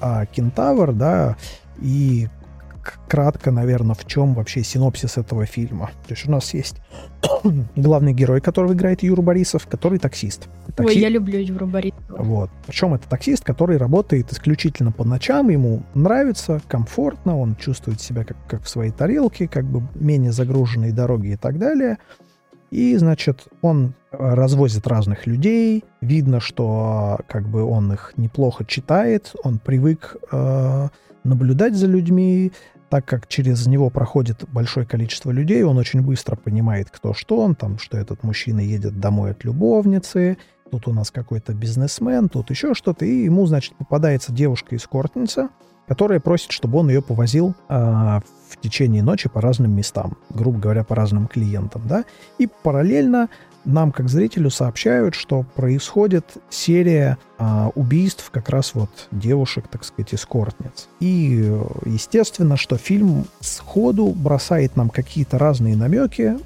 а, 0.00 0.26
«Кентавр», 0.26 0.92
да, 0.92 1.36
и 1.80 2.28
кратко, 3.08 3.50
наверное, 3.50 3.94
в 3.94 4.06
чем 4.06 4.34
вообще 4.34 4.62
синопсис 4.62 5.16
этого 5.18 5.46
фильма. 5.46 5.90
То 6.06 6.14
есть 6.14 6.26
у 6.26 6.30
нас 6.30 6.54
есть 6.54 6.76
главный 7.76 8.12
герой, 8.12 8.40
которого 8.40 8.72
играет 8.72 9.02
Юра 9.02 9.22
Борисов, 9.22 9.66
который 9.66 9.98
таксист. 9.98 10.48
таксист. 10.74 10.96
Ой, 10.96 10.98
я 10.98 11.08
люблю 11.08 11.38
Юру 11.38 11.66
Борисова. 11.66 12.22
Вот. 12.22 12.50
Причем 12.66 12.94
это 12.94 13.08
таксист, 13.08 13.44
который 13.44 13.76
работает 13.76 14.32
исключительно 14.32 14.92
по 14.92 15.04
ночам, 15.04 15.48
ему 15.48 15.82
нравится, 15.94 16.60
комфортно, 16.68 17.38
он 17.38 17.56
чувствует 17.56 18.00
себя 18.00 18.24
как, 18.24 18.36
как 18.48 18.62
в 18.62 18.68
своей 18.68 18.90
тарелке, 18.90 19.48
как 19.48 19.64
бы 19.64 19.82
менее 19.94 20.32
загруженные 20.32 20.92
дороги 20.92 21.28
и 21.28 21.36
так 21.36 21.58
далее. 21.58 21.98
И, 22.70 22.96
значит, 22.96 23.46
он 23.62 23.94
э, 24.10 24.16
развозит 24.18 24.88
разных 24.88 25.26
людей. 25.26 25.84
Видно, 26.00 26.40
что 26.40 27.20
как 27.28 27.48
бы 27.48 27.62
он 27.62 27.92
их 27.92 28.14
неплохо 28.16 28.64
читает, 28.64 29.32
он 29.44 29.60
привык 29.60 30.16
э, 30.32 30.88
наблюдать 31.22 31.74
за 31.74 31.86
людьми, 31.86 32.52
так 32.90 33.04
как 33.04 33.26
через 33.28 33.66
него 33.66 33.90
проходит 33.90 34.44
большое 34.48 34.86
количество 34.86 35.30
людей, 35.30 35.62
он 35.62 35.78
очень 35.78 36.02
быстро 36.02 36.36
понимает, 36.36 36.90
кто 36.90 37.14
что 37.14 37.38
он, 37.38 37.54
там, 37.54 37.78
что 37.78 37.96
этот 37.98 38.22
мужчина 38.22 38.60
едет 38.60 39.00
домой 39.00 39.32
от 39.32 39.44
любовницы, 39.44 40.38
тут 40.70 40.88
у 40.88 40.92
нас 40.92 41.10
какой-то 41.10 41.54
бизнесмен, 41.54 42.28
тут 42.28 42.50
еще 42.50 42.74
что-то, 42.74 43.04
и 43.04 43.24
ему, 43.24 43.46
значит, 43.46 43.74
попадается 43.76 44.32
девушка-эскортница, 44.32 45.50
которая 45.86 46.20
просит, 46.20 46.52
чтобы 46.52 46.78
он 46.78 46.88
ее 46.88 47.02
повозил 47.02 47.54
а, 47.68 48.20
в 48.48 48.60
течение 48.60 49.02
ночи 49.02 49.28
по 49.28 49.40
разным 49.40 49.72
местам, 49.72 50.16
грубо 50.30 50.58
говоря, 50.58 50.84
по 50.84 50.94
разным 50.94 51.26
клиентам, 51.26 51.82
да, 51.86 52.04
и 52.38 52.48
параллельно 52.62 53.28
нам, 53.64 53.92
как 53.92 54.08
зрителю, 54.08 54.50
сообщают, 54.50 55.14
что 55.14 55.44
происходит 55.54 56.24
серия 56.50 57.18
а, 57.38 57.70
убийств 57.74 58.30
как 58.30 58.48
раз 58.48 58.74
вот 58.74 58.90
девушек, 59.10 59.66
так 59.68 59.84
сказать, 59.84 60.14
эскортниц. 60.14 60.88
И, 61.00 61.52
естественно, 61.84 62.56
что 62.56 62.76
фильм 62.76 63.26
сходу 63.40 64.06
бросает 64.06 64.76
нам 64.76 64.90
какие-то 64.90 65.38
разные 65.38 65.76
намеки. 65.76 66.36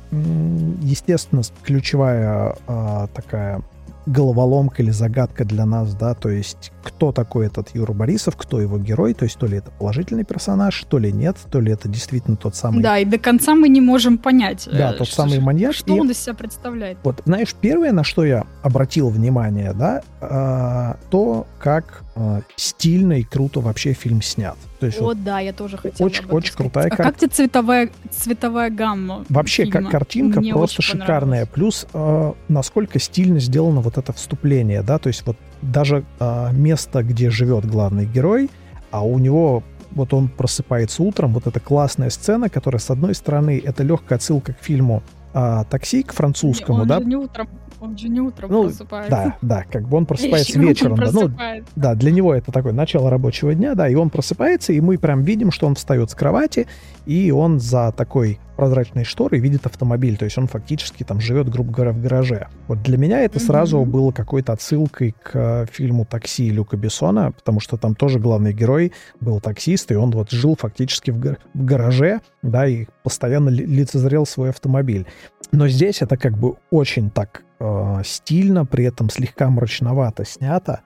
Естественно, 0.83 1.43
ключевая 1.63 2.57
а, 2.67 3.09
такая 3.09 3.63
головоломка 4.09 4.83
или 4.83 4.91
загадка 4.91 5.45
для 5.45 5.67
нас, 5.67 5.95
да, 5.95 6.15
то 6.15 6.29
есть 6.29 6.73
кто 6.83 7.13
такой 7.13 7.47
этот 7.47 7.75
Юра 7.75 7.93
Борисов, 7.93 8.37
кто 8.37 8.61
его 8.61 8.79
герой, 8.79 9.15
то 9.15 9.25
есть 9.25 9.39
то 9.39 9.47
ли 9.47 9.59
это 9.59 9.71
положительный 9.71 10.25
персонаж, 10.25 10.85
то 10.89 10.99
ли 10.99 11.13
нет, 11.13 11.37
то 11.51 11.61
ли 11.61 11.73
это 11.73 11.89
действительно 11.89 12.37
тот 12.37 12.57
самый... 12.57 12.83
Да, 12.83 12.99
и 12.99 13.05
до 13.05 13.19
конца 13.19 13.55
мы 13.55 13.69
не 13.69 13.81
можем 13.81 14.19
понять. 14.19 14.69
Да, 14.71 14.93
э, 14.93 14.95
тот 14.95 15.07
что, 15.07 15.17
самый 15.17 15.41
маньяк. 15.41 15.75
Что 15.75 15.95
и... 15.95 16.01
он 16.01 16.11
из 16.11 16.19
себя 16.19 16.35
представляет. 16.35 16.99
Вот, 17.05 17.23
знаешь, 17.25 17.55
первое, 17.61 17.93
на 17.93 18.05
что 18.05 18.25
я 18.25 18.47
обратил 18.63 19.11
внимание, 19.11 19.73
да, 19.75 20.03
э, 20.21 20.95
то, 21.11 21.47
как 21.59 22.03
э, 22.17 22.41
стильно 22.57 23.15
и 23.15 23.23
круто 23.23 23.61
вообще 23.61 23.93
фильм 23.93 24.23
снят. 24.23 24.57
То 24.79 24.87
есть, 24.87 25.01
вот, 25.01 25.17
вот, 25.17 25.25
да, 25.25 25.41
я 25.41 25.53
тоже 25.53 25.77
хотела 25.77 26.07
Очень, 26.07 26.25
очень 26.27 26.55
крутая 26.55 26.89
а 26.89 26.97
как 26.97 27.17
тебе 27.17 27.29
цветовая, 27.29 27.91
цветовая 28.11 28.71
гамма 28.71 29.25
Вообще, 29.29 29.65
фильма? 29.65 29.83
как 29.83 29.91
картинка 29.91 30.41
Мне 30.41 30.53
просто 30.53 30.83
шикарная. 30.83 31.47
Плюс, 31.47 31.87
э, 31.93 32.33
насколько 32.49 32.99
стильно 33.01 33.41
сделано 33.41 33.81
вот 33.81 33.99
это 33.99 34.13
вступление, 34.13 34.83
да, 34.83 34.99
то 34.99 35.09
есть 35.09 35.27
вот 35.27 35.37
даже 35.63 36.05
э, 36.21 36.53
место, 36.53 37.03
где 37.03 37.31
живет 37.31 37.67
главный 37.67 38.07
герой, 38.07 38.51
а 38.91 39.05
у 39.05 39.19
него 39.19 39.65
вот 39.91 40.15
он 40.15 40.29
просыпается 40.29 41.03
утром, 41.03 41.33
вот 41.33 41.47
эта 41.47 41.61
классная 41.61 42.11
сцена, 42.11 42.49
которая, 42.49 42.81
с 42.81 42.91
одной 42.91 43.15
стороны, 43.15 43.61
это 43.63 43.83
легкая 43.83 44.19
отсылка 44.19 44.53
к 44.53 44.61
фильму 44.61 45.03
а, 45.35 45.65
«Такси», 45.65 46.03
к 46.03 46.13
французскому, 46.13 46.79
не, 46.79 46.83
он 46.83 46.89
да? 46.89 46.99
Же 47.01 47.05
не 47.07 47.17
утром, 47.17 47.49
он 47.81 47.97
же 47.97 48.09
не 48.09 48.21
утром 48.21 48.51
ну, 48.51 48.65
просыпается. 48.65 49.11
Да, 49.11 49.37
да, 49.43 49.65
как 49.71 49.89
бы 49.89 49.97
он 49.97 50.07
просыпается 50.07 50.59
вечером. 50.59 50.97
Да, 50.97 51.11
ну, 51.13 51.31
да, 51.77 51.95
для 51.95 52.11
него 52.11 52.35
это 52.35 52.51
такое 52.53 52.73
начало 52.73 53.11
рабочего 53.11 53.55
дня, 53.55 53.75
да, 53.75 53.89
и 53.89 53.95
он 53.95 54.11
просыпается, 54.11 54.73
и 54.73 54.81
мы 54.81 54.99
прям 54.99 55.23
видим, 55.23 55.51
что 55.51 55.67
он 55.67 55.75
встает 55.75 56.11
с 56.11 56.15
кровати, 56.15 56.67
и 57.07 57.31
он 57.31 57.61
за 57.61 57.93
такой 57.97 58.39
прозрачной 58.59 59.05
шторой 59.05 59.39
видит 59.39 59.67
автомобиль, 59.67 60.17
то 60.17 60.25
есть 60.25 60.37
он 60.37 60.49
фактически 60.49 61.05
там 61.05 61.21
живет, 61.21 61.49
грубо 61.49 61.73
говоря, 61.73 61.93
в 61.93 62.03
гараже. 62.03 62.49
Вот 62.67 62.83
для 62.83 62.99
меня 62.99 63.21
это 63.21 63.39
сразу 63.39 63.79
mm-hmm. 63.79 63.87
было 63.87 64.11
какой-то 64.11 64.53
отсылкой 64.53 65.15
к 65.23 65.31
э, 65.33 65.67
фильму 65.73 66.05
«Такси» 66.05 66.51
Люка 66.51 66.77
Бессона, 66.77 67.31
потому 67.31 67.61
что 67.61 67.77
там 67.77 67.95
тоже 67.95 68.19
главный 68.19 68.53
герой 68.53 68.93
был 69.21 69.39
таксист, 69.39 69.93
и 69.93 69.95
он 69.95 70.11
вот 70.11 70.33
жил 70.33 70.57
фактически 70.59 71.13
в, 71.13 71.21
гар- 71.21 71.39
в 71.55 71.65
гараже, 71.65 72.21
да, 72.43 72.67
и 72.67 72.87
постоянно 73.05 73.49
ли- 73.49 73.65
лицезрел 73.65 74.27
свой 74.27 74.51
автомобиль. 74.51 75.07
Но 75.53 75.69
здесь 75.69 76.03
это 76.03 76.17
как 76.17 76.37
бы 76.37 76.57
очень 76.71 77.11
так 77.11 77.45
э, 77.59 78.03
стильно, 78.05 78.67
при 78.67 78.85
этом 78.85 79.11
слегка 79.11 79.49
мрачновато 79.49 80.25
снято, 80.25 80.81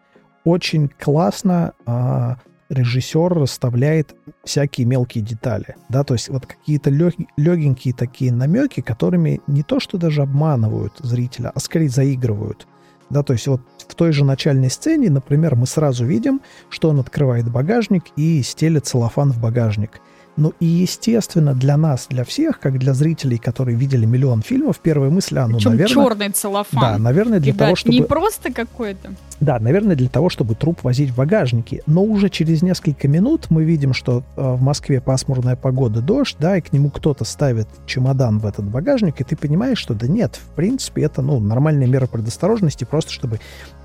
очень 0.44 0.88
классно 0.88 1.72
э, 1.86 2.34
режиссер 2.72 3.34
расставляет 3.34 4.14
всякие 4.44 4.86
мелкие 4.86 5.22
детали, 5.22 5.76
да, 5.88 6.04
то 6.04 6.14
есть 6.14 6.28
вот 6.28 6.46
какие-то 6.46 6.90
лег, 6.90 7.14
легенькие 7.36 7.94
такие 7.94 8.32
намеки, 8.32 8.80
которыми 8.80 9.40
не 9.46 9.62
то 9.62 9.78
что 9.78 9.98
даже 9.98 10.22
обманывают 10.22 10.94
зрителя, 11.00 11.52
а 11.54 11.60
скорее 11.60 11.88
заигрывают. 11.88 12.66
Да, 13.10 13.22
то 13.22 13.34
есть 13.34 13.46
вот 13.46 13.60
в 13.76 13.94
той 13.94 14.12
же 14.12 14.24
начальной 14.24 14.70
сцене, 14.70 15.10
например, 15.10 15.54
мы 15.54 15.66
сразу 15.66 16.06
видим, 16.06 16.40
что 16.70 16.88
он 16.88 16.98
открывает 16.98 17.50
багажник 17.50 18.04
и 18.16 18.42
стелит 18.42 18.86
целлофан 18.86 19.32
в 19.32 19.38
багажник. 19.38 20.00
Ну 20.36 20.54
и, 20.60 20.64
естественно, 20.64 21.54
для 21.54 21.76
нас, 21.76 22.06
для 22.08 22.24
всех, 22.24 22.58
как 22.58 22.78
для 22.78 22.94
зрителей, 22.94 23.36
которые 23.36 23.76
видели 23.76 24.06
миллион 24.06 24.40
фильмов, 24.40 24.80
первая 24.80 25.10
мысль, 25.10 25.38
а, 25.38 25.46
ну, 25.46 25.56
Причем 25.56 25.70
наверное... 25.72 26.04
черный 26.04 26.28
целлофан. 26.30 26.80
Да, 26.80 26.98
наверное, 26.98 27.38
для 27.38 27.52
Ребят, 27.52 27.66
того, 27.66 27.76
чтобы... 27.76 27.94
не 27.94 28.02
просто 28.02 28.52
какой-то. 28.52 29.12
Да, 29.40 29.58
наверное, 29.58 29.94
для 29.94 30.08
того, 30.08 30.30
чтобы 30.30 30.54
труп 30.54 30.84
возить 30.84 31.10
в 31.10 31.16
багажнике. 31.16 31.82
Но 31.86 32.02
уже 32.02 32.30
через 32.30 32.62
несколько 32.62 33.08
минут 33.08 33.50
мы 33.50 33.64
видим, 33.64 33.92
что 33.92 34.22
э, 34.36 34.52
в 34.54 34.62
Москве 34.62 35.02
пасмурная 35.02 35.56
погода, 35.56 36.00
дождь, 36.00 36.36
да, 36.38 36.56
и 36.56 36.62
к 36.62 36.72
нему 36.72 36.90
кто-то 36.90 37.24
ставит 37.24 37.68
чемодан 37.86 38.38
в 38.38 38.46
этот 38.46 38.64
багажник, 38.64 39.20
и 39.20 39.24
ты 39.24 39.36
понимаешь, 39.36 39.78
что 39.78 39.92
да 39.94 40.06
нет, 40.06 40.36
в 40.36 40.54
принципе, 40.54 41.02
это, 41.02 41.20
ну, 41.20 41.40
нормальная 41.40 41.86
мера 41.86 42.06
предосторожности, 42.06 42.84
просто 42.84 43.12
чтобы 43.12 43.38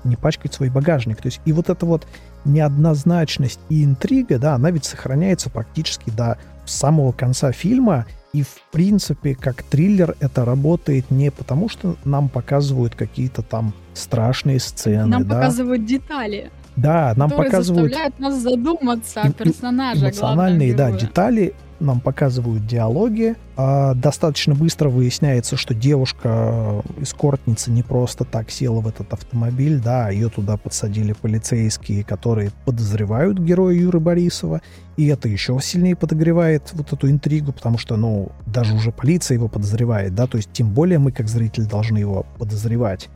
не 0.04 0.16
пачкать 0.16 0.54
свой 0.54 0.70
багажник. 0.70 1.20
То 1.20 1.26
есть 1.26 1.40
и 1.44 1.52
вот 1.52 1.68
эта 1.68 1.84
вот 1.84 2.06
неоднозначность 2.48 3.60
и 3.68 3.84
интрига, 3.84 4.38
да, 4.38 4.54
она 4.54 4.70
ведь 4.70 4.84
сохраняется 4.84 5.50
практически 5.50 6.10
до 6.10 6.38
самого 6.64 7.12
конца 7.12 7.52
фильма, 7.52 8.06
и, 8.32 8.42
в 8.42 8.62
принципе, 8.72 9.34
как 9.34 9.62
триллер 9.62 10.14
это 10.20 10.44
работает 10.44 11.10
не 11.10 11.30
потому, 11.30 11.68
что 11.68 11.96
нам 12.04 12.28
показывают 12.28 12.94
какие-то 12.94 13.42
там 13.42 13.72
страшные 13.94 14.60
сцены. 14.60 15.06
Нам 15.06 15.26
да? 15.26 15.36
показывают 15.36 15.86
детали. 15.86 16.50
Да, 16.76 17.14
нам 17.16 17.30
показывают... 17.30 17.90
заставляют 17.90 18.18
нас 18.18 18.34
задуматься 18.36 19.22
о 19.22 19.32
персонаже. 19.32 20.06
Эмоциональные, 20.06 20.74
да, 20.74 20.92
детали 20.92 21.54
нам 21.80 22.00
показывают 22.00 22.66
диалоги. 22.66 23.36
А 23.56 23.94
достаточно 23.94 24.54
быстро 24.54 24.88
выясняется, 24.88 25.56
что 25.56 25.74
девушка 25.74 26.82
эскортница 27.00 27.72
не 27.72 27.82
просто 27.82 28.24
так 28.24 28.50
села 28.50 28.80
в 28.80 28.86
этот 28.86 29.12
автомобиль, 29.12 29.80
да, 29.80 30.10
ее 30.10 30.28
туда 30.28 30.56
подсадили 30.56 31.12
полицейские, 31.12 32.04
которые 32.04 32.52
подозревают 32.64 33.38
героя 33.38 33.74
Юры 33.74 33.98
Борисова, 33.98 34.60
и 34.96 35.06
это 35.06 35.28
еще 35.28 35.58
сильнее 35.60 35.96
подогревает 35.96 36.70
вот 36.72 36.92
эту 36.92 37.10
интригу, 37.10 37.52
потому 37.52 37.78
что, 37.78 37.96
ну, 37.96 38.30
даже 38.46 38.74
уже 38.74 38.92
полиция 38.92 39.34
его 39.34 39.48
подозревает, 39.48 40.14
да, 40.14 40.26
то 40.26 40.36
есть 40.36 40.50
тем 40.52 40.70
более 40.70 40.98
мы 41.00 41.10
как 41.10 41.28
зрители 41.28 41.64
должны 41.64 41.98
его 41.98 42.26
подозревать. 42.38 43.08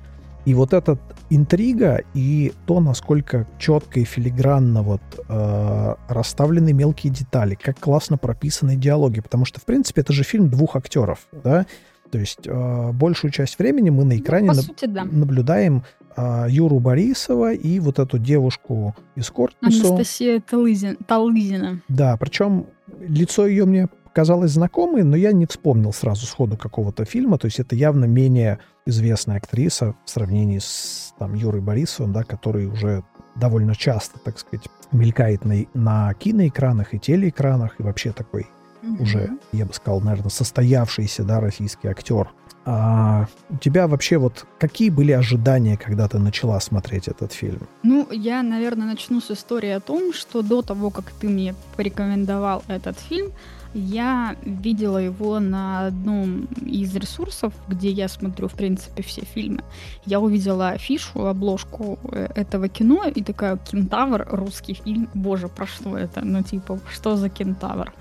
И 0.44 0.54
вот 0.54 0.72
эта 0.72 0.98
интрига 1.30 2.02
и 2.14 2.52
то, 2.66 2.80
насколько 2.80 3.46
четко 3.58 4.00
и 4.00 4.04
филигранно 4.04 4.82
вот 4.82 5.00
э, 5.28 5.94
расставлены 6.08 6.72
мелкие 6.72 7.12
детали, 7.12 7.54
как 7.54 7.78
классно 7.78 8.18
прописаны 8.18 8.76
диалоги, 8.76 9.20
потому 9.20 9.44
что, 9.44 9.60
в 9.60 9.64
принципе, 9.64 10.00
это 10.00 10.12
же 10.12 10.24
фильм 10.24 10.50
двух 10.50 10.76
актеров, 10.76 11.26
да, 11.44 11.66
То 12.10 12.18
есть 12.18 12.40
э, 12.46 12.92
большую 12.92 13.30
часть 13.30 13.58
времени 13.58 13.90
мы 13.90 14.04
на 14.04 14.18
экране 14.18 14.48
ну, 14.48 14.54
наб- 14.54 14.66
сути, 14.66 14.84
да. 14.86 15.04
наблюдаем 15.04 15.84
э, 16.16 16.46
Юру 16.48 16.80
Борисова 16.80 17.54
и 17.54 17.78
вот 17.78 17.98
эту 17.98 18.18
девушку 18.18 18.94
из 19.14 19.30
корпуса. 19.30 19.86
Анастасия 19.86 20.40
Талызин, 20.40 20.96
Талызина. 21.06 21.80
Да, 21.88 22.16
причем 22.16 22.66
лицо 23.00 23.46
ее 23.46 23.64
мне 23.64 23.88
казалось 24.12 24.52
знакомой, 24.52 25.02
но 25.02 25.16
я 25.16 25.32
не 25.32 25.46
вспомнил 25.46 25.92
сразу 25.92 26.26
сходу 26.26 26.56
какого-то 26.56 27.04
фильма. 27.04 27.38
То 27.38 27.46
есть 27.46 27.60
это 27.60 27.74
явно 27.74 28.04
менее 28.04 28.58
известная 28.86 29.36
актриса 29.36 29.94
в 30.04 30.10
сравнении 30.10 30.58
с 30.58 31.14
там, 31.18 31.34
Юрой 31.34 31.60
Борисовым, 31.60 32.12
да, 32.12 32.22
который 32.24 32.66
уже 32.66 33.04
довольно 33.36 33.74
часто, 33.74 34.18
так 34.18 34.38
сказать, 34.38 34.66
мелькает 34.90 35.44
на, 35.44 35.64
на 35.74 36.12
киноэкранах 36.14 36.94
и 36.94 36.98
телеэкранах, 36.98 37.80
и 37.80 37.82
вообще 37.82 38.12
такой 38.12 38.46
уже, 38.98 39.30
я 39.52 39.64
бы 39.64 39.72
сказал, 39.72 40.00
наверное, 40.00 40.30
состоявшийся, 40.30 41.24
да, 41.24 41.40
российский 41.40 41.88
актер. 41.88 42.30
А 42.64 43.26
у 43.50 43.56
тебя 43.56 43.88
вообще 43.88 44.18
вот 44.18 44.46
какие 44.58 44.90
были 44.90 45.12
ожидания, 45.12 45.76
когда 45.76 46.06
ты 46.06 46.18
начала 46.18 46.60
смотреть 46.60 47.08
этот 47.08 47.32
фильм? 47.32 47.68
Ну, 47.82 48.08
я, 48.12 48.42
наверное, 48.42 48.86
начну 48.86 49.20
с 49.20 49.30
истории 49.30 49.70
о 49.70 49.80
том, 49.80 50.12
что 50.12 50.42
до 50.42 50.62
того, 50.62 50.90
как 50.90 51.10
ты 51.10 51.28
мне 51.28 51.54
порекомендовал 51.76 52.62
этот 52.68 52.98
фильм, 53.00 53.32
я 53.74 54.36
видела 54.42 54.98
его 54.98 55.40
на 55.40 55.86
одном 55.86 56.44
из 56.64 56.94
ресурсов, 56.94 57.52
где 57.68 57.90
я 57.90 58.08
смотрю, 58.08 58.48
в 58.48 58.52
принципе, 58.54 59.02
все 59.02 59.22
фильмы. 59.22 59.62
Я 60.06 60.20
увидела 60.20 60.70
афишу, 60.70 61.26
обложку 61.26 61.98
э, 62.04 62.28
этого 62.34 62.68
кино 62.68 63.04
и 63.04 63.22
такая 63.22 63.56
«Кентавр», 63.56 64.26
русский 64.30 64.74
фильм. 64.74 65.08
Боже, 65.14 65.48
про 65.48 65.66
что 65.66 65.96
это? 65.96 66.24
Ну, 66.24 66.42
типа, 66.42 66.80
что 66.92 67.16
за 67.16 67.28
кентавр? 67.28 67.92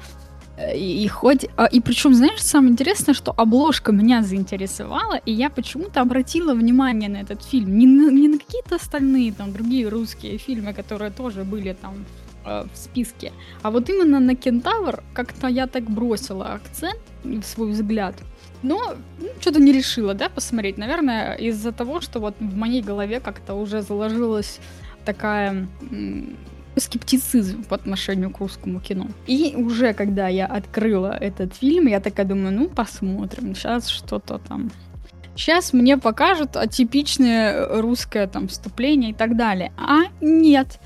И, 0.75 1.03
и 1.03 1.07
хоть... 1.07 1.47
а, 1.57 1.65
И 1.65 1.79
причем, 1.79 2.13
знаешь, 2.13 2.41
самое 2.41 2.71
интересное, 2.71 3.15
что 3.15 3.33
обложка 3.35 3.91
меня 3.91 4.21
заинтересовала, 4.21 5.15
и 5.25 5.31
я 5.31 5.49
почему-то 5.49 6.01
обратила 6.01 6.53
внимание 6.53 7.09
на 7.09 7.17
этот 7.17 7.43
фильм. 7.43 7.77
Не 7.77 7.87
на, 7.87 8.11
не 8.11 8.27
на 8.27 8.37
какие-то 8.37 8.75
остальные 8.75 9.33
там 9.33 9.53
другие 9.53 9.87
русские 9.87 10.37
фильмы, 10.37 10.73
которые 10.73 11.11
тоже 11.11 11.43
были 11.43 11.73
там 11.73 12.05
э, 12.45 12.63
в 12.73 12.77
списке. 12.77 13.31
А 13.61 13.71
вот 13.71 13.89
именно 13.89 14.19
на 14.19 14.35
Кентавр 14.35 15.03
как-то 15.13 15.47
я 15.47 15.67
так 15.67 15.83
бросила 15.83 16.53
акцент 16.53 16.99
свой 17.43 17.71
взгляд. 17.71 18.15
Но 18.63 18.95
ну, 19.19 19.27
что-то 19.39 19.59
не 19.59 19.71
решила, 19.71 20.13
да, 20.13 20.29
посмотреть. 20.29 20.77
Наверное, 20.77 21.33
из-за 21.33 21.71
того, 21.71 22.01
что 22.01 22.19
вот 22.19 22.35
в 22.39 22.55
моей 22.55 22.81
голове 22.81 23.19
как-то 23.19 23.55
уже 23.55 23.81
заложилась 23.81 24.59
такая 25.03 25.67
м, 25.91 26.37
скептицизм 26.75 27.63
по 27.63 27.75
отношению 27.75 28.29
к 28.29 28.39
русскому 28.39 28.79
кино. 28.79 29.07
И 29.25 29.55
уже 29.55 29.93
когда 29.93 30.27
я 30.27 30.45
открыла 30.45 31.17
этот 31.19 31.55
фильм, 31.55 31.87
я 31.87 31.99
такая 31.99 32.25
думаю, 32.25 32.53
ну 32.53 32.69
посмотрим, 32.69 33.55
сейчас 33.55 33.87
что-то 33.87 34.37
там 34.37 34.71
Сейчас 35.35 35.73
мне 35.73 35.97
покажут 35.97 36.57
атипичное 36.57 37.81
русское 37.81 38.27
там 38.27 38.47
вступление 38.47 39.11
и 39.11 39.13
так 39.13 39.37
далее. 39.37 39.71
А 39.77 40.01
нет. 40.19 40.79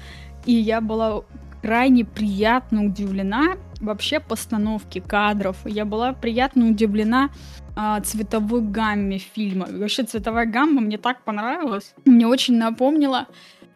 И 0.45 0.53
я 0.53 0.81
была 0.81 1.23
крайне 1.65 2.05
приятно 2.05 2.85
удивлена 2.85 3.57
вообще 3.81 4.19
постановке 4.19 5.01
кадров. 5.01 5.57
Я 5.65 5.83
была 5.83 6.13
приятно 6.13 6.67
удивлена 6.67 7.31
а, 7.75 7.99
цветовой 8.01 8.61
гамме 8.61 9.17
фильма. 9.17 9.65
Вообще 9.71 10.03
цветовая 10.03 10.45
гамма 10.45 10.81
мне 10.81 10.99
так 10.99 11.23
понравилась. 11.23 11.95
Мне 12.05 12.27
очень 12.27 12.57
напомнила 12.57 13.25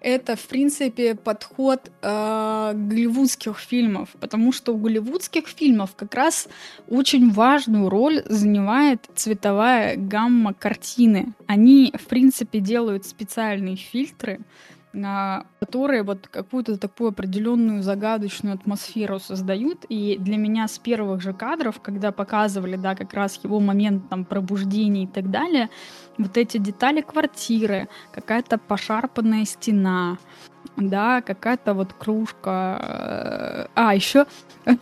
это, 0.02 0.36
в 0.36 0.48
принципе, 0.48 1.16
подход 1.16 1.92
э, 2.02 2.72
голливудских 2.76 3.58
фильмов, 3.58 4.10
потому 4.22 4.54
что 4.54 4.74
у 4.74 4.78
голливудских 4.78 5.48
фильмов 5.48 5.96
как 5.96 6.14
раз 6.14 6.48
очень 6.88 7.32
важную 7.32 7.90
роль 7.90 8.22
занимает 8.26 9.08
цветовая 9.16 9.98
гамма 9.98 10.54
картины. 10.54 11.34
Они, 11.48 11.92
в 12.00 12.06
принципе, 12.06 12.60
делают 12.60 13.06
специальные 13.06 13.76
фильтры, 13.76 14.40
которые 14.92 16.04
вот 16.04 16.28
какую-то 16.28 16.78
такую 16.78 17.10
определенную 17.10 17.84
загадочную 17.84 18.56
атмосферу 18.56 19.20
создают. 19.20 19.86
И 19.90 20.18
для 20.20 20.38
меня 20.38 20.68
с 20.68 20.80
первых 20.80 21.22
же 21.22 21.34
кадров, 21.34 21.80
когда 21.82 22.12
показывали, 22.12 22.76
да, 22.76 22.96
как 22.96 23.14
раз 23.14 23.40
его 23.44 23.60
момент 23.60 24.10
там 24.10 24.26
пробуждения 24.26 25.04
и 25.04 25.08
так 25.08 25.30
далее, 25.30 25.70
вот 26.18 26.38
эти 26.38 26.58
детали 26.58 27.02
квартиры, 27.02 27.88
какая-то 28.12 28.58
пошарпанная 28.58 29.46
стена, 29.46 30.18
да, 30.76 31.22
какая-то 31.22 31.74
вот 31.74 31.94
кружка. 31.94 33.70
А, 33.76 33.94
еще 33.94 34.26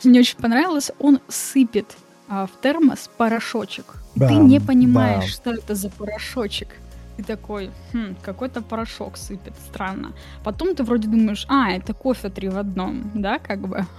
мне 0.04 0.22
очень 0.22 0.38
понравилось, 0.38 0.92
он 1.00 1.20
сыпет 1.28 1.98
а, 2.30 2.46
в 2.46 2.62
термос 2.62 3.10
порошочек. 3.18 3.96
И 4.16 4.20
ты 4.20 4.26
Бам, 4.26 4.48
не 4.48 4.60
понимаешь, 4.60 5.20
бам. 5.20 5.28
что 5.28 5.52
это 5.52 5.76
за 5.76 5.90
порошочек. 5.90 6.70
Ты 7.18 7.24
такой, 7.24 7.72
хм, 7.94 8.16
какой-то 8.22 8.62
порошок 8.62 9.18
сыпет, 9.18 9.54
странно. 9.70 10.12
Потом 10.44 10.76
ты 10.76 10.84
вроде 10.84 11.08
думаешь, 11.08 11.46
а, 11.50 11.72
это 11.72 11.94
кофе 11.94 12.30
три 12.30 12.48
в 12.50 12.58
одном, 12.58 13.12
да, 13.16 13.40
как 13.40 13.68
бы. 13.68 13.86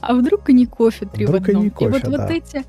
А 0.00 0.14
вдруг 0.14 0.48
и 0.48 0.52
не 0.52 0.66
кофе 0.66 1.06
три 1.06 1.26
в 1.26 1.30
Вдруг 1.30 1.48
и 1.48 1.50
одном. 1.50 1.64
не 1.64 1.70
кофе, 1.70 1.90
вот, 1.90 2.02
да. 2.02 2.10
вот 2.10 2.30
эти, 2.30 2.64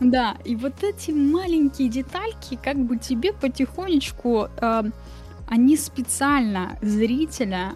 да, 0.00 0.36
и 0.44 0.54
вот 0.54 0.82
эти 0.84 1.12
маленькие 1.12 1.88
детальки, 1.88 2.58
как 2.62 2.76
бы 2.76 2.98
тебе 2.98 3.32
потихонечку, 3.32 4.48
э, 4.60 4.82
они 5.48 5.76
специально 5.78 6.76
зрителя 6.82 7.72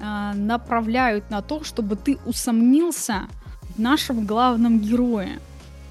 э, 0.00 0.32
направляют 0.34 1.30
на 1.30 1.42
то, 1.42 1.62
чтобы 1.62 1.96
ты 1.96 2.16
усомнился 2.24 3.28
в 3.76 3.78
нашем 3.78 4.24
главном 4.24 4.80
герое. 4.80 5.40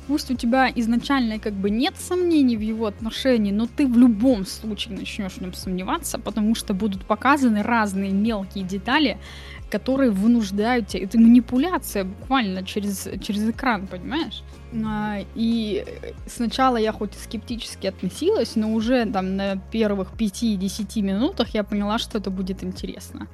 Пусть 0.08 0.32
у 0.32 0.36
тебя 0.36 0.72
изначально 0.74 1.38
как 1.38 1.53
бы 1.53 1.70
нет 1.70 1.95
сомнений 1.97 2.55
в 2.55 2.62
его 2.62 2.86
отношении, 2.86 3.51
но 3.51 3.68
ты 3.68 3.86
в 3.86 3.97
любом 3.97 4.45
случае 4.45 4.97
начнешь 4.97 5.34
в 5.34 5.41
нем 5.41 5.53
сомневаться, 5.53 6.18
потому 6.18 6.55
что 6.55 6.74
будут 6.74 7.05
показаны 7.05 7.62
разные 7.62 8.12
мелкие 8.12 8.64
детали, 8.64 9.18
которые 9.70 10.12
вынуждают 10.12 10.88
тебя. 10.88 11.03
Это 11.03 11.20
манипуляция 11.20 12.05
буквально 12.05 12.64
через, 12.64 13.10
через 13.22 13.49
экран, 13.49 13.88
понимаешь? 13.88 14.43
А, 14.86 15.20
И 15.36 15.86
сначала 16.26 16.78
я 16.78 16.93
хоть 16.93 17.14
и 17.16 17.20
скептически 17.20 17.88
относилась, 17.88 18.55
но 18.55 18.74
уже 18.74 19.05
там 19.05 19.36
на 19.36 19.58
первых 19.72 20.14
5-10 20.18 21.01
минутах 21.01 21.49
я 21.53 21.64
поняла, 21.64 21.99
что 21.99 22.18
это 22.18 22.30
будет 22.30 22.64
интересно. 22.64 23.28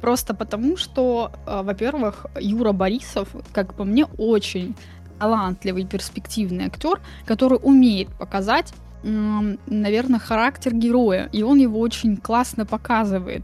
Просто 0.00 0.34
потому, 0.34 0.76
что, 0.76 1.32
а, 1.46 1.62
во-первых, 1.62 2.26
Юра 2.40 2.72
Борисов, 2.72 3.28
как 3.52 3.74
по 3.74 3.84
мне, 3.84 4.04
очень 4.18 4.74
талантливый, 5.18 5.86
перспективный 5.86 6.66
актер, 6.66 7.00
который 7.26 7.58
умеет 7.62 8.08
показать 8.18 8.72
наверное, 9.04 10.18
характер 10.18 10.74
героя, 10.74 11.28
и 11.30 11.42
он 11.42 11.58
его 11.58 11.78
очень 11.78 12.16
классно 12.16 12.64
показывает. 12.64 13.42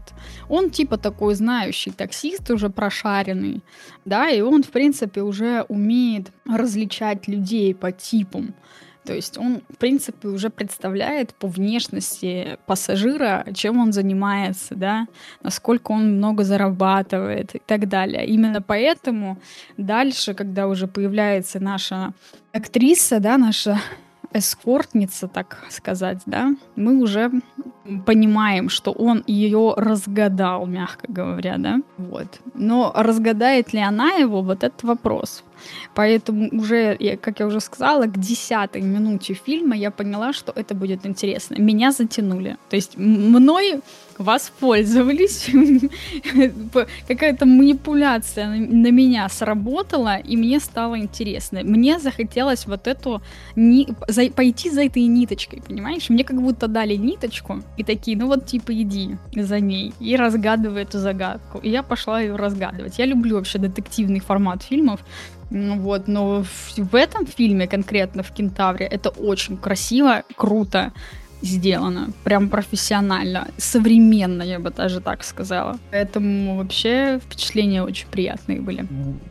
Он 0.49 0.71
типа 0.71 0.97
такой 0.97 1.35
знающий 1.35 1.91
таксист, 1.91 2.49
уже 2.49 2.69
прошаренный, 2.69 3.61
да, 4.03 4.29
и 4.29 4.41
он, 4.41 4.63
в 4.63 4.69
принципе, 4.69 5.21
уже 5.21 5.65
умеет 5.69 6.31
различать 6.49 7.27
людей 7.27 7.75
по 7.75 7.91
типам. 7.91 8.55
То 9.03 9.13
есть 9.13 9.37
он, 9.37 9.61
в 9.69 9.77
принципе, 9.77 10.27
уже 10.27 10.49
представляет 10.49 11.33
по 11.33 11.47
внешности 11.47 12.59
пассажира, 12.67 13.45
чем 13.53 13.79
он 13.79 13.93
занимается, 13.93 14.75
да, 14.75 15.07
насколько 15.41 15.91
он 15.91 16.17
много 16.17 16.43
зарабатывает 16.43 17.55
и 17.55 17.61
так 17.65 17.87
далее. 17.87 18.25
Именно 18.27 18.61
поэтому 18.61 19.39
дальше, 19.77 20.33
когда 20.33 20.67
уже 20.67 20.87
появляется 20.87 21.59
наша 21.59 22.13
актриса, 22.53 23.19
да, 23.19 23.37
наша 23.37 23.79
эскортница, 24.33 25.27
так 25.27 25.57
сказать, 25.69 26.19
да, 26.25 26.55
мы 26.75 27.01
уже 27.01 27.31
понимаем, 28.05 28.69
что 28.69 28.91
он 28.91 29.23
ее 29.27 29.73
разгадал, 29.75 30.65
мягко 30.65 31.05
говоря, 31.11 31.57
да, 31.57 31.81
вот. 31.97 32.39
Но 32.53 32.91
разгадает 32.95 33.73
ли 33.73 33.79
она 33.79 34.11
его, 34.11 34.41
вот 34.41 34.63
этот 34.63 34.83
вопрос. 34.83 35.43
Поэтому 35.95 36.49
уже, 36.51 36.97
как 37.21 37.39
я 37.39 37.47
уже 37.47 37.59
сказала, 37.59 38.05
к 38.05 38.19
десятой 38.19 38.81
минуте 38.81 39.33
фильма 39.33 39.75
я 39.75 39.91
поняла, 39.91 40.33
что 40.33 40.51
это 40.55 40.75
будет 40.75 41.05
интересно. 41.05 41.55
Меня 41.59 41.91
затянули. 41.91 42.57
То 42.69 42.75
есть 42.75 42.97
мной 42.97 43.81
воспользовались, 44.21 45.49
какая-то 47.07 47.45
манипуляция 47.45 48.47
на 48.47 48.91
меня 48.91 49.27
сработала, 49.29 50.17
и 50.17 50.37
мне 50.37 50.59
стало 50.59 50.99
интересно. 50.99 51.61
Мне 51.63 51.99
захотелось 51.99 52.67
вот 52.67 52.87
эту 52.87 53.21
ни... 53.55 53.87
за... 54.07 54.29
пойти 54.29 54.69
за 54.69 54.83
этой 54.83 55.03
ниточкой, 55.03 55.61
понимаешь? 55.61 56.09
Мне 56.09 56.23
как 56.23 56.41
будто 56.41 56.67
дали 56.67 56.95
ниточку 56.95 57.61
и 57.77 57.83
такие, 57.83 58.17
ну 58.17 58.27
вот 58.27 58.45
типа 58.45 58.73
иди 58.73 59.17
за 59.35 59.59
ней 59.59 59.93
и 59.99 60.15
разгадывай 60.15 60.83
эту 60.83 60.99
загадку. 60.99 61.59
И 61.59 61.69
я 61.69 61.83
пошла 61.83 62.21
ее 62.21 62.35
разгадывать. 62.35 62.99
Я 62.99 63.05
люблю 63.05 63.35
вообще 63.35 63.59
детективный 63.59 64.19
формат 64.19 64.63
фильмов, 64.63 64.99
вот, 65.51 66.07
но 66.07 66.43
в, 66.43 66.77
в 66.77 66.95
этом 66.95 67.25
фильме 67.25 67.67
конкретно 67.67 68.23
в 68.23 68.31
Кентавре 68.31 68.85
это 68.85 69.09
очень 69.09 69.57
красиво, 69.57 70.23
круто 70.35 70.93
сделано, 71.41 72.11
прям 72.23 72.49
профессионально, 72.49 73.47
современно, 73.57 74.43
я 74.43 74.59
бы 74.59 74.69
даже 74.69 75.01
так 75.01 75.23
сказала. 75.23 75.79
Поэтому 75.91 76.57
вообще 76.57 77.19
впечатления 77.19 77.83
очень 77.83 78.07
приятные 78.07 78.61
были. 78.61 78.85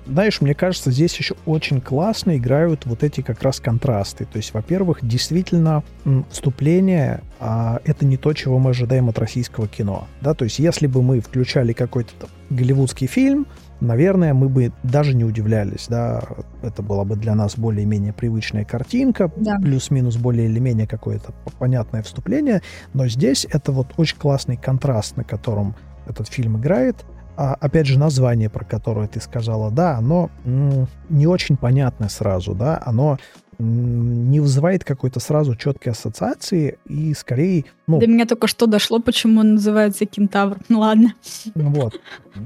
Знаешь, 0.06 0.40
мне 0.40 0.54
кажется, 0.54 0.90
здесь 0.90 1.16
еще 1.16 1.36
очень 1.46 1.80
классно 1.80 2.36
играют 2.36 2.84
вот 2.84 3.02
эти 3.02 3.20
как 3.20 3.42
раз 3.42 3.60
контрасты. 3.60 4.24
То 4.24 4.38
есть, 4.38 4.52
во-первых, 4.52 4.98
действительно 5.02 5.82
вступление 6.30 7.22
а, 7.38 7.80
это 7.84 8.04
не 8.04 8.16
то, 8.16 8.32
чего 8.32 8.58
мы 8.58 8.70
ожидаем 8.70 9.08
от 9.08 9.18
российского 9.18 9.68
кино. 9.68 10.06
Да? 10.20 10.34
То 10.34 10.44
есть, 10.44 10.58
если 10.58 10.86
бы 10.86 11.02
мы 11.02 11.20
включали 11.20 11.72
какой-то 11.72 12.28
голливудский 12.50 13.06
фильм, 13.06 13.46
наверное, 13.80 14.34
мы 14.34 14.48
бы 14.48 14.72
даже 14.82 15.14
не 15.14 15.24
удивлялись, 15.24 15.86
да, 15.88 16.22
это 16.62 16.82
была 16.82 17.04
бы 17.04 17.16
для 17.16 17.34
нас 17.34 17.56
более-менее 17.56 18.12
привычная 18.12 18.64
картинка, 18.64 19.30
да. 19.36 19.56
плюс-минус 19.58 20.16
более 20.16 20.46
или 20.46 20.58
менее 20.58 20.86
какое-то 20.86 21.32
понятное 21.58 22.02
вступление, 22.02 22.62
но 22.94 23.08
здесь 23.08 23.46
это 23.50 23.72
вот 23.72 23.94
очень 23.96 24.16
классный 24.18 24.56
контраст, 24.56 25.16
на 25.16 25.24
котором 25.24 25.74
этот 26.06 26.28
фильм 26.28 26.58
играет, 26.58 27.04
а, 27.36 27.54
опять 27.54 27.86
же, 27.86 27.98
название, 27.98 28.50
про 28.50 28.64
которое 28.64 29.08
ты 29.08 29.20
сказала, 29.20 29.70
да, 29.70 29.96
оно 29.96 30.30
м- 30.44 30.88
не 31.08 31.26
очень 31.26 31.56
понятное 31.56 32.08
сразу, 32.08 32.54
да, 32.54 32.80
оно 32.84 33.18
не 33.60 34.40
вызывает 34.40 34.84
какой-то 34.84 35.20
сразу 35.20 35.54
четкой 35.54 35.92
ассоциации 35.92 36.78
и 36.86 37.14
скорее... 37.14 37.64
Ну, 37.86 37.98
До 37.98 38.06
меня 38.06 38.24
только 38.24 38.46
что 38.46 38.66
дошло, 38.66 39.00
почему 39.00 39.40
он 39.40 39.54
называется 39.54 40.06
кентавр. 40.06 40.58
Ну 40.68 40.78
ладно. 40.80 41.14
Вот. 41.54 42.00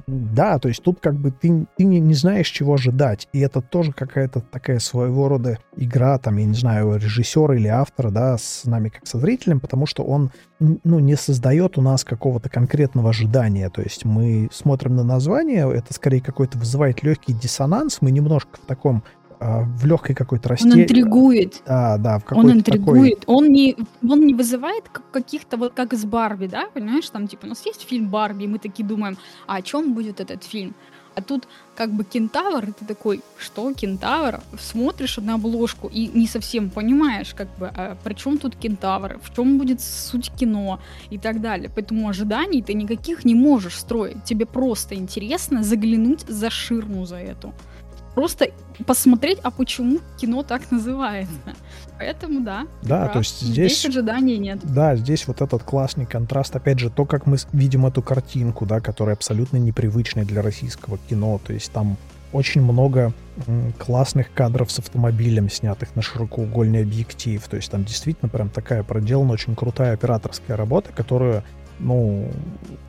Да, 0.07 0.59
то 0.59 0.69
есть 0.69 0.83
тут 0.83 1.01
как 1.01 1.15
бы 1.15 1.31
ты, 1.31 1.67
ты 1.77 1.85
не, 1.85 2.01
не 2.01 2.15
знаешь, 2.15 2.49
чего 2.49 2.75
ожидать. 2.75 3.29
И 3.33 3.41
это 3.41 3.61
тоже 3.61 3.93
какая-то 3.93 4.41
такая 4.41 4.79
своего 4.79 5.29
рода 5.29 5.59
игра, 5.77 6.19
там, 6.19 6.39
я 6.39 6.47
не 6.47 6.55
знаю, 6.55 6.97
режиссера 6.97 7.55
или 7.55 7.69
автора, 7.69 8.11
да, 8.11 8.39
с 8.39 8.65
нами 8.65 8.89
как 8.89 9.07
со 9.07 9.19
зрителем, 9.19 9.61
потому 9.61 9.87
что 9.87 10.03
он, 10.03 10.31
ну, 10.59 10.99
не 10.99 11.17
создает 11.17 11.79
у 11.79 11.83
нас 11.83 12.05
какого-то 12.05 12.49
конкретного 12.49 13.11
ожидания. 13.11 13.69
То 13.71 13.83
есть 13.83 14.05
мы 14.05 14.49
смотрим 14.53 14.97
на 14.97 15.05
название, 15.05 15.71
это 15.73 15.93
скорее 15.93 16.21
какой-то 16.21 16.59
вызывает 16.59 17.03
легкий 17.03 17.35
диссонанс, 17.35 17.99
мы 18.01 18.11
немножко 18.11 18.57
в 18.57 18.67
таком 18.67 19.05
в 19.45 19.87
легкой 19.87 20.15
какой-то 20.15 20.49
расте... 20.49 20.69
Он 20.69 20.81
интригует. 20.81 21.63
Да, 21.67 21.99
да, 21.99 22.19
в 22.19 22.33
Он 22.33 22.51
интригует. 22.51 23.21
Такой... 23.21 23.37
Он, 23.37 23.53
не, 23.53 23.77
он 24.09 24.21
не 24.27 24.35
вызывает 24.35 24.85
каких-то, 25.13 25.57
вот 25.57 25.75
как 25.75 25.93
с 25.95 26.05
Барби, 26.05 26.47
да, 26.47 26.69
понимаешь, 26.73 27.09
там, 27.11 27.29
типа, 27.29 27.47
у 27.47 27.49
нас 27.49 27.67
есть 27.67 27.83
фильм 27.83 28.09
Барби, 28.09 28.45
и 28.45 28.49
мы 28.49 28.59
такие 28.59 28.87
думаем, 28.87 29.19
а 29.47 29.57
о 29.57 29.63
чем 29.63 29.95
будет 29.95 30.21
этот 30.21 30.45
фильм? 30.45 30.75
А 31.17 31.23
тут 31.23 31.47
как 31.77 31.93
бы 31.93 32.03
кентавр, 32.05 32.65
и 32.65 32.73
ты 32.73 32.85
такой, 32.85 33.21
что 33.39 33.73
кентавр? 33.73 34.41
Смотришь 34.59 35.17
на 35.19 35.35
обложку 35.35 35.89
и 35.89 36.09
не 36.09 36.27
совсем 36.27 36.71
понимаешь, 36.71 37.35
как 37.35 37.49
бы, 37.57 37.71
а 37.73 37.97
при 38.03 38.15
чем 38.15 38.39
тут 38.39 38.57
кентавр, 38.57 39.21
в 39.23 39.35
чем 39.35 39.59
будет 39.59 39.81
суть 39.81 40.33
кино 40.33 40.81
и 41.11 41.19
так 41.19 41.41
далее. 41.41 41.71
Поэтому 41.73 42.09
ожиданий 42.09 42.63
ты 42.63 42.75
никаких 42.75 43.25
не 43.25 43.35
можешь 43.35 43.79
строить. 43.79 44.25
Тебе 44.25 44.45
просто 44.45 44.97
интересно 44.97 45.63
заглянуть 45.63 46.23
за 46.23 46.51
ширму 46.51 47.07
за 47.07 47.17
эту 47.17 47.53
просто 48.15 48.49
посмотреть, 48.87 49.39
а 49.43 49.51
почему 49.51 49.99
кино 50.19 50.43
так 50.43 50.71
называется. 50.71 51.33
Поэтому 51.99 52.41
да. 52.41 52.67
Да, 52.83 53.09
то 53.09 53.21
есть 53.21 53.41
здесь... 53.41 53.79
Здесь 53.79 53.87
ожиданий 53.87 54.39
нет. 54.39 54.61
Да, 54.63 54.97
здесь 54.97 55.27
вот 55.27 55.41
этот 55.41 55.63
классный 55.63 56.07
контраст. 56.07 56.55
Опять 56.57 56.79
же, 56.79 56.91
то, 56.91 57.05
как 57.05 57.27
мы 57.27 57.37
видим 57.53 57.87
эту 57.87 58.03
картинку, 58.03 58.67
да, 58.67 58.81
которая 58.81 59.15
абсолютно 59.15 59.59
непривычная 59.59 60.25
для 60.25 60.43
российского 60.43 60.99
кино. 60.99 61.41
То 61.45 61.53
есть 61.53 61.73
там 61.73 61.97
очень 62.33 62.63
много 62.63 63.13
классных 63.79 64.33
кадров 64.35 64.71
с 64.73 64.81
автомобилем, 64.81 65.49
снятых 65.49 65.95
на 65.95 66.03
широкоугольный 66.03 66.83
объектив. 66.83 67.47
То 67.47 67.57
есть 67.57 67.71
там 67.71 67.85
действительно 67.85 68.29
прям 68.29 68.49
такая 68.49 68.83
проделана 68.83 69.33
очень 69.33 69.55
крутая 69.55 69.95
операторская 69.95 70.57
работа, 70.57 70.91
которую 70.93 71.45
ну, 71.79 72.31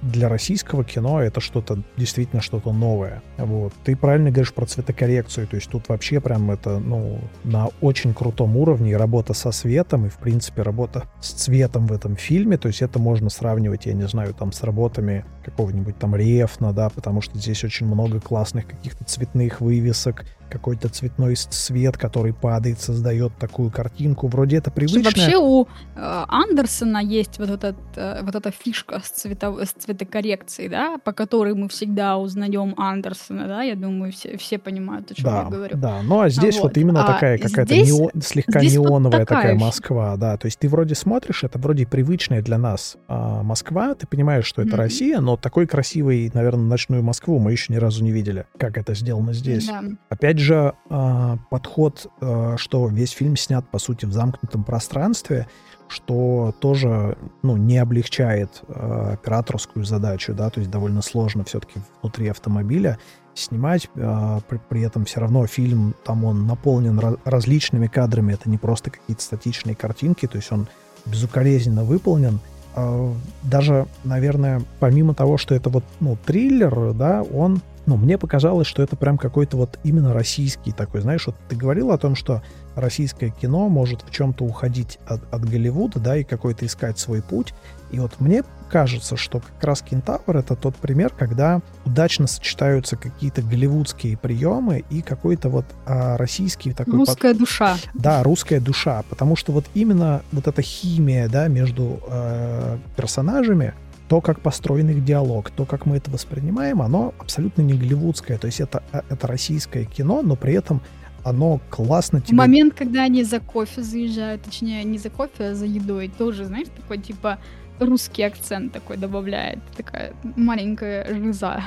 для 0.02 0.30
российского 0.30 0.84
кино 0.84 1.22
это 1.22 1.42
что-то, 1.42 1.82
действительно 1.98 2.42
что-то 2.42 2.72
новое. 2.72 3.22
Вот. 3.38 3.74
Ты 3.84 3.96
правильно 3.96 4.32
говоришь 4.32 4.54
про 4.54 4.66
цветокоррекцию, 4.66 5.48
то 5.48 5.56
есть 5.56 5.70
тут 5.70 5.90
вообще 5.90 6.20
прям 6.20 6.52
это, 6.52 6.80
ну, 6.80 7.20
на 7.44 7.70
очень 7.82 8.14
крутом 8.14 8.58
уровне 8.58 8.92
и 8.92 8.96
работа 8.96 9.34
со 9.34 9.52
светом, 9.52 10.06
и, 10.06 10.10
в 10.10 10.18
принципе, 10.18 10.62
работа 10.62 11.04
с 11.22 11.32
цветом 11.32 11.88
в 11.88 11.94
этом 11.94 12.16
фильме, 12.16 12.58
то 12.58 12.68
есть 12.68 12.82
это 12.82 13.00
можно 13.00 13.30
сравнивать, 13.30 13.86
я 13.86 13.94
не 13.94 14.08
знаю, 14.08 14.34
там, 14.34 14.52
с 14.52 14.64
работами 14.64 15.26
какого-нибудь 15.44 15.98
там 15.98 16.16
Рефна, 16.16 16.74
да, 16.74 16.90
потому 16.90 17.22
что 17.22 17.38
здесь 17.38 17.64
очень 17.64 17.88
много 17.88 18.20
классных 18.20 18.68
каких-то 18.68 19.04
цветных 19.04 19.62
вывесок, 19.62 20.26
какой-то 20.50 20.90
цветной 20.90 21.36
цвет, 21.36 21.98
который 21.98 22.34
падает, 22.34 22.80
создает 22.80 23.36
такую 23.38 23.72
картинку. 23.72 24.28
Вроде 24.28 24.58
это 24.58 24.72
привычно. 24.72 25.04
Вообще 25.04 25.38
у 25.38 25.64
э, 25.64 25.68
Андерсона 25.96 27.00
есть 27.00 27.40
вот, 27.40 27.50
этот, 27.50 27.76
э, 27.96 28.22
вот 28.24 28.36
эта 28.36 28.52
фишка 28.52 29.02
с, 29.04 29.10
цвето, 29.10 29.64
с 29.64 29.72
цветокоррекцией, 29.72 30.70
да, 30.70 30.98
по 31.04 31.12
которой 31.12 31.54
мы 31.54 31.68
всегда 31.70 32.18
узнаем 32.18 32.74
Андерсона, 32.78 33.48
да, 33.48 33.64
я 33.64 33.76
думаю, 33.76 34.12
все, 34.12 34.38
все 34.38 34.58
понимают, 34.58 35.12
о 35.12 35.16
чем 35.16 35.26
да, 35.26 35.42
я 35.42 35.50
говорю. 35.50 35.78
Да, 35.78 36.02
ну 36.04 36.22
а 36.22 36.30
здесь 36.30 36.56
вот, 36.56 36.64
вот 36.64 36.78
именно 36.78 37.04
а 37.04 37.14
такая 37.14 37.38
какая-то 37.38 37.74
здесь, 37.74 37.90
неон, 37.90 38.12
слегка 38.22 38.60
здесь 38.60 38.74
неоновая 38.74 39.20
вот 39.20 39.28
такая, 39.28 39.42
такая 39.44 39.60
Москва, 39.60 40.18
да, 40.18 40.38
то 40.38 40.46
есть 40.46 40.60
ты 40.60 40.70
вроде 40.70 40.96
смотришь, 40.96 41.44
это 41.44 41.60
вроде 41.60 41.86
привычная 41.86 42.42
для 42.42 42.58
нас 42.58 42.98
а, 43.08 43.44
Москва, 43.44 43.96
ты 43.96 44.08
понимаешь, 44.08 44.46
что 44.46 44.62
это 44.62 44.72
mm-hmm. 44.72 44.76
Россия, 44.76 45.20
но 45.20 45.38
такой 45.38 45.68
красивой, 45.68 46.32
наверное, 46.34 46.66
ночную 46.66 47.04
Москву 47.04 47.40
мы 47.40 47.52
еще 47.52 47.74
ни 47.74 47.78
разу 47.78 48.04
не 48.04 48.12
видели, 48.12 48.46
как 48.58 48.78
это 48.78 48.94
сделано 48.94 49.34
здесь. 49.34 49.68
Да. 49.68 49.84
Опять 50.10 50.36
Опять 50.36 50.40
же, 50.46 50.74
а, 50.90 51.38
подход, 51.50 52.10
а, 52.22 52.56
что 52.58 52.88
весь 52.88 53.12
фильм 53.12 53.36
снят, 53.36 53.68
по 53.70 53.80
сути, 53.80 54.06
в 54.06 54.14
замкнутом 54.14 54.64
пространстве, 54.64 55.48
что 55.88 56.54
тоже 56.60 57.18
ну, 57.44 57.58
не 57.58 57.78
облегчает 57.78 58.64
э, 58.68 59.14
операторскую 59.14 59.86
задачу, 59.86 60.34
да, 60.34 60.50
то 60.50 60.60
есть 60.60 60.72
довольно 60.72 61.02
сложно 61.02 61.44
все-таки 61.44 61.80
внутри 62.02 62.28
автомобиля 62.28 62.98
снимать, 63.36 63.90
э, 63.96 64.40
при, 64.48 64.60
при 64.70 64.82
этом 64.82 65.06
все 65.06 65.20
равно 65.20 65.46
фильм, 65.46 65.94
там 66.04 66.26
он 66.26 66.48
наполнен 66.48 67.00
ra- 67.00 67.20
различными 67.24 67.88
кадрами, 67.88 68.34
это 68.34 68.50
не 68.50 68.58
просто 68.58 68.90
какие-то 68.90 69.22
статичные 69.22 69.76
картинки, 69.76 70.28
то 70.28 70.38
есть 70.38 70.52
он 70.52 70.68
безукоризненно 71.06 71.84
выполнен. 71.84 72.40
Э, 72.76 73.14
даже, 73.44 73.88
наверное, 74.04 74.64
помимо 74.80 75.14
того, 75.14 75.38
что 75.38 75.54
это 75.54 75.70
вот, 75.70 75.84
ну, 76.00 76.18
триллер, 76.26 76.94
да, 76.94 77.22
он 77.22 77.62
ну, 77.86 77.98
мне 77.98 78.18
показалось, 78.18 78.68
что 78.68 78.82
это 78.82 78.96
прям 78.96 79.18
какой-то 79.18 79.58
вот 79.58 79.80
именно 79.84 80.14
российский 80.14 80.72
такой, 80.72 81.02
знаешь, 81.02 81.28
вот 81.28 81.36
ты 81.50 81.56
говорил 81.56 81.92
о 81.92 81.98
том, 81.98 82.16
что 82.16 82.42
российское 82.76 83.30
кино 83.30 83.70
может 83.70 84.02
в 84.02 84.12
чем-то 84.12 84.44
уходить 84.44 85.00
от, 85.08 85.22
от 85.34 85.46
Голливуда, 85.46 86.00
да, 86.00 86.18
и 86.18 86.24
какой-то 86.24 86.66
искать 86.66 87.00
свой 87.00 87.22
путь. 87.22 87.54
И 87.92 88.00
вот 88.00 88.20
мне 88.20 88.44
кажется, 88.70 89.16
что 89.16 89.40
как 89.40 89.64
раз 89.64 89.82
«Кентавр»— 89.82 90.36
это 90.38 90.56
тот 90.56 90.76
пример, 90.76 91.12
когда 91.18 91.62
удачно 91.86 92.28
сочетаются 92.28 92.98
какие-то 92.98 93.42
голливудские 93.42 94.18
приемы 94.18 94.84
и 94.90 95.02
какой-то 95.02 95.50
вот 95.50 95.66
а, 95.86 96.18
российский 96.18 96.74
такой... 96.74 96.96
Русская 96.96 97.32
под... 97.32 97.40
душа. 97.40 97.78
Да, 97.94 98.24
русская 98.24 98.60
душа, 98.60 99.04
потому 99.10 99.36
что 99.36 99.52
вот 99.52 99.66
именно 99.76 100.24
вот 100.32 100.48
эта 100.48 100.62
химия, 100.62 101.30
да, 101.30 101.48
между 101.48 102.02
э, 102.08 102.78
персонажами, 102.98 103.74
то, 104.08 104.22
как 104.22 104.40
построен 104.40 104.90
их 104.90 105.04
диалог, 105.04 105.50
то, 105.50 105.66
как 105.66 105.86
мы 105.86 105.98
это 105.98 106.12
воспринимаем, 106.12 106.82
оно 106.82 107.14
абсолютно 107.20 107.62
не 107.62 107.74
голливудское. 107.74 108.38
То 108.38 108.48
есть 108.48 108.60
это, 108.60 108.84
э, 108.92 109.02
это 109.10 109.28
российское 109.28 109.86
кино, 109.86 110.22
но 110.22 110.36
при 110.36 110.54
этом 110.54 110.82
оно 111.24 111.60
классно 111.70 112.22
тебе... 112.22 112.38
Момент, 112.38 112.76
когда 112.76 113.04
они 113.04 113.24
за 113.24 113.40
кофе 113.40 113.82
заезжают, 113.82 114.44
точнее, 114.44 114.84
не 114.84 115.00
за 115.00 115.10
кофе, 115.10 115.46
а 115.46 115.56
за 115.56 115.66
едой, 115.66 116.12
тоже, 116.16 116.46
знаешь, 116.46 116.68
такой, 116.76 117.00
типа, 117.00 117.40
русский 117.80 118.24
акцент 118.24 118.72
такой 118.74 118.98
добавляет, 118.98 119.60
такая 119.76 120.14
маленькая 120.36 121.14
жиза. 121.16 121.64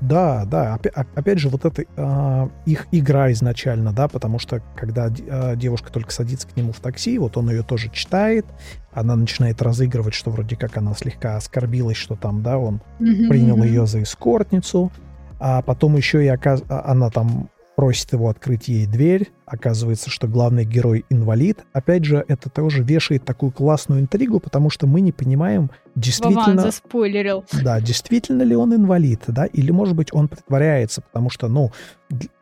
Да, 0.00 0.44
да. 0.46 0.78
Опять, 1.14 1.38
же, 1.38 1.48
вот 1.48 1.64
это 1.64 1.82
э, 1.82 2.48
их 2.64 2.86
игра 2.90 3.30
изначально, 3.32 3.92
да, 3.92 4.08
потому 4.08 4.38
что 4.38 4.62
когда 4.74 5.08
э, 5.08 5.56
девушка 5.56 5.92
только 5.92 6.10
садится 6.10 6.48
к 6.48 6.56
нему 6.56 6.72
в 6.72 6.80
такси, 6.80 7.18
вот 7.18 7.36
он 7.36 7.50
ее 7.50 7.62
тоже 7.62 7.90
читает, 7.90 8.46
она 8.92 9.14
начинает 9.14 9.60
разыгрывать, 9.60 10.14
что 10.14 10.30
вроде 10.30 10.56
как 10.56 10.76
она 10.76 10.94
слегка 10.94 11.36
оскорбилась, 11.36 11.96
что 11.96 12.16
там, 12.16 12.42
да, 12.42 12.58
он 12.58 12.80
mm-hmm. 12.98 13.28
принял 13.28 13.62
ее 13.62 13.86
за 13.86 14.02
эскортницу, 14.02 14.90
а 15.38 15.62
потом 15.62 15.96
еще 15.96 16.24
и 16.24 16.28
оказ... 16.28 16.62
А, 16.68 16.90
она 16.90 17.10
там 17.10 17.50
просит 17.80 18.12
его 18.12 18.28
открыть 18.28 18.68
ей 18.68 18.84
дверь. 18.84 19.30
Оказывается, 19.46 20.10
что 20.10 20.28
главный 20.28 20.66
герой 20.66 21.06
инвалид. 21.08 21.64
Опять 21.72 22.04
же, 22.04 22.22
это 22.28 22.50
тоже 22.50 22.82
вешает 22.82 23.24
такую 23.24 23.52
классную 23.52 24.02
интригу, 24.02 24.38
потому 24.38 24.68
что 24.68 24.86
мы 24.86 25.00
не 25.00 25.12
понимаем, 25.12 25.70
действительно... 25.94 26.42
Вован 26.42 26.58
заспойлерил. 26.58 27.46
Да, 27.62 27.80
действительно 27.80 28.42
ли 28.42 28.54
он 28.54 28.74
инвалид, 28.74 29.22
да, 29.28 29.46
или, 29.46 29.70
может 29.70 29.96
быть, 29.96 30.08
он 30.12 30.28
притворяется, 30.28 31.00
потому 31.00 31.30
что, 31.30 31.48
ну, 31.48 31.72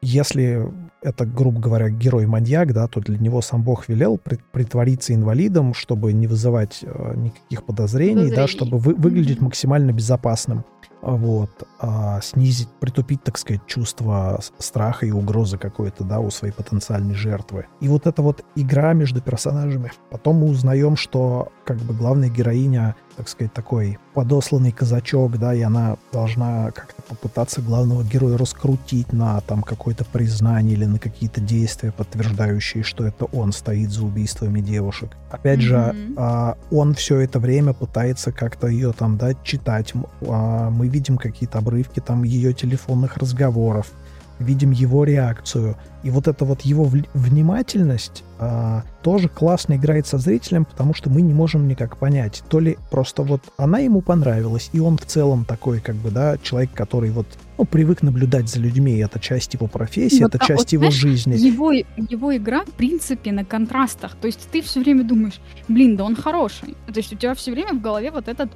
если 0.03 0.69
это, 1.03 1.25
грубо 1.25 1.61
говоря, 1.61 1.89
герой-маньяк, 1.89 2.73
да, 2.73 2.89
то 2.89 2.99
для 2.99 3.17
него 3.17 3.41
сам 3.41 3.63
Бог 3.63 3.89
велел 3.89 4.19
притвориться 4.19 5.15
инвалидом, 5.15 5.73
чтобы 5.73 6.13
не 6.13 6.27
вызывать 6.27 6.81
э, 6.83 7.15
никаких 7.15 7.65
подозрений, 7.65 8.15
подозрений, 8.15 8.37
да, 8.37 8.49
чтобы 8.49 8.79
вы, 8.79 8.95
выглядеть 8.95 9.39
mm-hmm. 9.39 9.45
максимально 9.45 9.93
безопасным. 9.93 10.65
Вот, 11.01 11.51
а 11.79 12.21
снизить, 12.21 12.69
притупить, 12.81 13.23
так 13.23 13.39
сказать, 13.39 13.63
чувство 13.67 14.41
страха 14.59 15.07
и 15.07 15.11
угрозы 15.11 15.59
какой-то, 15.59 16.05
да, 16.05 16.21
у 16.21 16.31
своей 16.31 16.53
потенциальной 16.53 17.15
жертвы. 17.15 17.67
И 17.81 17.89
вот 17.89 18.07
эта 18.07 18.23
вот 18.23 18.45
игра 18.57 18.93
между 18.93 19.21
персонажами. 19.21 19.93
Потом 20.11 20.37
мы 20.37 20.49
узнаем, 20.49 20.97
что 20.97 21.53
как 21.65 21.79
бы 21.79 21.95
главная 21.95 22.29
героиня 22.29 22.97
так 23.19 23.29
сказать, 23.29 23.53
такой 23.53 23.99
подосланный 24.15 24.71
казачок, 24.71 25.39
да, 25.39 25.53
и 25.53 25.61
она 25.61 25.97
должна 26.13 26.71
как-то 26.71 27.03
попытаться 27.03 27.61
главного 27.61 28.05
героя 28.05 28.39
раскрутить 28.39 29.13
на 29.13 29.41
там 29.41 29.63
какое-то 29.63 30.05
признание 30.05 30.75
или 30.75 30.85
на 30.85 31.01
какие-то 31.01 31.41
действия, 31.41 31.91
подтверждающие, 31.91 32.85
что 32.85 33.05
это 33.05 33.25
он 33.25 33.51
стоит 33.51 33.91
за 33.91 34.05
убийствами 34.05 34.61
девушек. 34.61 35.17
Опять 35.33 35.59
mm-hmm. 35.59 35.63
же, 35.63 35.95
а, 36.17 36.57
он 36.71 36.95
все 36.95 37.19
это 37.19 37.41
время 37.41 37.73
пытается 37.73 38.31
как-то 38.31 38.69
ее 38.69 38.93
там, 38.93 39.19
да, 39.19 39.35
читать. 39.43 39.93
А, 40.21 40.71
мы 40.71 40.87
видим 40.87 41.19
какие-то 41.19 41.59
обрывки 41.59 41.99
там 41.99 42.23
ее 42.23 42.53
телефонных 42.53 43.17
разговоров, 43.17 43.91
видим 44.39 44.71
его 44.71 45.05
реакцию. 45.05 45.77
И 46.03 46.11
вот 46.11 46.29
эта 46.29 46.45
вот 46.45 46.63
его 46.63 46.89
внимательность 47.15 48.25
а, 48.39 48.85
тоже 49.03 49.29
классно 49.29 49.75
играет 49.75 50.07
со 50.07 50.19
зрителем, 50.19 50.65
потому 50.65 50.95
что 50.95 51.11
мы 51.11 51.23
не 51.23 51.35
можем 51.35 51.67
никак 51.67 51.97
понять, 51.97 52.45
то 52.49 52.61
ли 52.61 52.79
просто 52.91 53.23
вот 53.23 53.43
она 53.57 53.81
ему 53.81 54.01
понравилась, 54.01 54.71
и 54.73 54.79
он 54.79 54.97
в 54.97 55.07
целом 55.07 55.45
такой, 55.45 55.81
как 55.81 55.97
бы, 55.97 56.11
да, 56.11 56.39
человек, 56.39 56.71
который 56.73 57.11
вот 57.11 57.27
ну, 57.59 57.65
привык 57.65 58.03
наблюдать 58.03 58.49
за 58.49 58.61
людьми, 58.61 58.97
это 58.99 59.19
часть 59.19 59.55
его 59.55 59.67
профессии, 59.67 60.23
вот, 60.23 60.35
это 60.35 60.45
а, 60.45 60.47
часть 60.47 60.61
вот, 60.61 60.73
его 60.73 60.83
знаешь, 60.83 60.95
жизни. 60.95 61.35
Его, 61.37 61.73
его 61.73 62.37
игра, 62.37 62.65
в 62.65 62.71
принципе, 62.71 63.33
на 63.33 63.45
контрастах. 63.45 64.15
То 64.15 64.29
есть 64.29 64.49
ты 64.53 64.63
все 64.63 64.81
время 64.81 65.03
думаешь, 65.03 65.41
блин, 65.67 65.97
да 65.97 66.05
он 66.05 66.15
хороший. 66.15 66.77
То 66.87 66.99
есть 66.99 67.13
у 67.13 67.17
тебя 67.17 67.35
все 67.35 67.51
время 67.51 67.75
в 67.75 67.81
голове 67.81 68.13
вот 68.13 68.29
этот 68.29 68.51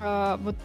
э, 0.00 0.38
вот, 0.42 0.56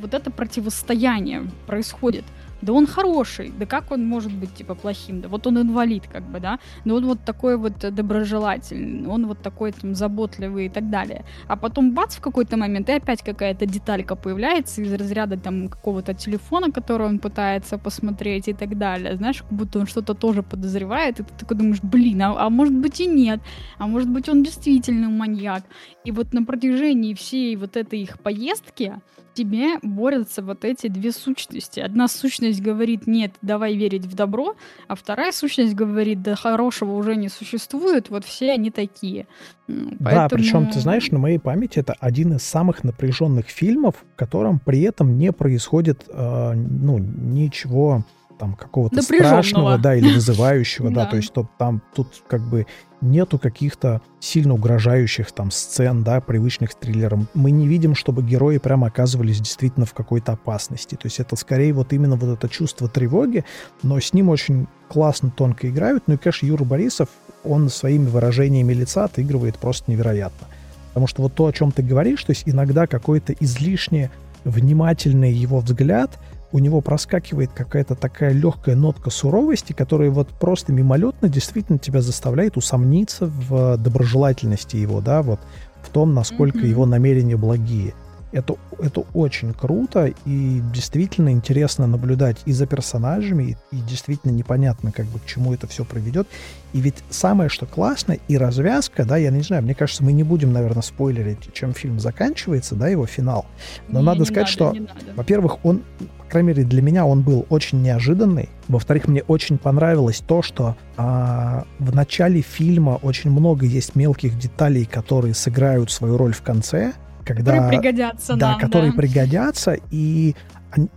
вот 0.00 0.14
это 0.14 0.30
противостояние 0.30 1.50
происходит 1.66 2.24
да 2.62 2.72
он 2.72 2.86
хороший, 2.86 3.52
да 3.58 3.66
как 3.66 3.90
он 3.90 4.06
может 4.06 4.32
быть, 4.32 4.54
типа, 4.54 4.74
плохим, 4.74 5.20
да 5.20 5.28
вот 5.28 5.46
он 5.46 5.58
инвалид, 5.58 6.04
как 6.12 6.22
бы, 6.22 6.40
да, 6.40 6.58
но 6.84 6.96
он 6.96 7.06
вот 7.06 7.20
такой 7.24 7.56
вот 7.56 7.78
доброжелательный, 7.78 9.08
он 9.08 9.26
вот 9.26 9.42
такой 9.42 9.72
там 9.72 9.94
заботливый 9.94 10.66
и 10.66 10.68
так 10.68 10.90
далее. 10.90 11.24
А 11.48 11.56
потом 11.56 11.94
бац 11.94 12.16
в 12.16 12.20
какой-то 12.20 12.56
момент, 12.56 12.88
и 12.88 12.92
опять 12.92 13.22
какая-то 13.22 13.66
деталька 13.66 14.16
появляется 14.16 14.82
из 14.82 14.92
разряда 14.92 15.36
там 15.36 15.68
какого-то 15.68 16.14
телефона, 16.14 16.70
который 16.70 17.06
он 17.06 17.18
пытается 17.18 17.78
посмотреть 17.78 18.48
и 18.48 18.52
так 18.52 18.78
далее, 18.78 19.16
знаешь, 19.16 19.42
как 19.42 19.52
будто 19.52 19.78
он 19.78 19.86
что-то 19.86 20.14
тоже 20.14 20.42
подозревает, 20.42 21.20
и 21.20 21.22
ты 21.22 21.32
такой 21.38 21.56
думаешь, 21.56 21.82
блин, 21.82 22.22
а, 22.22 22.46
а 22.46 22.50
может 22.50 22.74
быть 22.74 23.00
и 23.00 23.06
нет, 23.06 23.40
а 23.78 23.86
может 23.86 24.08
быть 24.08 24.28
он 24.28 24.42
действительно 24.42 25.08
маньяк. 25.08 25.64
И 26.04 26.12
вот 26.12 26.32
на 26.34 26.44
протяжении 26.44 27.14
всей 27.14 27.56
вот 27.56 27.76
этой 27.76 28.00
их 28.00 28.18
поездки 28.20 28.94
тебе 29.34 29.78
борются 29.82 30.42
вот 30.42 30.64
эти 30.64 30.88
две 30.88 31.12
сущности. 31.12 31.80
Одна 31.80 32.08
сущность 32.08 32.60
говорит, 32.60 33.06
нет, 33.06 33.32
давай 33.42 33.76
верить 33.76 34.06
в 34.06 34.14
добро, 34.14 34.54
а 34.88 34.94
вторая 34.94 35.32
сущность 35.32 35.74
говорит, 35.74 36.22
да 36.22 36.34
хорошего 36.34 36.92
уже 36.92 37.16
не 37.16 37.28
существует, 37.28 38.10
вот 38.10 38.24
все 38.24 38.52
они 38.52 38.70
такие. 38.70 39.26
Поэтому... 39.66 39.98
Да, 40.00 40.28
причем, 40.28 40.66
ты 40.70 40.80
знаешь, 40.80 41.10
на 41.10 41.18
моей 41.18 41.38
памяти 41.38 41.78
это 41.78 41.94
один 42.00 42.34
из 42.34 42.42
самых 42.42 42.84
напряженных 42.84 43.46
фильмов, 43.46 43.96
в 44.14 44.16
котором 44.16 44.58
при 44.58 44.82
этом 44.82 45.16
не 45.16 45.32
происходит 45.32 46.04
э, 46.08 46.52
ну, 46.54 46.98
ничего 46.98 48.04
там 48.40 48.54
какого-то 48.54 49.02
страшного, 49.02 49.76
да, 49.76 49.94
или 49.94 50.14
вызывающего, 50.14 50.90
да, 50.90 51.04
то 51.04 51.16
есть 51.16 51.32
то, 51.32 51.46
там 51.58 51.82
тут 51.94 52.22
как 52.26 52.40
бы 52.40 52.66
нету 53.02 53.38
каких-то 53.38 54.00
сильно 54.18 54.54
угрожающих 54.54 55.30
там 55.32 55.50
сцен, 55.50 56.02
да, 56.02 56.20
привычных 56.20 56.74
триллерам. 56.74 57.28
Мы 57.34 57.50
не 57.50 57.68
видим, 57.68 57.94
чтобы 57.94 58.22
герои 58.22 58.58
прямо 58.58 58.86
оказывались 58.88 59.40
действительно 59.40 59.86
в 59.86 59.92
какой-то 59.92 60.32
опасности. 60.32 60.94
То 60.94 61.06
есть 61.06 61.20
это 61.20 61.36
скорее 61.36 61.72
вот 61.72 61.92
именно 61.92 62.16
вот 62.16 62.36
это 62.36 62.48
чувство 62.48 62.88
тревоги, 62.88 63.44
но 63.82 64.00
с 64.00 64.12
ним 64.12 64.30
очень 64.30 64.66
классно, 64.88 65.30
тонко 65.30 65.68
играют. 65.68 66.04
Ну 66.06 66.14
и, 66.14 66.16
конечно, 66.16 66.46
Юра 66.46 66.64
Борисов, 66.64 67.08
он 67.44 67.68
своими 67.68 68.06
выражениями 68.06 68.72
лица 68.72 69.04
отыгрывает 69.04 69.56
просто 69.58 69.90
невероятно. 69.90 70.46
Потому 70.88 71.06
что 71.06 71.22
вот 71.22 71.34
то, 71.34 71.46
о 71.46 71.52
чем 71.52 71.72
ты 71.72 71.82
говоришь, 71.82 72.24
то 72.24 72.32
есть 72.32 72.42
иногда 72.46 72.86
какой-то 72.86 73.32
излишне 73.32 74.10
внимательный 74.44 75.32
его 75.32 75.60
взгляд— 75.60 76.18
у 76.52 76.58
него 76.58 76.80
проскакивает 76.80 77.50
какая-то 77.52 77.94
такая 77.94 78.32
легкая 78.32 78.74
нотка 78.74 79.10
суровости, 79.10 79.72
которая 79.72 80.10
вот 80.10 80.28
просто 80.28 80.72
мимолетно 80.72 81.28
действительно 81.28 81.78
тебя 81.78 82.00
заставляет 82.00 82.56
усомниться 82.56 83.26
в 83.26 83.76
доброжелательности 83.76 84.76
его, 84.76 85.00
да, 85.00 85.22
вот 85.22 85.40
в 85.82 85.88
том, 85.90 86.14
насколько 86.14 86.58
mm-hmm. 86.58 86.68
его 86.68 86.86
намерения 86.86 87.36
благие. 87.36 87.94
Это, 88.32 88.56
это 88.78 89.04
очень 89.12 89.52
круто 89.52 90.12
и 90.24 90.60
действительно 90.72 91.30
интересно 91.30 91.86
наблюдать 91.86 92.38
и 92.44 92.52
за 92.52 92.66
персонажами, 92.66 93.56
и, 93.72 93.76
и 93.76 93.80
действительно 93.80 94.30
непонятно, 94.30 94.92
как 94.92 95.06
бы 95.06 95.18
к 95.18 95.26
чему 95.26 95.52
это 95.52 95.66
все 95.66 95.84
приведет. 95.84 96.28
И 96.72 96.80
ведь 96.80 96.96
самое, 97.10 97.50
что 97.50 97.66
классно, 97.66 98.16
и 98.28 98.36
развязка, 98.36 99.04
да, 99.04 99.16
я 99.16 99.30
не 99.30 99.42
знаю, 99.42 99.64
мне 99.64 99.74
кажется, 99.74 100.04
мы 100.04 100.12
не 100.12 100.22
будем, 100.22 100.52
наверное, 100.52 100.82
спойлерить, 100.82 101.52
чем 101.52 101.74
фильм 101.74 101.98
заканчивается, 101.98 102.76
да, 102.76 102.88
его 102.88 103.06
финал. 103.06 103.46
Но 103.88 104.00
не, 104.00 104.06
надо 104.06 104.20
не 104.20 104.26
сказать, 104.26 104.56
надо, 104.60 104.86
что, 104.86 104.94
во-первых, 105.16 105.64
он, 105.64 105.82
по 106.18 106.24
крайней 106.24 106.48
мере, 106.48 106.64
для 106.64 106.82
меня 106.82 107.06
он 107.06 107.22
был 107.22 107.46
очень 107.48 107.82
неожиданный. 107.82 108.48
Во-вторых, 108.68 109.08
мне 109.08 109.22
очень 109.24 109.58
понравилось 109.58 110.22
то, 110.24 110.42
что 110.42 110.76
а, 110.96 111.64
в 111.80 111.92
начале 111.92 112.42
фильма 112.42 113.00
очень 113.02 113.30
много 113.30 113.66
есть 113.66 113.96
мелких 113.96 114.38
деталей, 114.38 114.84
которые 114.84 115.34
сыграют 115.34 115.90
свою 115.90 116.16
роль 116.16 116.32
в 116.32 116.42
конце 116.42 116.92
когда... 117.34 117.52
Которые 117.52 117.80
пригодятся 117.80 118.36
Да, 118.36 118.50
нам, 118.52 118.60
которые 118.60 118.92
да. 118.92 118.96
пригодятся, 118.96 119.76
и 119.90 120.34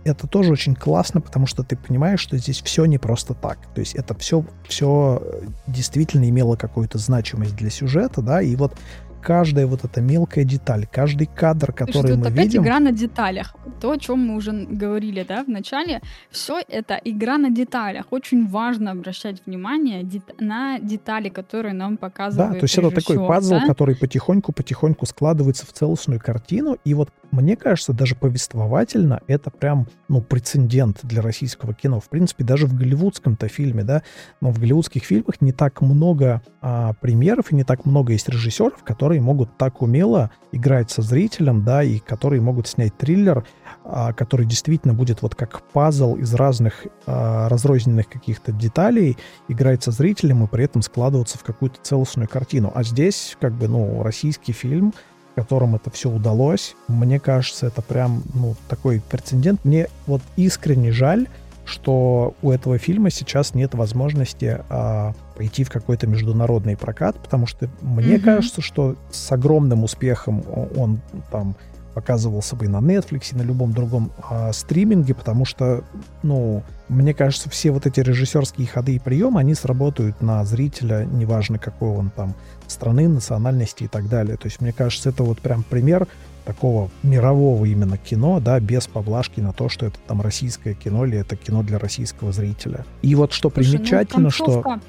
это 0.04 0.26
тоже 0.26 0.52
очень 0.52 0.74
классно, 0.74 1.20
потому 1.20 1.46
что 1.46 1.62
ты 1.62 1.76
понимаешь, 1.76 2.20
что 2.20 2.36
здесь 2.36 2.62
все 2.62 2.84
не 2.84 2.98
просто 2.98 3.34
так. 3.34 3.58
То 3.74 3.80
есть 3.80 3.94
это 3.94 4.14
все, 4.14 4.44
все 4.68 5.22
действительно 5.66 6.28
имело 6.28 6.56
какую-то 6.56 6.98
значимость 6.98 7.56
для 7.56 7.70
сюжета, 7.70 8.22
да, 8.22 8.40
и 8.40 8.54
вот 8.56 8.74
каждая 9.24 9.66
вот 9.66 9.84
эта 9.84 10.00
мелкая 10.02 10.44
деталь, 10.44 10.86
каждый 10.86 11.26
кадр, 11.26 11.72
который 11.72 11.92
Слушай, 11.92 12.16
мы 12.16 12.26
опять 12.26 12.46
видим... 12.46 12.62
игра 12.62 12.78
на 12.78 12.92
деталях. 12.92 13.54
То, 13.80 13.92
о 13.92 13.98
чем 13.98 14.18
мы 14.18 14.36
уже 14.36 14.52
говорили, 14.52 15.24
да, 15.26 15.42
в 15.44 15.48
начале. 15.48 16.02
Все 16.30 16.60
это 16.68 17.00
игра 17.04 17.38
на 17.38 17.50
деталях. 17.50 18.04
Очень 18.10 18.46
важно 18.46 18.90
обращать 18.90 19.42
внимание 19.46 20.02
дет- 20.02 20.40
на 20.40 20.78
детали, 20.78 21.30
которые 21.30 21.72
нам 21.72 21.96
показывают 21.96 22.52
Да, 22.52 22.58
то 22.58 22.64
есть 22.64 22.78
это 22.78 22.90
такой 22.90 23.16
пазл, 23.26 23.54
да? 23.54 23.66
который 23.66 23.96
потихоньку-потихоньку 23.96 25.06
складывается 25.06 25.64
в 25.66 25.72
целостную 25.72 26.20
картину. 26.20 26.76
И 26.84 26.92
вот 26.92 27.08
мне 27.34 27.56
кажется, 27.56 27.92
даже 27.92 28.14
повествовательно 28.14 29.20
это 29.26 29.50
прям, 29.50 29.86
ну, 30.08 30.20
прецедент 30.20 31.00
для 31.02 31.22
российского 31.22 31.74
кино. 31.74 32.00
В 32.00 32.08
принципе, 32.08 32.44
даже 32.44 32.66
в 32.66 32.74
голливудском-то 32.74 33.48
фильме, 33.48 33.84
да, 33.84 34.02
но 34.40 34.50
в 34.50 34.58
голливудских 34.58 35.04
фильмах 35.04 35.40
не 35.40 35.52
так 35.52 35.80
много 35.80 36.42
а, 36.60 36.94
примеров 36.94 37.52
и 37.52 37.54
не 37.54 37.64
так 37.64 37.84
много 37.84 38.12
есть 38.12 38.28
режиссеров, 38.28 38.82
которые 38.84 39.20
могут 39.20 39.56
так 39.58 39.82
умело 39.82 40.30
играть 40.52 40.90
со 40.90 41.02
зрителем, 41.02 41.64
да, 41.64 41.82
и 41.82 41.98
которые 41.98 42.40
могут 42.40 42.68
снять 42.68 42.96
триллер, 42.96 43.44
а, 43.84 44.12
который 44.12 44.46
действительно 44.46 44.94
будет 44.94 45.22
вот 45.22 45.34
как 45.34 45.62
пазл 45.72 46.14
из 46.14 46.32
разных 46.34 46.86
а, 47.06 47.48
разрозненных 47.48 48.08
каких-то 48.08 48.52
деталей 48.52 49.16
играть 49.48 49.82
со 49.82 49.90
зрителем 49.90 50.44
и 50.44 50.46
при 50.46 50.64
этом 50.64 50.82
складываться 50.82 51.38
в 51.38 51.44
какую-то 51.44 51.80
целостную 51.82 52.28
картину. 52.28 52.72
А 52.74 52.82
здесь, 52.82 53.36
как 53.40 53.52
бы, 53.52 53.68
ну, 53.68 54.02
российский 54.02 54.52
фильм— 54.52 54.92
которым 55.34 55.74
это 55.74 55.90
все 55.90 56.10
удалось. 56.10 56.74
Мне 56.88 57.18
кажется, 57.18 57.66
это 57.66 57.82
прям, 57.82 58.22
ну, 58.34 58.54
такой 58.68 59.00
прецедент. 59.00 59.64
Мне 59.64 59.88
вот 60.06 60.22
искренне 60.36 60.92
жаль, 60.92 61.28
что 61.64 62.34
у 62.42 62.50
этого 62.50 62.78
фильма 62.78 63.10
сейчас 63.10 63.54
нет 63.54 63.74
возможности 63.74 64.60
а, 64.68 65.14
пойти 65.36 65.64
в 65.64 65.70
какой-то 65.70 66.06
международный 66.06 66.76
прокат, 66.76 67.16
потому 67.18 67.46
что 67.46 67.68
мне 67.80 68.16
mm-hmm. 68.16 68.20
кажется, 68.20 68.60
что 68.60 68.96
с 69.10 69.32
огромным 69.32 69.84
успехом 69.84 70.44
он 70.76 71.00
там 71.30 71.56
показывался 71.94 72.56
бы 72.56 72.66
и 72.66 72.68
на 72.68 72.78
Netflix, 72.78 73.32
и 73.32 73.36
на 73.36 73.42
любом 73.42 73.72
другом 73.72 74.10
а, 74.28 74.52
стриминге, 74.52 75.14
потому 75.14 75.44
что, 75.44 75.84
ну, 76.22 76.62
мне 76.88 77.14
кажется, 77.14 77.48
все 77.48 77.70
вот 77.70 77.86
эти 77.86 78.00
режиссерские 78.00 78.66
ходы 78.66 78.96
и 78.96 78.98
приемы, 78.98 79.40
они 79.40 79.54
сработают 79.54 80.20
на 80.20 80.44
зрителя, 80.44 81.04
неважно 81.04 81.58
какой 81.58 81.90
он 81.90 82.10
там 82.10 82.34
страны, 82.66 83.08
национальности 83.08 83.84
и 83.84 83.88
так 83.88 84.08
далее. 84.08 84.36
То 84.36 84.46
есть, 84.46 84.60
мне 84.60 84.72
кажется, 84.72 85.10
это 85.10 85.22
вот 85.22 85.38
прям 85.40 85.62
пример 85.62 86.06
такого 86.44 86.90
мирового 87.02 87.64
именно 87.64 87.96
кино, 87.96 88.40
да, 88.40 88.60
без 88.60 88.86
поблажки 88.86 89.40
на 89.40 89.52
то, 89.52 89.68
что 89.68 89.86
это 89.86 89.98
там 90.06 90.20
российское 90.20 90.74
кино 90.74 91.06
или 91.06 91.18
это 91.18 91.36
кино 91.36 91.62
для 91.62 91.78
российского 91.78 92.32
зрителя. 92.32 92.84
И 93.02 93.14
вот 93.14 93.32
что 93.32 93.50
Слушай, 93.50 93.66
ну, 93.66 93.78
примечательно, 93.78 94.24
ну, 94.24 94.30
что 94.30 94.80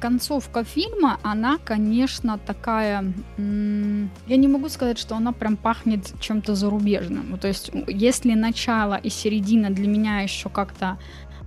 концовка 0.00 0.64
фильма, 0.64 1.18
она, 1.22 1.58
конечно, 1.62 2.38
такая... 2.38 3.04
Я 3.36 4.36
не 4.36 4.48
могу 4.48 4.68
сказать, 4.68 4.98
что 4.98 5.16
она 5.16 5.32
прям 5.32 5.56
пахнет 5.56 6.12
чем-то 6.20 6.54
зарубежным. 6.54 7.30
Ну, 7.30 7.38
то 7.38 7.48
есть, 7.48 7.70
если 7.86 8.34
начало 8.34 8.94
и 8.94 9.10
середина 9.10 9.70
для 9.70 9.86
меня 9.86 10.20
еще 10.20 10.48
как-то 10.48 10.98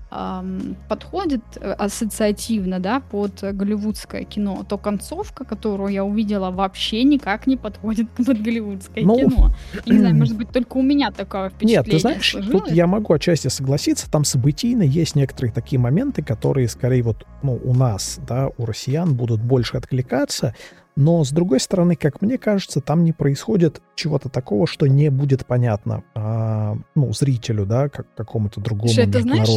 подходит 0.09 1.41
э, 1.57 1.71
ассоциативно, 1.73 2.79
да, 2.79 3.01
под 3.01 3.43
голливудское 3.43 4.23
кино, 4.23 4.65
то 4.67 4.77
концовка, 4.77 5.43
которую 5.43 5.89
я 5.89 6.05
увидела, 6.05 6.49
вообще 6.49 7.03
никак 7.03 7.45
не 7.45 7.57
подходит 7.57 8.09
под 8.17 8.41
голливудское 8.41 9.03
ну, 9.03 9.17
кино. 9.17 9.55
Я 9.85 9.93
не 9.93 9.99
знаю, 9.99 10.15
может 10.19 10.37
быть, 10.37 10.49
только 10.51 10.77
у 10.77 10.81
меня 10.81 11.11
такое 11.11 11.49
впечатление 11.49 11.77
Нет, 11.77 11.91
ты 11.91 11.99
знаешь, 11.99 12.31
сложилось. 12.31 12.63
тут 12.63 12.71
я 12.71 12.87
могу 12.87 13.13
отчасти 13.13 13.49
согласиться, 13.49 14.09
там 14.09 14.23
событийно 14.23 14.83
есть 14.83 15.15
некоторые 15.15 15.51
такие 15.51 15.79
моменты, 15.79 16.23
которые 16.23 16.69
скорее 16.69 17.03
вот, 17.03 17.25
ну, 17.43 17.59
у 17.61 17.73
нас, 17.73 18.19
да, 18.25 18.49
у 18.57 18.65
россиян 18.65 19.13
будут 19.13 19.41
больше 19.41 19.75
откликаться, 19.75 20.55
но, 20.97 21.23
с 21.23 21.31
другой 21.31 21.59
стороны, 21.59 21.95
как 21.95 22.23
мне 22.23 22.39
кажется, 22.39 22.81
там 22.81 23.03
не 23.03 23.13
происходит 23.13 23.83
чего-то 23.93 24.29
такого, 24.29 24.65
что 24.65 24.87
не 24.87 25.11
будет 25.11 25.45
понятно 25.45 26.03
а, 26.15 26.75
ну, 26.95 27.13
зрителю, 27.13 27.67
да, 27.67 27.87
как 27.87 28.07
какому-то 28.15 28.59
другому 28.61 28.91
Слушай, 28.91 29.07
это, 29.07 29.21
знаешь, 29.21 29.47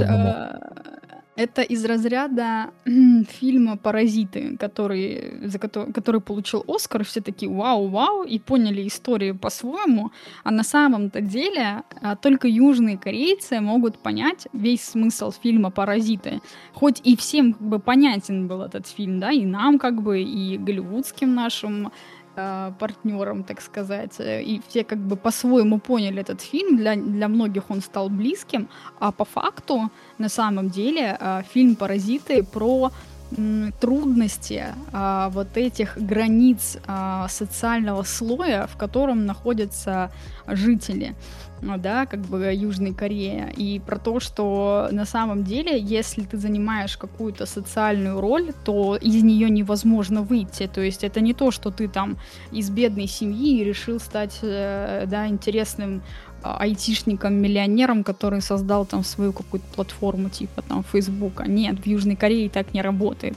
это 1.41 1.63
из 1.63 1.85
разряда 1.85 2.71
фильма 2.85 3.77
«Паразиты», 3.77 4.59
который, 4.59 5.49
за 5.49 5.59
который, 5.59 5.93
который 5.93 6.21
получил 6.21 6.65
Оскар. 6.69 7.03
Все 7.05 7.21
такие 7.21 7.51
«Вау-вау!» 7.51 8.25
и 8.25 8.39
поняли 8.39 8.87
историю 8.87 9.39
по-своему. 9.39 10.11
А 10.45 10.51
на 10.51 10.63
самом-то 10.63 11.21
деле 11.21 11.83
а, 12.03 12.17
только 12.17 12.47
южные 12.49 12.99
корейцы 12.99 13.61
могут 13.61 13.99
понять 13.99 14.49
весь 14.53 14.83
смысл 14.83 15.33
фильма 15.43 15.71
«Паразиты». 15.71 16.41
Хоть 16.75 17.01
и 17.05 17.17
всем 17.17 17.55
как 17.55 17.63
бы 17.63 17.79
понятен 17.79 18.47
был 18.47 18.61
этот 18.63 18.87
фильм, 18.87 19.19
да, 19.21 19.33
и 19.33 19.47
нам 19.47 19.79
как 19.79 20.03
бы, 20.03 20.23
и 20.23 20.59
голливудским 20.59 21.35
нашим 21.35 21.91
э, 22.37 22.73
партнером, 22.79 23.45
так 23.45 23.61
сказать. 23.61 24.17
И 24.21 24.61
все 24.69 24.85
как 24.85 24.99
бы 24.99 25.17
по-своему 25.17 25.79
поняли 25.79 26.21
этот 26.21 26.41
фильм. 26.41 26.77
Для, 26.77 26.97
для 26.97 27.29
многих 27.29 27.71
он 27.71 27.81
стал 27.81 28.09
близким. 28.09 28.69
А 28.99 29.13
по 29.13 29.25
факту, 29.25 29.91
на 30.19 30.29
самом 30.29 30.71
деле, 30.71 31.17
э, 31.21 31.43
фильм 31.53 31.77
«Паразиты» 31.77 32.43
про 32.43 32.91
трудности 33.81 34.65
а, 34.93 35.29
вот 35.31 35.57
этих 35.57 35.97
границ 35.97 36.79
а, 36.87 37.29
социального 37.29 38.03
слоя, 38.03 38.67
в 38.67 38.77
котором 38.77 39.25
находятся 39.27 40.11
жители 40.47 41.15
да, 41.63 42.07
как 42.07 42.21
бы 42.21 42.53
Южной 42.55 42.95
Кореи, 42.95 43.53
и 43.57 43.81
про 43.81 43.99
то, 43.99 44.21
что 44.21 44.89
на 44.93 45.05
самом 45.05 45.45
деле, 45.45 45.79
если 45.79 46.23
ты 46.23 46.37
занимаешь 46.37 46.97
какую-то 46.97 47.47
социальную 47.47 48.21
роль, 48.21 48.53
то 48.65 48.97
из 48.97 49.23
нее 49.23 49.51
невозможно 49.51 50.23
выйти. 50.23 50.67
То 50.67 50.81
есть 50.81 51.05
это 51.05 51.21
не 51.21 51.35
то, 51.35 51.51
что 51.51 51.71
ты 51.71 51.89
там 51.89 52.17
из 52.51 52.71
бедной 52.71 53.07
семьи 53.07 53.63
решил 53.65 54.01
стать, 54.01 54.39
э, 54.43 55.05
да, 55.07 55.27
интересным 55.27 56.03
а, 56.43 56.57
айтишником-миллионером, 56.59 58.03
который 58.03 58.41
создал 58.41 58.87
там 58.87 59.05
свою 59.05 59.33
какую-то 59.33 59.67
платформу 59.75 60.31
типа 60.31 60.63
там 60.63 60.83
Фейсбука. 60.85 61.45
Нет, 61.45 61.81
в 61.81 61.87
Южной 61.87 62.17
Корее 62.17 62.49
так 62.49 62.73
не 62.73 62.81
работает. 62.81 63.37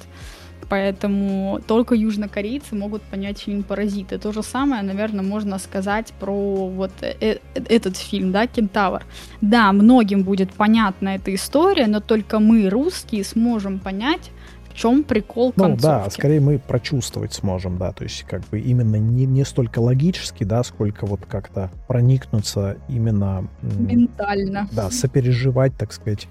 Поэтому 0.70 1.60
только 1.68 1.96
южнокорейцы 1.96 2.76
могут 2.76 3.02
понять 3.04 3.40
фильм 3.40 3.64
«Паразиты». 3.64 4.18
То 4.18 4.32
же 4.32 4.44
самое, 4.44 4.84
наверное, 4.84 5.24
можно 5.24 5.60
сказать 5.60 6.14
про 6.20 6.68
вот 6.68 6.92
э 7.02 7.14
-э 7.20 7.40
этот 7.70 7.98
фильм, 7.98 8.32
да, 8.32 8.48
«Кентавр». 8.48 9.04
Да, 9.42 9.72
многим 9.72 10.24
будет 10.24 10.52
понятна 10.54 11.10
эта 11.10 11.34
история, 11.34 11.88
но 11.88 12.00
только 12.00 12.40
мы, 12.40 12.70
русские, 12.70 13.24
сможем 13.24 13.80
понять, 13.80 14.32
в 14.74 14.76
чем 14.76 15.04
прикол 15.04 15.52
концовки. 15.52 15.82
Ну 15.84 16.04
да, 16.04 16.10
скорее 16.10 16.40
мы 16.40 16.60
прочувствовать 16.60 17.34
сможем, 17.34 17.78
да, 17.78 17.92
то 17.92 18.04
есть 18.04 18.24
как 18.24 18.42
бы 18.50 18.60
именно 18.60 18.96
не, 18.96 19.26
не 19.26 19.46
столько 19.46 19.80
логически, 19.80 20.44
да, 20.44 20.64
сколько 20.64 21.06
вот 21.06 21.26
как-то 21.28 21.70
проникнуться 21.88 22.78
именно... 22.90 23.48
Ментально. 23.62 24.68
Да, 24.72 24.90
сопереживать, 24.90 25.76
так 25.78 25.94
сказать, 25.94 26.28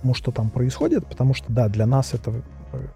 тому, 0.00 0.14
что 0.14 0.30
там 0.30 0.50
происходит, 0.50 1.06
потому 1.06 1.34
что, 1.34 1.52
да, 1.52 1.68
для 1.68 1.86
нас 1.86 2.14
это 2.14 2.42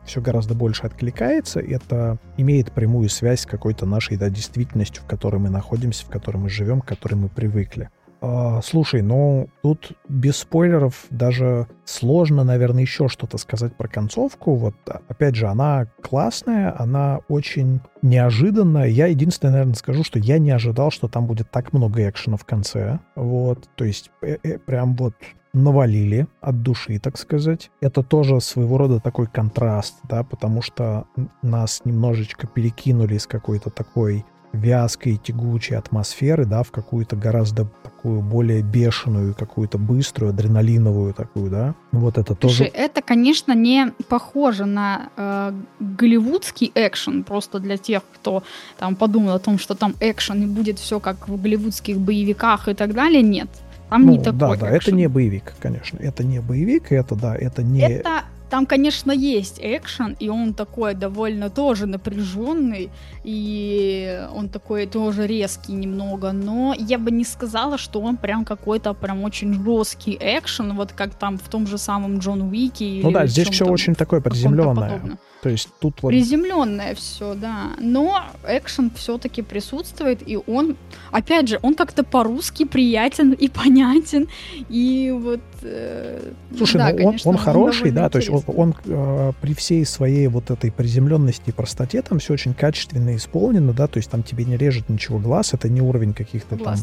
все 0.04 0.20
гораздо 0.20 0.54
больше 0.54 0.82
откликается, 0.84 1.60
это 1.60 2.18
имеет 2.36 2.72
прямую 2.72 3.08
связь 3.08 3.40
с 3.40 3.46
какой-то 3.46 3.86
нашей 3.86 4.16
да, 4.16 4.28
действительностью, 4.28 5.02
в 5.02 5.06
которой 5.06 5.36
мы 5.36 5.50
находимся, 5.50 6.04
в 6.06 6.08
которой 6.08 6.38
мы 6.38 6.48
живем, 6.48 6.80
к 6.80 6.86
которой 6.86 7.14
мы 7.14 7.28
привыкли. 7.28 7.90
А, 8.24 8.60
слушай, 8.62 9.02
ну 9.02 9.48
тут 9.62 9.92
без 10.08 10.36
спойлеров 10.36 11.06
даже 11.10 11.66
сложно, 11.84 12.44
наверное, 12.44 12.82
еще 12.82 13.08
что-то 13.08 13.36
сказать 13.36 13.76
про 13.76 13.88
концовку. 13.88 14.54
Вот, 14.54 14.76
опять 15.08 15.34
же, 15.34 15.48
она 15.48 15.88
классная, 16.00 16.72
она 16.80 17.18
очень 17.28 17.80
неожиданная. 18.00 18.86
Я 18.86 19.06
единственное, 19.08 19.52
наверное, 19.52 19.74
скажу, 19.74 20.04
что 20.04 20.20
я 20.20 20.38
не 20.38 20.52
ожидал, 20.52 20.92
что 20.92 21.08
там 21.08 21.26
будет 21.26 21.50
так 21.50 21.72
много 21.72 22.08
экшена 22.08 22.36
в 22.36 22.44
конце. 22.44 23.00
Вот, 23.16 23.68
то 23.74 23.84
есть 23.84 24.12
э 24.22 24.36
-э 24.36 24.58
прям 24.60 24.94
вот 24.94 25.14
навалили 25.54 26.26
от 26.40 26.62
души, 26.62 26.98
так 26.98 27.18
сказать. 27.18 27.70
Это 27.80 28.02
тоже 28.02 28.40
своего 28.40 28.78
рода 28.78 29.00
такой 29.00 29.26
контраст, 29.26 29.96
да, 30.04 30.22
потому 30.22 30.62
что 30.62 31.06
нас 31.42 31.82
немножечко 31.84 32.46
перекинули 32.46 33.16
из 33.16 33.26
какой-то 33.26 33.70
такой 33.70 34.24
вязкой, 34.52 35.16
тягучей 35.16 35.76
атмосферы, 35.76 36.44
да, 36.44 36.62
в 36.62 36.70
какую-то 36.70 37.16
гораздо 37.16 37.66
такую 37.82 38.20
более 38.20 38.62
бешеную, 38.62 39.34
какую-то 39.34 39.78
быструю, 39.78 40.30
адреналиновую 40.30 41.14
такую, 41.14 41.50
да. 41.50 41.74
Вот 41.90 42.18
это 42.18 42.34
тоже. 42.34 42.56
Слушай, 42.56 42.72
это, 42.74 43.02
конечно, 43.02 43.54
не 43.54 43.92
похоже 44.08 44.66
на 44.66 45.10
э, 45.16 45.52
голливудский 45.80 46.70
экшен, 46.74 47.24
просто 47.24 47.58
для 47.58 47.76
тех, 47.76 48.02
кто 48.14 48.42
там 48.78 48.94
подумал 48.94 49.34
о 49.34 49.38
том, 49.38 49.58
что 49.58 49.74
там 49.74 49.94
экшен 50.00 50.42
и 50.42 50.46
будет 50.46 50.78
все 50.78 51.00
как 51.00 51.28
в 51.28 51.40
голливудских 51.40 51.98
боевиках 51.98 52.68
и 52.68 52.74
так 52.74 52.92
далее. 52.92 53.22
Нет. 53.22 53.48
Там 53.92 54.06
ну, 54.06 54.12
не 54.12 54.18
такой 54.18 54.38
Да, 54.38 54.46
да, 54.48 54.54
экшен. 54.54 54.76
это 54.76 54.92
не 54.92 55.06
боевик, 55.06 55.52
конечно. 55.60 55.98
Это 55.98 56.24
не 56.24 56.40
боевик, 56.40 56.92
это, 56.92 57.14
да, 57.14 57.36
это 57.36 57.62
не... 57.62 57.82
Это 57.82 58.22
там, 58.48 58.66
конечно, 58.66 59.12
есть 59.12 59.58
экшен, 59.62 60.16
и 60.20 60.30
он 60.30 60.54
такой 60.54 60.94
довольно 60.94 61.50
тоже 61.50 61.86
напряженный, 61.86 62.90
и 63.24 64.26
он 64.34 64.48
такой 64.48 64.86
тоже 64.86 65.26
резкий 65.26 65.72
немного, 65.72 66.32
но 66.32 66.74
я 66.78 66.98
бы 66.98 67.10
не 67.10 67.24
сказала, 67.24 67.78
что 67.78 68.00
он 68.00 68.16
прям 68.16 68.44
какой-то 68.44 68.94
прям 68.94 69.24
очень 69.24 69.54
жесткий 69.62 70.16
экшен, 70.20 70.74
вот 70.74 70.92
как 70.92 71.14
там 71.14 71.36
в 71.38 71.48
том 71.48 71.66
же 71.66 71.76
самом 71.78 72.18
Джон 72.18 72.42
Уике. 72.42 73.00
Ну 73.02 73.10
да, 73.10 73.26
здесь 73.26 73.48
все 73.48 73.66
очень 73.66 73.94
такое 73.94 74.20
приземленное. 74.20 75.18
То 75.42 75.48
есть 75.48 75.68
тут 75.80 76.00
вот... 76.02 76.10
Приземленное 76.10 76.94
все, 76.94 77.34
да. 77.34 77.72
Но 77.80 78.22
экшен 78.46 78.92
все-таки 78.94 79.42
присутствует, 79.42 80.20
и 80.24 80.38
он, 80.46 80.76
опять 81.10 81.48
же, 81.48 81.58
он 81.62 81.74
как-то 81.74 82.04
по-русски 82.04 82.64
приятен 82.64 83.32
и 83.32 83.48
понятен. 83.48 84.28
И 84.68 85.12
вот... 85.12 85.40
Э, 85.64 86.32
Слушай, 86.56 86.76
да, 86.76 86.90
ну 86.90 86.96
конечно, 86.96 87.30
он, 87.30 87.36
он 87.36 87.42
хороший, 87.42 87.90
да, 87.90 88.06
интересный. 88.06 88.10
то 88.10 88.18
есть 88.18 88.48
он, 88.48 88.54
он 88.56 88.74
э, 88.84 89.32
при 89.40 89.54
всей 89.54 89.84
своей 89.84 90.28
вот 90.28 90.52
этой 90.52 90.70
приземленности 90.70 91.48
и 91.48 91.52
простоте 91.52 92.02
там 92.02 92.20
все 92.20 92.34
очень 92.34 92.54
качественно 92.54 93.16
исполнено, 93.16 93.72
да, 93.72 93.88
то 93.88 93.96
есть 93.96 94.10
там 94.10 94.22
тебе 94.22 94.44
не 94.44 94.56
режет 94.56 94.88
ничего 94.88 95.18
глаз, 95.18 95.54
это 95.54 95.68
не 95.68 95.80
уровень 95.80 96.14
каких-то 96.14 96.56
там 96.56 96.76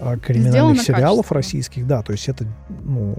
э, 0.00 0.18
криминальных 0.18 0.80
сериалов 0.80 1.32
российских, 1.32 1.86
да, 1.86 2.02
то 2.02 2.12
есть 2.12 2.30
это, 2.30 2.46
ну, 2.82 3.14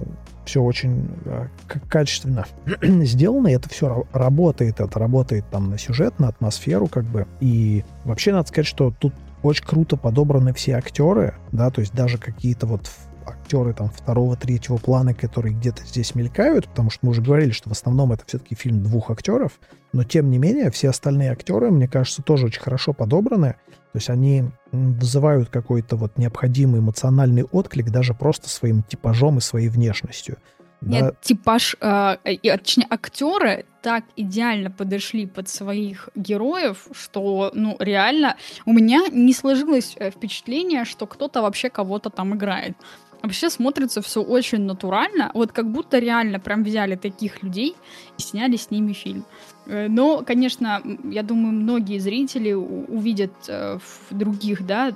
все 0.48 0.62
очень 0.62 1.08
э, 1.26 1.46
качественно 1.88 2.46
сделано, 2.82 3.48
и 3.48 3.52
это 3.52 3.68
все 3.68 4.06
работает, 4.12 4.80
это 4.88 4.98
работает 4.98 5.44
там 5.50 5.70
на 5.70 5.78
сюжет, 5.78 6.18
на 6.18 6.28
атмосферу 6.28 6.88
как 6.88 7.04
бы, 7.04 7.26
и 7.40 7.84
вообще 8.04 8.32
надо 8.32 8.48
сказать, 8.48 8.66
что 8.66 8.92
тут 8.98 9.14
очень 9.42 9.64
круто 9.64 9.96
подобраны 9.96 10.52
все 10.52 10.72
актеры, 10.72 11.34
да, 11.52 11.70
то 11.70 11.80
есть 11.80 11.94
даже 11.94 12.18
какие-то 12.18 12.66
вот 12.66 12.90
актеры 13.26 13.72
там 13.72 13.90
второго, 13.90 14.36
третьего 14.36 14.76
плана, 14.78 15.14
которые 15.14 15.54
где-то 15.54 15.84
здесь 15.84 16.14
мелькают, 16.14 16.68
потому 16.68 16.90
что 16.90 17.06
мы 17.06 17.10
уже 17.10 17.22
говорили, 17.22 17.50
что 17.50 17.68
в 17.68 17.72
основном 17.72 18.12
это 18.12 18.24
все-таки 18.26 18.54
фильм 18.54 18.82
двух 18.82 19.10
актеров, 19.10 19.52
но 19.92 20.04
тем 20.04 20.30
не 20.30 20.38
менее 20.38 20.70
все 20.70 20.90
остальные 20.90 21.32
актеры, 21.32 21.70
мне 21.70 21.88
кажется, 21.88 22.22
тоже 22.22 22.46
очень 22.46 22.60
хорошо 22.60 22.92
подобраны. 22.92 23.56
То 23.92 23.96
есть 23.96 24.10
они 24.10 24.44
вызывают 24.70 25.48
какой-то 25.48 25.96
вот 25.96 26.18
необходимый 26.18 26.80
эмоциональный 26.80 27.44
отклик 27.44 27.90
даже 27.90 28.12
просто 28.12 28.48
своим 28.48 28.82
типажом 28.82 29.38
и 29.38 29.40
своей 29.40 29.68
внешностью. 29.68 30.36
Нет, 30.80 31.04
да. 31.04 31.12
типаж, 31.20 31.76
э, 31.80 32.16
точнее, 32.42 32.86
актеры 32.88 33.64
так 33.82 34.04
идеально 34.16 34.70
подошли 34.70 35.26
под 35.26 35.48
своих 35.48 36.08
героев, 36.14 36.86
что, 36.92 37.50
ну, 37.54 37.76
реально, 37.78 38.36
у 38.66 38.72
меня 38.72 39.02
не 39.10 39.32
сложилось 39.32 39.94
э, 39.96 40.10
впечатление, 40.10 40.84
что 40.84 41.06
кто-то 41.06 41.42
вообще 41.42 41.68
кого-то 41.68 42.10
там 42.10 42.34
играет. 42.34 42.76
Вообще 43.22 43.50
смотрится 43.50 44.00
все 44.00 44.22
очень 44.22 44.60
натурально, 44.60 45.32
вот 45.34 45.50
как 45.50 45.68
будто 45.70 45.98
реально 45.98 46.38
прям 46.38 46.62
взяли 46.62 46.94
таких 46.94 47.42
людей 47.42 47.74
и 48.16 48.22
сняли 48.22 48.56
с 48.56 48.70
ними 48.70 48.92
фильм. 48.92 49.24
Э, 49.66 49.88
но, 49.88 50.22
конечно, 50.24 50.80
я 51.04 51.22
думаю, 51.22 51.52
многие 51.52 51.98
зрители 51.98 52.52
увидят 52.52 53.32
э, 53.48 53.78
в 53.78 54.14
других, 54.14 54.64
да, 54.66 54.92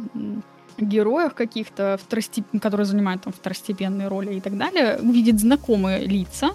героев 0.89 1.35
каких-то, 1.35 1.99
второстеп... 2.03 2.45
которые 2.61 2.87
занимают 2.87 3.23
там 3.23 3.33
второстепенные 3.33 4.09
роли 4.09 4.35
и 4.35 4.41
так 4.41 4.57
далее, 4.57 4.99
увидят 5.03 5.41
знакомые 5.41 6.07
лица, 6.07 6.53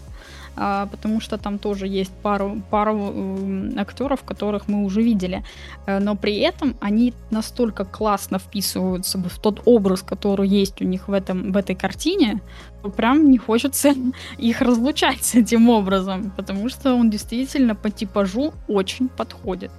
а, 0.59 0.87
потому 0.87 1.21
что 1.21 1.37
там 1.37 1.59
тоже 1.59 1.87
есть 1.87 2.11
пару, 2.23 2.61
пару 2.71 3.11
э, 3.13 3.71
актеров, 3.77 4.23
которых 4.23 4.67
мы 4.67 4.85
уже 4.85 5.03
видели. 5.03 5.43
Э, 5.85 5.99
но 5.99 6.15
при 6.15 6.37
этом 6.39 6.75
они 6.81 7.13
настолько 7.29 7.85
классно 7.85 8.39
вписываются 8.39 9.19
в 9.19 9.39
тот 9.39 9.61
образ, 9.65 10.01
который 10.01 10.47
есть 10.47 10.81
у 10.81 10.85
них 10.85 11.07
в, 11.07 11.13
этом, 11.13 11.51
в 11.51 11.57
этой 11.57 11.75
картине, 11.75 12.41
что 12.79 12.89
прям 12.89 13.29
не 13.29 13.37
хочется 13.37 13.93
их 14.39 14.61
разлучать 14.61 15.23
с 15.23 15.35
этим 15.35 15.69
образом, 15.69 16.31
потому 16.35 16.69
что 16.69 16.95
он 16.95 17.11
действительно 17.11 17.75
по 17.75 17.91
типажу 17.91 18.53
очень 18.67 19.09
подходит. 19.09 19.71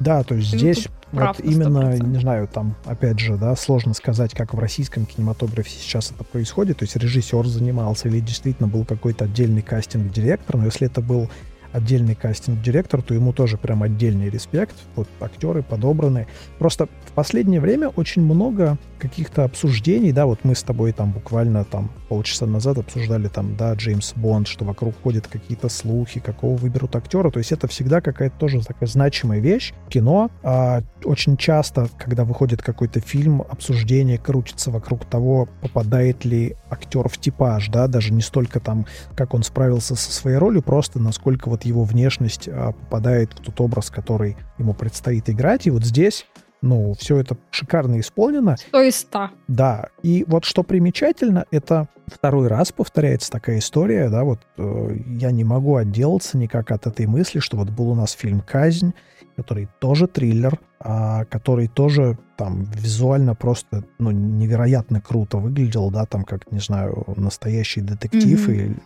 Да, 0.00 0.24
то 0.24 0.34
есть 0.34 0.50
Ты 0.50 0.58
здесь 0.58 0.88
вот 1.12 1.40
именно, 1.40 1.96
не 1.98 2.18
знаю, 2.18 2.48
там, 2.48 2.74
опять 2.84 3.18
же, 3.18 3.36
да, 3.36 3.54
сложно 3.56 3.94
сказать, 3.94 4.34
как 4.34 4.54
в 4.54 4.58
российском 4.58 5.06
кинематографе 5.06 5.70
сейчас 5.70 6.10
это 6.10 6.24
происходит. 6.24 6.78
То 6.78 6.84
есть 6.84 6.96
режиссер 6.96 7.46
занимался 7.46 8.08
или 8.08 8.20
действительно 8.20 8.68
был 8.68 8.84
какой-то 8.84 9.24
отдельный 9.24 9.62
кастинг-директор, 9.62 10.56
но 10.56 10.64
если 10.64 10.86
это 10.86 11.00
был 11.00 11.30
отдельный 11.76 12.14
кастинг-директор, 12.14 13.02
то 13.02 13.12
ему 13.12 13.32
тоже 13.32 13.58
прям 13.58 13.82
отдельный 13.82 14.30
респект. 14.30 14.74
Вот 14.96 15.08
актеры 15.20 15.62
подобраны. 15.62 16.26
Просто 16.58 16.88
в 17.04 17.12
последнее 17.12 17.60
время 17.60 17.88
очень 17.88 18.22
много 18.22 18.78
каких-то 18.98 19.44
обсуждений, 19.44 20.10
да, 20.10 20.24
вот 20.24 20.40
мы 20.42 20.54
с 20.54 20.62
тобой 20.62 20.92
там 20.92 21.12
буквально 21.12 21.64
там 21.64 21.90
полчаса 22.08 22.46
назад 22.46 22.78
обсуждали 22.78 23.28
там, 23.28 23.56
да, 23.56 23.74
Джеймс 23.74 24.14
Бонд, 24.14 24.48
что 24.48 24.64
вокруг 24.64 24.94
ходят 25.02 25.26
какие-то 25.26 25.68
слухи, 25.68 26.20
какого 26.20 26.56
выберут 26.56 26.96
актера, 26.96 27.30
то 27.30 27.38
есть 27.38 27.52
это 27.52 27.68
всегда 27.68 28.00
какая-то 28.00 28.36
тоже 28.38 28.64
такая 28.64 28.88
значимая 28.88 29.40
вещь. 29.40 29.74
Кино 29.90 30.30
а, 30.42 30.82
очень 31.04 31.36
часто, 31.36 31.88
когда 31.98 32.24
выходит 32.24 32.62
какой-то 32.62 33.00
фильм, 33.00 33.42
обсуждение 33.42 34.18
крутится 34.18 34.70
вокруг 34.70 35.04
того, 35.04 35.48
попадает 35.60 36.24
ли 36.24 36.56
актер 36.70 37.08
в 37.08 37.18
типаж, 37.18 37.68
да, 37.68 37.86
даже 37.88 38.14
не 38.14 38.22
столько 38.22 38.60
там, 38.60 38.86
как 39.14 39.34
он 39.34 39.42
справился 39.42 39.94
со 39.94 40.10
своей 40.10 40.38
ролью, 40.38 40.62
просто 40.62 40.98
насколько 40.98 41.50
вот 41.50 41.65
его 41.66 41.84
внешность 41.84 42.48
а, 42.48 42.72
попадает 42.72 43.32
в 43.32 43.42
тот 43.42 43.60
образ, 43.60 43.90
который 43.90 44.36
ему 44.58 44.74
предстоит 44.74 45.28
играть. 45.28 45.66
И 45.66 45.70
вот 45.70 45.84
здесь 45.84 46.26
ну, 46.62 46.94
все 46.94 47.18
это 47.18 47.36
шикарно 47.50 48.00
исполнено. 48.00 48.56
100 48.56 48.82
из 48.82 48.96
100. 48.96 49.30
Да. 49.48 49.88
И 50.02 50.24
вот 50.26 50.44
что 50.44 50.62
примечательно, 50.62 51.44
это 51.50 51.88
второй 52.06 52.48
раз 52.48 52.72
повторяется 52.72 53.30
такая 53.30 53.58
история, 53.58 54.08
да, 54.08 54.24
вот 54.24 54.40
э, 54.56 54.96
я 55.06 55.30
не 55.30 55.44
могу 55.44 55.76
отделаться 55.76 56.38
никак 56.38 56.70
от 56.70 56.86
этой 56.86 57.06
мысли, 57.06 57.40
что 57.40 57.56
вот 57.56 57.70
был 57.70 57.90
у 57.90 57.94
нас 57.94 58.12
фильм 58.12 58.40
«Казнь», 58.40 58.94
который 59.36 59.68
тоже 59.78 60.06
триллер, 60.06 60.58
а, 60.80 61.24
который 61.26 61.68
тоже 61.68 62.18
там 62.36 62.64
визуально 62.64 63.34
просто 63.34 63.84
ну, 63.98 64.10
невероятно 64.10 65.00
круто 65.00 65.38
выглядел, 65.38 65.90
да, 65.90 66.06
там 66.06 66.24
как, 66.24 66.50
не 66.50 66.58
знаю, 66.58 67.04
настоящий 67.16 67.80
детектив 67.80 68.48
mm-hmm. 68.48 68.80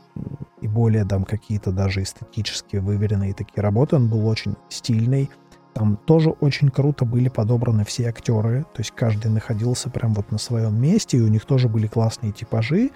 и, 0.61 0.65
и 0.65 0.69
более 0.69 1.05
там 1.05 1.25
какие-то 1.25 1.73
даже 1.73 2.03
эстетически 2.03 2.77
выверенные 2.77 3.35
такие 3.35 3.63
работы. 3.63 3.97
Он 3.97 4.09
был 4.09 4.27
очень 4.27 4.57
стильный. 4.69 5.31
Там 5.73 5.97
тоже 5.97 6.31
очень 6.31 6.69
круто 6.69 7.05
были 7.05 7.29
подобраны 7.29 7.85
все 7.85 8.09
актеры, 8.09 8.63
то 8.75 8.81
есть 8.81 8.91
каждый 8.91 9.31
находился 9.31 9.89
прям 9.89 10.15
вот 10.15 10.33
на 10.33 10.39
своем 10.39 10.81
месте, 10.81 11.19
и 11.19 11.21
у 11.21 11.29
них 11.29 11.45
тоже 11.45 11.69
были 11.69 11.87
классные 11.87 12.33
типажи. 12.33 12.91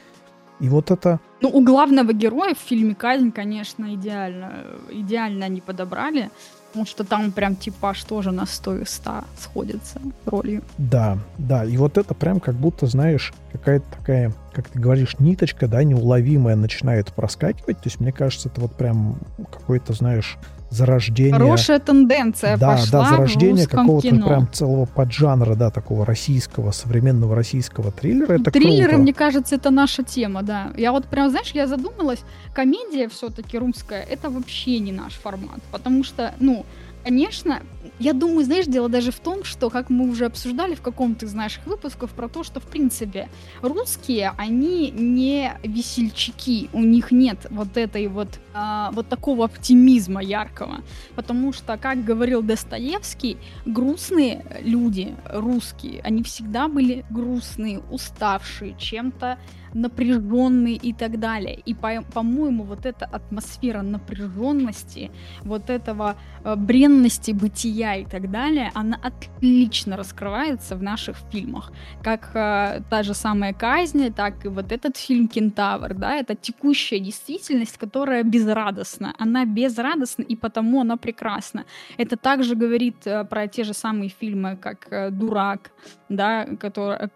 И 0.61 0.68
вот 0.68 0.90
это... 0.90 1.20
Ну, 1.40 1.50
у 1.50 1.64
главного 1.64 2.12
героя 2.12 2.55
в 2.55 2.59
фильме 2.59 2.94
«Казнь», 2.94 3.32
конечно, 3.32 3.92
идеально. 3.94 4.64
Идеально 4.90 5.46
они 5.46 5.61
подобрали. 5.61 6.30
Потому 6.74 6.86
что 6.86 7.04
там 7.04 7.30
прям 7.30 7.54
типаж 7.54 8.02
тоже 8.02 8.32
на 8.32 8.46
100 8.46 8.78
и 8.78 8.84
100 8.84 9.24
сходится 9.38 10.00
ролью. 10.26 10.60
Да, 10.76 11.18
да. 11.38 11.64
И 11.64 11.76
вот 11.76 11.98
это 11.98 12.14
прям 12.14 12.40
как 12.40 12.56
будто, 12.56 12.86
знаешь, 12.88 13.32
какая-то 13.52 13.86
такая, 13.96 14.32
как 14.55 14.68
ты 14.68 14.78
говоришь, 14.78 15.18
ниточка, 15.18 15.66
да, 15.66 15.82
неуловимая 15.82 16.57
начинает 16.57 17.12
проскакивать. 17.12 17.78
То 17.78 17.88
есть 17.88 18.00
мне 18.00 18.12
кажется, 18.12 18.48
это 18.48 18.61
вот 18.61 18.76
прям 18.76 19.18
какой-то, 19.50 19.92
знаешь, 19.92 20.38
зарождение... 20.70 21.34
Хорошая 21.34 21.78
тенденция 21.78 22.57
да, 22.57 22.72
пошла 22.72 23.02
Да, 23.02 23.09
зарождение 23.11 23.66
какого-то 23.66 24.09
прям 24.09 24.48
целого 24.52 24.86
поджанра, 24.86 25.55
да, 25.55 25.70
такого 25.70 26.05
российского, 26.05 26.72
современного 26.72 27.34
российского 27.34 27.92
триллера. 27.92 28.34
Это 28.34 28.50
Триллеры, 28.50 28.90
круто. 28.90 29.02
мне 29.02 29.14
кажется, 29.14 29.55
это 29.55 29.70
наша 29.70 30.02
тема, 30.02 30.42
да. 30.42 30.72
Я 30.76 30.92
вот 30.92 31.07
прям, 31.07 31.30
знаешь, 31.30 31.50
я 31.52 31.66
задумалась, 31.66 32.20
комедия 32.55 33.09
все-таки 33.09 33.59
русская, 33.59 34.02
это 34.02 34.30
вообще 34.30 34.78
не 34.78 34.92
наш 34.92 35.14
формат, 35.14 35.61
потому 35.70 36.05
что, 36.05 36.34
ну, 36.40 36.64
конечно, 37.05 37.62
я 37.98 38.12
думаю, 38.12 38.44
знаешь, 38.44 38.66
дело 38.66 38.88
даже 38.88 39.12
в 39.12 39.20
том, 39.20 39.44
что, 39.44 39.70
как 39.70 39.90
мы 39.90 40.09
уже 40.09 40.24
обсуждали 40.24 40.74
в 40.74 40.80
каком-то 40.80 41.26
из 41.26 41.34
наших 41.34 41.66
выпусков, 41.66 42.11
про 42.11 42.28
то, 42.28 42.42
что, 42.42 42.61
в 42.61 42.64
принципе, 42.64 43.28
русские, 43.62 44.32
они 44.36 44.90
не 44.90 45.52
весельчаки, 45.62 46.70
у 46.72 46.80
них 46.80 47.12
нет 47.12 47.46
вот 47.50 47.76
этой 47.76 48.09
вот, 48.09 48.28
а, 48.55 48.90
вот 48.92 49.09
такого 49.09 49.44
оптимизма 49.44 50.22
яркого, 50.22 50.82
потому 51.14 51.52
что, 51.52 51.76
как 51.76 52.05
говорил 52.05 52.42
Достоевский, 52.42 53.36
грустные 53.66 54.44
люди, 54.62 55.14
русские, 55.28 56.00
они 56.02 56.22
всегда 56.22 56.68
были 56.68 57.05
грустные, 57.11 57.80
уставшие, 57.90 58.74
чем-то 58.78 59.38
напряженный 59.74 60.74
и 60.74 60.92
так 60.92 61.18
далее. 61.18 61.60
И, 61.66 61.74
по- 61.74 62.02
по-моему, 62.12 62.64
вот 62.64 62.86
эта 62.86 63.04
атмосфера 63.04 63.82
напряженности, 63.82 65.10
вот 65.42 65.70
этого 65.70 66.16
э, 66.44 66.56
бренности 66.56 67.32
бытия 67.32 67.96
и 67.96 68.04
так 68.04 68.30
далее, 68.30 68.70
она 68.74 68.98
отлично 69.02 69.96
раскрывается 69.96 70.76
в 70.76 70.82
наших 70.82 71.16
фильмах. 71.30 71.72
Как 72.02 72.30
э, 72.34 72.82
та 72.90 73.02
же 73.02 73.14
самая 73.14 73.52
казнь, 73.52 74.12
так 74.12 74.44
и 74.44 74.48
вот 74.48 74.72
этот 74.72 74.96
фильм 74.96 75.28
«Кентавр», 75.28 75.94
да, 75.94 76.14
это 76.14 76.34
текущая 76.34 77.00
действительность, 77.00 77.76
которая 77.78 78.22
безрадостна. 78.22 79.14
Она 79.18 79.44
безрадостна, 79.44 80.22
и 80.22 80.36
потому 80.36 80.80
она 80.80 80.96
прекрасна. 80.96 81.64
Это 81.98 82.16
также 82.16 82.54
говорит 82.54 83.06
э, 83.06 83.24
про 83.24 83.48
те 83.48 83.64
же 83.64 83.74
самые 83.74 84.08
фильмы, 84.08 84.56
как 84.56 84.86
э, 84.92 85.10
«Дурак», 85.10 85.70
да, 86.08 86.46
который, 86.60 87.08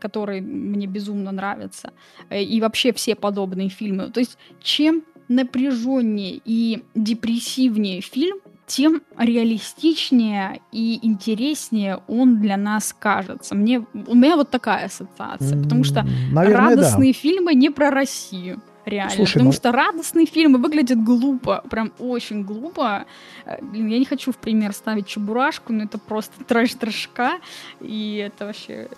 который 0.00 0.40
мне 0.40 0.86
безумно 0.86 1.32
нравится, 1.32 1.88
э, 1.88 2.01
и 2.30 2.60
вообще 2.60 2.92
все 2.92 3.14
подобные 3.14 3.68
фильмы. 3.68 4.10
То 4.10 4.20
есть 4.20 4.38
чем 4.62 5.02
напряженнее 5.28 6.40
и 6.44 6.82
депрессивнее 6.94 8.00
фильм, 8.00 8.38
тем 8.66 9.02
реалистичнее 9.18 10.60
и 10.70 10.98
интереснее 11.02 12.00
он 12.08 12.40
для 12.40 12.56
нас 12.56 12.94
кажется. 12.98 13.54
Мне, 13.54 13.84
у 13.92 14.14
меня 14.14 14.36
вот 14.36 14.50
такая 14.50 14.86
ассоциация, 14.86 15.62
потому 15.62 15.84
что 15.84 16.06
Наверное, 16.32 16.70
радостные 16.70 17.12
да. 17.12 17.18
фильмы 17.18 17.54
не 17.54 17.70
про 17.70 17.90
Россию. 17.90 18.62
Реально. 18.84 19.14
Слушай, 19.14 19.34
потому 19.34 19.50
ну... 19.50 19.52
что 19.52 19.72
радостные 19.72 20.26
фильмы 20.26 20.58
выглядят 20.58 21.02
глупо, 21.02 21.62
прям 21.70 21.92
очень 21.98 22.42
глупо. 22.42 23.04
Э, 23.44 23.62
блин, 23.62 23.86
я 23.86 23.98
не 23.98 24.04
хочу 24.04 24.32
в 24.32 24.36
пример 24.38 24.72
ставить 24.72 25.06
Чебурашку, 25.06 25.72
но 25.72 25.84
это 25.84 25.98
просто 25.98 26.42
трэш-трэшка, 26.48 27.38
и 27.80 28.16
это 28.16 28.46
вообще 28.46 28.88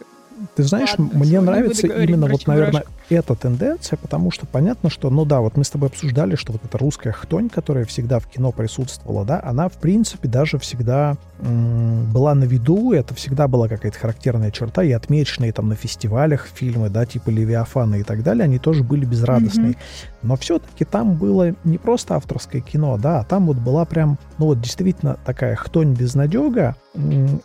ты 0.54 0.62
знаешь, 0.62 0.94
Ладно, 0.98 1.18
мне 1.18 1.40
нравится 1.40 1.86
именно 1.86 2.26
вот, 2.26 2.46
наверное, 2.46 2.84
эта 3.08 3.34
тенденция, 3.34 3.96
потому 3.96 4.30
что 4.30 4.46
понятно, 4.46 4.90
что, 4.90 5.10
ну 5.10 5.24
да, 5.24 5.40
вот 5.40 5.56
мы 5.56 5.64
с 5.64 5.70
тобой 5.70 5.88
обсуждали, 5.88 6.36
что 6.36 6.52
вот 6.52 6.64
эта 6.64 6.78
русская 6.78 7.12
хтонь, 7.12 7.48
которая 7.48 7.84
всегда 7.84 8.18
в 8.18 8.26
кино 8.26 8.52
присутствовала, 8.52 9.24
да, 9.24 9.40
она, 9.44 9.68
в 9.68 9.74
принципе, 9.74 10.28
даже 10.28 10.58
всегда 10.58 11.16
м- 11.40 12.10
была 12.12 12.34
на 12.34 12.44
виду, 12.44 12.92
это 12.92 13.14
всегда 13.14 13.48
была 13.48 13.68
какая-то 13.68 13.98
характерная 13.98 14.50
черта, 14.50 14.82
и 14.82 14.92
отмеченные 14.92 15.52
там 15.52 15.68
на 15.68 15.76
фестивалях 15.76 16.48
фильмы, 16.52 16.88
да, 16.88 17.04
типа 17.06 17.30
«Левиафана» 17.30 17.96
и 17.96 18.02
так 18.02 18.22
далее, 18.22 18.44
они 18.44 18.58
тоже 18.58 18.82
были 18.82 19.04
безрадостные. 19.04 19.72
Mm-hmm. 19.72 20.13
Но 20.24 20.36
все-таки 20.36 20.84
там 20.84 21.14
было 21.14 21.54
не 21.64 21.78
просто 21.78 22.16
авторское 22.16 22.60
кино, 22.60 22.98
да, 22.98 23.20
а 23.20 23.24
там 23.24 23.46
вот 23.46 23.58
была 23.58 23.84
прям, 23.84 24.18
ну 24.38 24.46
вот 24.46 24.60
действительно 24.60 25.18
такая 25.24 25.54
хтонь 25.54 25.94
безнадега, 25.94 26.76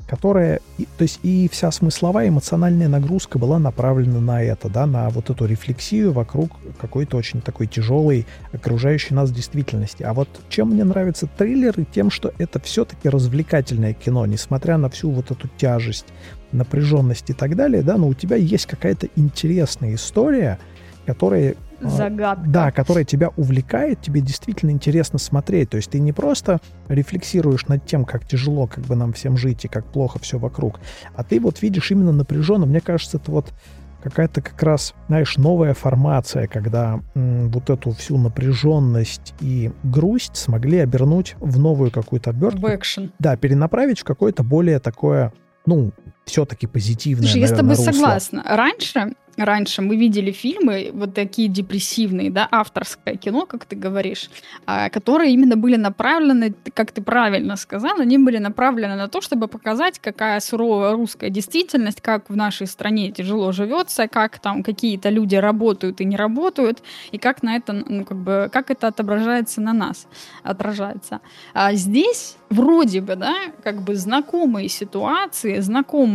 которая, 0.08 0.60
то 0.98 1.02
есть 1.02 1.20
и 1.24 1.50
вся 1.52 1.72
смысловая 1.72 2.30
эмоциональная 2.30 2.88
нагрузка 2.88 3.38
была 3.38 3.60
направлена 3.60 4.20
на 4.20 4.44
это, 4.44 4.70
да, 4.70 4.86
на 4.86 5.10
вот 5.10 5.30
эту 5.30 5.46
рефлексию 5.46 6.12
вокруг 6.12 6.52
какой-то 6.80 7.18
очень 7.18 7.42
такой 7.42 7.68
тяжелой 7.68 8.26
окружающей 8.54 9.14
нас 9.14 9.32
действительности. 9.32 10.04
А 10.04 10.14
вот 10.14 10.30
чем 10.50 10.70
мне 10.70 10.84
нравятся 10.84 11.28
триллеры, 11.28 11.86
тем, 11.92 12.12
что 12.12 12.32
это 12.38 12.60
все-таки 12.60 13.10
развлекательное 13.10 13.94
кино, 13.94 14.26
несмотря 14.26 14.78
на 14.78 14.90
всю 14.90 15.12
вот 15.12 15.32
эту 15.32 15.50
тяжесть, 15.58 16.06
напряженность 16.52 17.30
и 17.30 17.34
так 17.34 17.56
далее, 17.56 17.82
да, 17.82 17.98
но 17.98 18.08
у 18.08 18.14
тебя 18.14 18.36
есть 18.36 18.66
какая-то 18.66 19.08
интересная 19.16 19.96
история, 19.96 20.60
которая 21.06 21.56
Загадка. 21.82 22.46
Да, 22.48 22.72
которая 22.72 23.04
тебя 23.04 23.30
увлекает, 23.38 24.02
тебе 24.02 24.22
действительно 24.22 24.72
интересно 24.72 25.20
смотреть. 25.20 25.70
То 25.70 25.78
есть 25.78 25.92
ты 25.92 26.00
не 26.00 26.14
просто 26.14 26.60
рефлексируешь 26.88 27.68
над 27.68 27.86
тем, 27.86 28.06
как 28.06 28.26
тяжело 28.28 28.68
как 28.68 28.84
бы 28.86 28.96
нам 28.96 29.14
всем 29.14 29.38
жить 29.38 29.66
и 29.66 29.68
как 29.68 29.86
плохо 29.86 30.20
все 30.20 30.38
вокруг, 30.38 30.80
а 31.16 31.24
ты 31.24 31.40
вот 31.40 31.62
видишь 31.62 31.92
именно 31.92 32.12
напряженно. 32.12 32.66
Мне 32.66 32.82
кажется, 32.82 33.18
это 33.18 33.32
вот 33.32 33.54
какая-то 34.02 34.42
как 34.42 34.62
раз, 34.64 34.94
знаешь, 35.08 35.38
новая 35.38 35.74
формация, 35.74 36.48
когда 36.48 37.02
м, 37.16 37.50
вот 37.50 37.70
эту 37.70 37.92
всю 37.92 38.18
напряженность 38.18 39.34
и 39.42 39.72
грусть 39.84 40.38
смогли 40.38 40.80
обернуть 40.80 41.36
в 41.40 41.60
новую 41.60 41.92
какую-то 41.92 42.30
обертку. 42.30 42.62
В 42.62 42.76
экшен. 42.76 43.12
Да, 43.20 43.36
перенаправить 43.36 44.00
в 44.00 44.04
какое-то 44.04 44.44
более 44.44 44.80
такое, 44.80 45.34
ну, 45.66 45.92
все-таки 46.30 46.68
позитивное, 46.68 47.28
Слушай, 47.28 47.42
наверное, 47.42 47.50
я 47.50 47.56
с 47.56 47.60
тобой 47.60 47.76
русло. 47.76 47.92
согласна. 47.92 48.44
Раньше 48.46 49.16
раньше 49.46 49.82
мы 49.82 49.96
видели 49.96 50.32
фильмы 50.32 50.92
вот 50.94 51.14
такие 51.14 51.48
депрессивные, 51.48 52.30
да, 52.30 52.48
авторское 52.52 53.16
кино, 53.16 53.46
как 53.46 53.66
ты 53.66 53.76
говоришь, 53.76 54.30
а, 54.66 54.90
которые 54.90 55.34
именно 55.34 55.56
были 55.56 55.76
направлены, 55.76 56.54
как 56.74 56.92
ты 56.92 57.02
правильно 57.02 57.56
сказал, 57.56 58.00
они 58.00 58.18
были 58.18 58.38
направлены 58.38 58.96
на 58.96 59.08
то, 59.08 59.22
чтобы 59.22 59.48
показать, 59.48 60.00
какая 60.00 60.40
суровая 60.40 60.94
русская 60.94 61.30
действительность, 61.30 62.02
как 62.02 62.30
в 62.30 62.36
нашей 62.36 62.68
стране 62.68 63.12
тяжело 63.12 63.52
живется, 63.52 64.08
как 64.08 64.40
там 64.40 64.64
какие-то 64.64 65.10
люди 65.10 65.36
работают 65.36 66.02
и 66.02 66.06
не 66.06 66.16
работают, 66.16 66.84
и 67.12 67.18
как 67.18 67.44
на 67.44 67.56
это, 67.56 67.74
ну, 67.74 68.06
как 68.06 68.18
бы, 68.18 68.50
как 68.52 68.72
это 68.72 68.88
отображается 68.88 69.62
на 69.62 69.74
нас, 69.74 70.08
отражается. 70.44 71.22
А 71.54 71.74
здесь 71.74 72.36
вроде 72.50 73.02
бы, 73.02 73.16
да, 73.16 73.36
как 73.64 73.82
бы 73.82 73.96
знакомые 73.96 74.70
ситуации, 74.70 75.60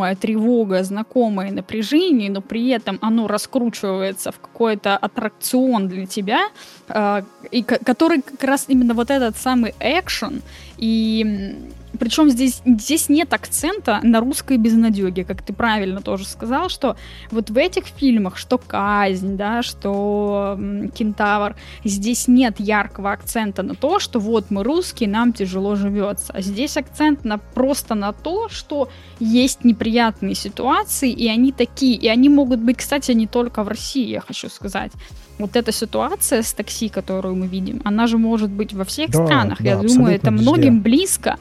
знакомая 0.05 0.17
тревога, 0.17 0.83
знакомое 0.83 1.53
напряжение, 1.53 2.31
но 2.31 2.41
при 2.41 2.69
этом 2.69 2.99
оно 3.03 3.27
раскручивается 3.27 4.31
в 4.31 4.39
какой-то 4.39 4.97
аттракцион 4.97 5.89
для 5.89 6.07
тебя, 6.07 6.49
э, 6.89 7.23
и 7.53 7.63
который 7.63 8.23
как 8.23 8.45
раз 8.45 8.67
именно 8.69 8.95
вот 8.95 9.11
этот 9.11 9.37
самый 9.37 9.75
экшен 9.81 10.43
и 10.79 11.71
причем 11.99 12.31
здесь, 12.31 12.63
здесь 12.65 13.09
нет 13.09 13.33
акцента 13.33 14.01
на 14.03 14.21
русской 14.21 14.57
безнадеге, 14.57 15.25
как 15.25 15.43
ты 15.43 15.53
правильно 15.53 16.01
тоже 16.01 16.27
сказал, 16.27 16.69
что 16.69 16.97
вот 17.31 17.51
в 17.51 17.57
этих 17.57 17.87
фильмах, 17.87 18.37
что 18.37 18.59
«Казнь», 18.59 19.37
да, 19.37 19.63
что 19.63 20.59
«Кентавр», 20.95 21.57
здесь 21.85 22.29
нет 22.29 22.61
яркого 22.61 23.13
акцента 23.13 23.63
на 23.63 23.75
то, 23.75 23.99
что 23.99 24.19
вот 24.19 24.51
мы 24.51 24.65
русские, 24.65 25.09
нам 25.09 25.33
тяжело 25.33 25.77
живется. 25.77 26.33
А 26.33 26.41
здесь 26.41 26.77
акцент 26.77 27.25
на, 27.25 27.39
просто 27.39 27.95
на 27.95 28.13
то, 28.13 28.49
что 28.49 28.89
есть 29.21 29.65
неприятные 29.65 30.35
ситуации, 30.35 31.11
и 31.11 31.29
они 31.29 31.53
такие, 31.53 31.97
и 31.97 32.09
они 32.09 32.29
могут 32.29 32.61
быть, 32.61 32.79
кстати, 32.79 33.13
не 33.13 33.27
только 33.27 33.63
в 33.63 33.69
России, 33.69 34.07
я 34.07 34.21
хочу 34.21 34.49
сказать 34.49 34.93
вот 35.39 35.57
эта 35.57 35.73
ситуация 35.73 36.43
с 36.43 36.53
такси, 36.53 36.89
которую 36.89 37.35
мы 37.35 37.47
видим, 37.47 37.81
она 37.85 38.07
же 38.07 38.19
может 38.19 38.51
быть 38.51 38.73
во 38.73 38.85
всех 38.85 39.11
да, 39.11 39.25
странах. 39.25 39.59
Да, 39.61 39.71
Я 39.71 39.77
думаю, 39.77 40.15
это 40.15 40.31
везде. 40.31 40.43
многим 40.43 40.81
близко. 40.81 41.39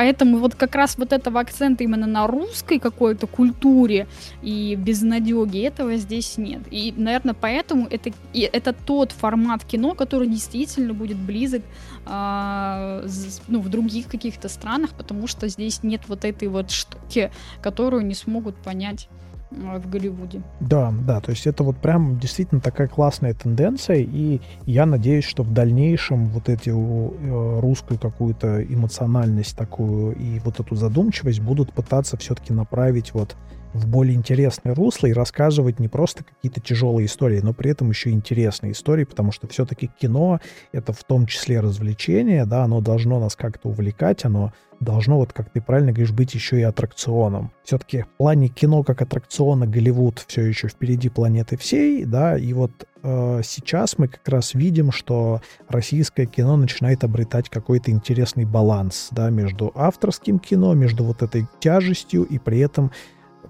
Поэтому 0.00 0.38
вот 0.38 0.54
как 0.54 0.76
раз 0.76 0.96
вот 0.96 1.12
этого 1.12 1.40
акцента 1.40 1.84
именно 1.84 2.06
на 2.06 2.26
русской 2.26 2.78
какой-то 2.78 3.26
культуре 3.26 4.06
и 4.40 4.74
безнадеге 4.74 5.64
этого 5.64 5.94
здесь 5.96 6.38
нет. 6.38 6.62
И, 6.70 6.94
наверное, 6.96 7.34
поэтому 7.38 7.86
это, 7.86 8.10
и 8.32 8.40
это 8.50 8.72
тот 8.72 9.12
формат 9.12 9.62
кино, 9.62 9.94
который 9.94 10.26
действительно 10.26 10.94
будет 10.94 11.18
близок 11.18 11.60
э, 12.06 13.08
ну, 13.46 13.60
в 13.60 13.68
других 13.68 14.06
каких-то 14.06 14.48
странах, 14.48 14.94
потому 14.96 15.26
что 15.26 15.48
здесь 15.48 15.82
нет 15.82 16.00
вот 16.08 16.24
этой 16.24 16.48
вот 16.48 16.70
штуки, 16.70 17.30
которую 17.60 18.06
не 18.06 18.14
смогут 18.14 18.56
понять 18.56 19.06
в 19.50 19.90
Голливуде. 19.90 20.42
Да, 20.60 20.92
да, 21.06 21.20
то 21.20 21.30
есть 21.30 21.46
это 21.46 21.64
вот 21.64 21.76
прям 21.76 22.18
действительно 22.18 22.60
такая 22.60 22.88
классная 22.88 23.34
тенденция, 23.34 23.96
и 23.96 24.40
я 24.66 24.86
надеюсь, 24.86 25.24
что 25.24 25.42
в 25.42 25.52
дальнейшем 25.52 26.28
вот 26.28 26.48
эти 26.48 26.70
э, 26.70 27.60
русскую 27.60 27.98
какую-то 27.98 28.62
эмоциональность 28.62 29.56
такую 29.56 30.14
и 30.16 30.38
вот 30.40 30.60
эту 30.60 30.74
задумчивость 30.76 31.40
будут 31.40 31.72
пытаться 31.72 32.16
все-таки 32.16 32.52
направить 32.52 33.12
вот 33.12 33.36
в 33.72 33.86
более 33.86 34.14
интересное 34.14 34.74
русло 34.74 35.06
и 35.06 35.12
рассказывать 35.12 35.78
не 35.78 35.88
просто 35.88 36.24
какие-то 36.24 36.60
тяжелые 36.60 37.06
истории, 37.06 37.40
но 37.40 37.52
при 37.52 37.70
этом 37.70 37.90
еще 37.90 38.10
интересные 38.10 38.72
истории, 38.72 39.04
потому 39.04 39.32
что 39.32 39.46
все-таки 39.48 39.90
кино— 40.00 40.40
это 40.72 40.92
в 40.92 41.04
том 41.04 41.26
числе 41.26 41.60
развлечение, 41.60 42.46
да, 42.46 42.64
оно 42.64 42.80
должно 42.80 43.20
нас 43.20 43.36
как-то 43.36 43.68
увлекать, 43.68 44.24
оно 44.24 44.52
должно, 44.80 45.18
вот 45.18 45.32
как 45.32 45.50
ты 45.50 45.60
правильно 45.60 45.92
говоришь, 45.92 46.12
быть 46.12 46.34
еще 46.34 46.58
и 46.58 46.62
аттракционом. 46.62 47.52
Все-таки 47.62 48.02
в 48.02 48.08
плане 48.16 48.48
кино 48.48 48.82
как 48.82 49.02
аттракциона 49.02 49.66
Голливуд 49.66 50.24
все 50.26 50.42
еще 50.42 50.68
впереди 50.68 51.08
планеты 51.08 51.56
всей, 51.56 52.04
да, 52.04 52.36
и 52.36 52.52
вот 52.54 52.72
э, 53.02 53.40
сейчас 53.44 53.98
мы 53.98 54.08
как 54.08 54.26
раз 54.26 54.54
видим, 54.54 54.90
что 54.90 55.42
российское 55.68 56.26
кино 56.26 56.56
начинает 56.56 57.04
обретать 57.04 57.50
какой-то 57.50 57.90
интересный 57.90 58.46
баланс, 58.46 59.08
да, 59.12 59.30
между 59.30 59.70
авторским 59.74 60.38
кино, 60.38 60.72
между 60.74 61.04
вот 61.04 61.22
этой 61.22 61.46
тяжестью 61.60 62.24
и 62.24 62.38
при 62.38 62.60
этом 62.60 62.90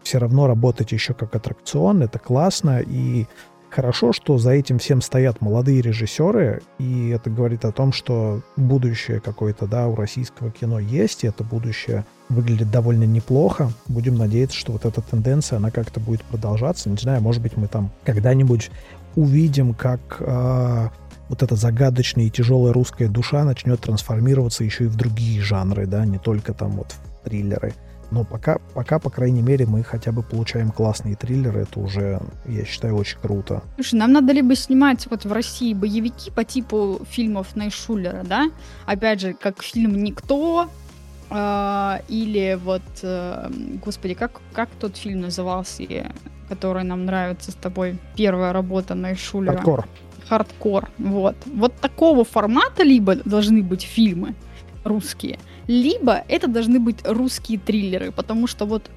все 0.03 0.19
равно 0.19 0.47
работать 0.47 0.93
еще 0.93 1.15
как 1.15 1.35
аттракцион, 1.37 2.03
это 2.03 2.19
классно, 2.19 2.81
и 2.81 3.27
хорошо, 3.71 4.13
что 4.13 4.37
за 4.39 4.51
этим 4.51 4.79
всем 4.79 5.01
стоят 5.01 5.41
молодые 5.41 5.81
режиссеры, 5.81 6.63
и 6.79 7.09
это 7.11 7.31
говорит 7.31 7.65
о 7.65 7.73
том, 7.73 7.93
что 7.93 8.43
будущее 8.57 9.21
какое-то, 9.21 9.67
да, 9.67 9.87
у 9.89 9.95
российского 9.95 10.51
кино 10.51 10.79
есть, 10.79 11.25
и 11.25 11.29
это 11.29 11.45
будущее 11.45 12.05
выглядит 12.29 12.71
довольно 12.71 13.05
неплохо. 13.05 13.73
Будем 13.89 14.17
надеяться, 14.17 14.57
что 14.57 14.73
вот 14.73 14.85
эта 14.85 15.01
тенденция, 15.01 15.57
она 15.57 15.71
как-то 15.71 16.01
будет 16.01 16.23
продолжаться. 16.23 16.91
Не 16.91 16.97
знаю, 16.97 17.23
может 17.23 17.43
быть, 17.43 17.57
мы 17.57 17.69
там 17.69 17.91
когда-нибудь 18.05 18.71
увидим, 19.17 19.75
как 19.75 20.01
э, 20.21 20.89
вот 21.29 21.43
эта 21.43 21.57
загадочная 21.57 22.25
и 22.25 22.31
тяжелая 22.31 22.73
русская 22.73 23.09
душа 23.09 23.45
начнет 23.45 23.81
трансформироваться 23.81 24.65
еще 24.65 24.85
и 24.85 24.89
в 24.89 24.97
другие 24.97 25.41
жанры, 25.41 25.87
да, 25.87 26.05
не 26.05 26.19
только 26.19 26.53
там 26.55 26.73
вот 26.73 26.93
в 26.93 27.25
триллеры. 27.25 27.73
Но 28.11 28.25
пока, 28.25 28.59
пока, 28.75 28.99
по 28.99 29.09
крайней 29.11 29.43
мере, 29.43 29.67
мы 29.67 29.83
хотя 29.85 30.11
бы 30.11 30.23
получаем 30.23 30.71
классные 30.71 31.15
триллеры. 31.15 31.61
Это 31.61 31.79
уже, 31.81 32.21
я 32.47 32.65
считаю, 32.65 32.97
очень 32.97 33.19
круто. 33.19 33.63
Слушай, 33.77 33.95
нам 33.97 34.13
надо 34.13 34.33
либо 34.33 34.55
снимать 34.57 35.07
вот 35.11 35.25
в 35.25 35.33
России 35.33 35.75
боевики 35.75 36.31
по 36.31 36.45
типу 36.45 37.01
фильмов 37.09 37.55
Найшулера, 37.55 38.23
да? 38.25 38.51
Опять 38.87 39.21
же, 39.21 39.33
как 39.35 39.63
фильм 39.63 40.03
«Никто», 40.03 40.69
э, 41.31 41.99
или 42.09 42.59
вот, 42.63 42.83
э, 43.03 43.51
господи, 43.85 44.15
как, 44.15 44.41
как 44.53 44.69
тот 44.81 44.97
фильм 44.97 45.21
назывался, 45.21 45.85
который 46.49 46.83
нам 46.83 47.05
нравится 47.05 47.53
с 47.53 47.55
тобой? 47.55 47.99
Первая 48.17 48.53
работа 48.53 48.97
Найшулера. 48.97 49.53
Хардкор. 49.53 49.89
Хардкор, 50.29 50.89
вот. 50.99 51.37
Вот 51.47 51.75
такого 51.77 52.25
формата 52.25 52.83
либо 52.83 53.15
должны 53.17 53.63
быть 53.63 53.83
фильмы 53.83 54.35
русские– 54.85 55.39
либо 55.71 56.25
это 56.27 56.49
должны 56.49 56.81
быть 56.81 56.99
русские 57.05 57.59
триллеры, 57.59 58.11
потому 58.11 58.49
что 58.49 58.67
вот 58.67 58.91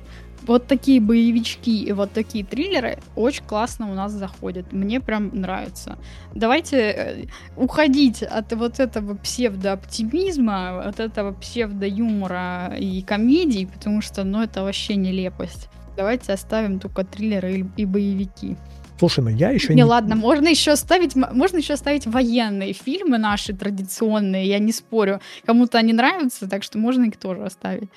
вот 0.48 0.68
такие 0.68 1.00
боевички 1.00 1.84
и 1.86 1.92
вот 1.94 2.12
такие 2.12 2.44
триллеры 2.44 2.98
очень 3.16 3.46
классно 3.46 3.90
у 3.90 3.94
нас 3.94 4.12
заходят. 4.12 4.74
Мне 4.74 5.00
прям 5.00 5.30
нравится. 5.34 5.98
Давайте 6.36 6.78
э, 6.78 7.26
уходить 7.56 8.24
от 8.24 8.52
вот 8.54 8.80
этого 8.82 9.16
псевдооптимизма, 9.16 10.82
от 10.82 11.00
этого 11.00 11.32
псевдоюмора 11.32 12.76
и 12.78 13.04
комедий, 13.04 13.68
потому 13.68 14.02
что, 14.02 14.26
ну, 14.26 14.42
это 14.42 14.64
вообще 14.64 14.96
нелепость. 14.96 15.70
Давайте 15.96 16.34
оставим 16.34 16.80
только 16.80 17.06
триллеры 17.06 17.66
и, 17.78 17.86
боевики. 17.86 18.58
Слушай, 19.04 19.26
ну 19.26 19.30
я 19.32 19.50
еще 19.50 19.74
не... 19.74 19.76
Не, 19.76 19.84
ладно, 19.84 20.16
можно 20.16 20.48
еще 20.48 20.78
ставить, 20.78 21.14
можно 21.14 21.58
еще 21.58 21.76
ставить 21.76 22.08
военные 22.08 22.72
фильмы 22.72 23.18
наши 23.18 23.54
традиционные, 23.54 24.48
я 24.48 24.60
не 24.60 24.72
спорю. 24.72 25.20
Кому-то 25.46 25.78
они 25.78 25.92
нравятся, 25.92 26.48
так 26.48 26.64
что 26.64 26.78
можно 26.78 27.04
их 27.04 27.18
тоже 27.18 27.44
оставить. 27.44 27.90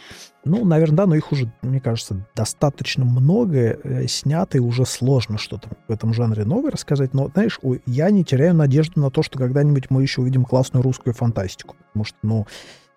Ну, 0.45 0.65
наверное, 0.65 0.97
да, 0.97 1.07
но 1.07 1.15
их 1.15 1.31
уже, 1.31 1.53
мне 1.63 1.81
кажется, 1.81 2.27
достаточно 2.35 3.05
много 3.05 3.79
э, 3.85 4.09
снято, 4.09 4.59
и 4.59 4.61
уже 4.61 4.85
сложно 4.85 5.39
что-то 5.39 5.69
в 5.87 5.93
этом 5.93 6.13
жанре 6.13 6.45
новое 6.45 6.73
рассказать. 6.73 7.15
Но, 7.15 7.31
знаешь, 7.33 7.61
я 7.87 8.11
не 8.11 8.25
теряю 8.25 8.55
надежду 8.55 9.01
на 9.01 9.13
то, 9.13 9.23
что 9.23 9.39
когда-нибудь 9.39 9.91
мы 9.91 10.03
еще 10.03 10.23
увидим 10.23 10.45
классную 10.45 10.83
русскую 10.83 11.15
фантастику. 11.15 11.77
Потому 11.93 12.05
что, 12.05 12.19
ну, 12.23 12.47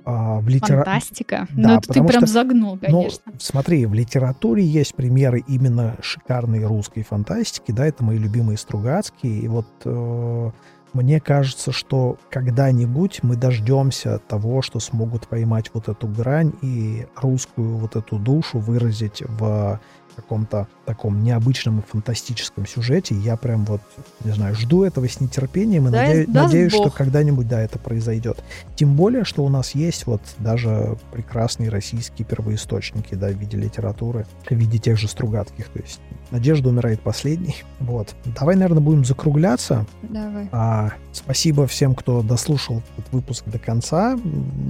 в 0.06 0.48
литера... 0.48 0.84
Фантастика? 0.84 1.48
Да, 1.52 1.70
ну, 1.70 1.78
это 1.78 1.94
ты 1.94 2.04
прям 2.04 2.24
что, 2.24 2.28
загнул, 2.28 2.76
ну, 2.76 2.80
конечно. 2.80 3.22
Ну, 3.26 3.34
смотри, 3.40 3.86
в 3.86 3.94
литературе 3.94 4.64
есть 4.64 4.96
примеры 4.96 5.44
именно 5.48 5.96
шикарной 6.02 6.66
русской 6.66 7.04
фантастики, 7.04 7.72
да, 7.72 7.86
это 7.86 8.04
мои 8.04 8.18
любимые 8.18 8.58
Стругацкие, 8.58 9.40
и 9.40 9.48
вот 9.48 9.68
э, 9.86 10.52
мне 10.94 11.20
кажется, 11.20 11.72
что 11.72 12.18
когда-нибудь 12.30 13.20
мы 13.22 13.36
дождемся 13.36 14.20
того, 14.20 14.62
что 14.62 14.80
смогут 14.80 15.28
поймать 15.28 15.70
вот 15.74 15.88
эту 15.88 16.08
грань 16.08 16.54
и 16.62 17.06
русскую 17.16 17.78
вот 17.78 17.96
эту 17.96 18.18
душу 18.18 18.60
выразить 18.60 19.22
в 19.22 19.80
каком-то 20.20 20.68
таком 20.86 21.24
необычном 21.24 21.80
и 21.80 21.82
фантастическом 21.84 22.66
сюжете. 22.66 23.16
Я 23.16 23.38
прям 23.38 23.66
вот, 23.66 23.82
не 24.24 24.32
знаю, 24.32 24.56
жду 24.56 24.84
этого 24.84 25.08
с 25.08 25.22
нетерпением 25.22 25.88
и 25.88 25.92
да, 25.92 26.02
надеюсь, 26.02 26.28
надеюсь 26.28 26.74
что 26.74 26.90
когда-нибудь, 26.90 27.48
да, 27.48 27.62
это 27.62 27.78
произойдет. 27.80 28.44
Тем 28.76 28.96
более, 28.96 29.24
что 29.24 29.44
у 29.44 29.50
нас 29.50 29.76
есть 29.76 30.08
вот 30.08 30.22
даже 30.40 30.98
прекрасные 31.12 31.70
российские 31.70 32.26
первоисточники, 32.26 33.16
да, 33.16 33.28
в 33.28 33.38
виде 33.38 33.58
литературы, 33.58 34.26
в 34.50 34.56
виде 34.56 34.78
тех 34.78 34.98
же 34.98 35.08
Стругацких. 35.08 35.68
То 35.70 35.80
есть 35.80 36.00
надежда 36.32 36.70
умирает 36.70 37.02
последней. 37.02 37.56
Вот. 37.80 38.14
Давай, 38.38 38.56
наверное, 38.56 38.82
будем 38.82 39.06
закругляться. 39.06 39.86
Давай. 40.04 40.50
А, 40.52 40.92
спасибо 41.12 41.66
всем, 41.66 41.96
кто 41.96 42.22
дослушал 42.22 42.84
этот 42.98 43.12
выпуск 43.14 43.46
до 43.46 43.58
конца. 43.58 44.18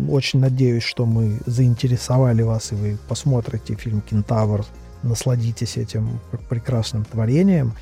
Очень 0.10 0.40
надеюсь, 0.40 0.84
что 0.84 1.06
мы 1.06 1.40
заинтересовали 1.45 2.44
вас, 2.44 2.72
и 2.72 2.76
вы 2.76 2.98
посмотрите 3.10 3.76
фильм 3.76 4.02
«Кентавр» 4.02 4.65
насладитесь 5.03 5.77
этим 5.77 6.19
прекрасным 6.49 7.05
творением. 7.05 7.73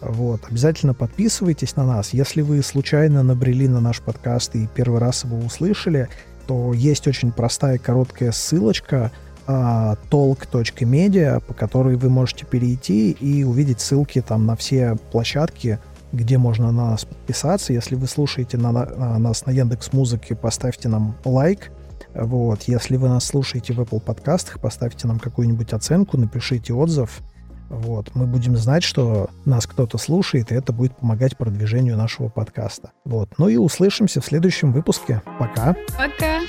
Вот. 0.00 0.42
Обязательно 0.50 0.94
подписывайтесь 0.94 1.76
на 1.76 1.84
нас. 1.84 2.12
Если 2.12 2.42
вы 2.42 2.62
случайно 2.62 3.22
набрели 3.22 3.66
на 3.68 3.80
наш 3.80 4.00
подкаст 4.00 4.54
и 4.54 4.68
первый 4.74 5.00
раз 5.00 5.24
его 5.24 5.38
услышали, 5.38 6.08
то 6.46 6.72
есть 6.72 7.08
очень 7.08 7.32
простая 7.32 7.78
короткая 7.78 8.32
ссылочка 8.32 9.10
а, 9.46 9.96
talk.media, 10.10 11.40
по 11.40 11.54
которой 11.54 11.96
вы 11.96 12.10
можете 12.10 12.44
перейти 12.44 13.12
и 13.12 13.44
увидеть 13.44 13.80
ссылки 13.80 14.20
там 14.20 14.46
на 14.46 14.56
все 14.56 14.96
площадки, 15.12 15.78
где 16.12 16.38
можно 16.38 16.72
на 16.72 16.90
нас 16.90 17.04
подписаться. 17.04 17.72
Если 17.72 17.94
вы 17.94 18.06
слушаете 18.06 18.58
на, 18.58 18.72
на 18.72 19.18
нас 19.18 19.46
на 19.46 19.50
Яндекс 19.50 19.92
Музыке, 19.92 20.34
поставьте 20.34 20.88
нам 20.88 21.16
лайк. 21.24 21.70
Вот. 22.18 22.62
Если 22.62 22.96
вы 22.96 23.08
нас 23.08 23.24
слушаете 23.24 23.72
в 23.72 23.80
Apple 23.80 24.00
подкастах, 24.00 24.60
поставьте 24.60 25.06
нам 25.06 25.18
какую-нибудь 25.18 25.72
оценку, 25.72 26.16
напишите 26.16 26.72
отзыв. 26.72 27.20
Вот. 27.68 28.14
Мы 28.14 28.26
будем 28.26 28.56
знать, 28.56 28.82
что 28.82 29.28
нас 29.44 29.66
кто-то 29.66 29.98
слушает, 29.98 30.52
и 30.52 30.54
это 30.54 30.72
будет 30.72 30.96
помогать 30.96 31.36
продвижению 31.36 31.96
нашего 31.96 32.28
подкаста. 32.28 32.92
Вот. 33.04 33.30
Ну 33.38 33.48
и 33.48 33.56
услышимся 33.56 34.20
в 34.20 34.24
следующем 34.24 34.72
выпуске. 34.72 35.22
Пока. 35.38 35.74
Пока. 35.98 36.40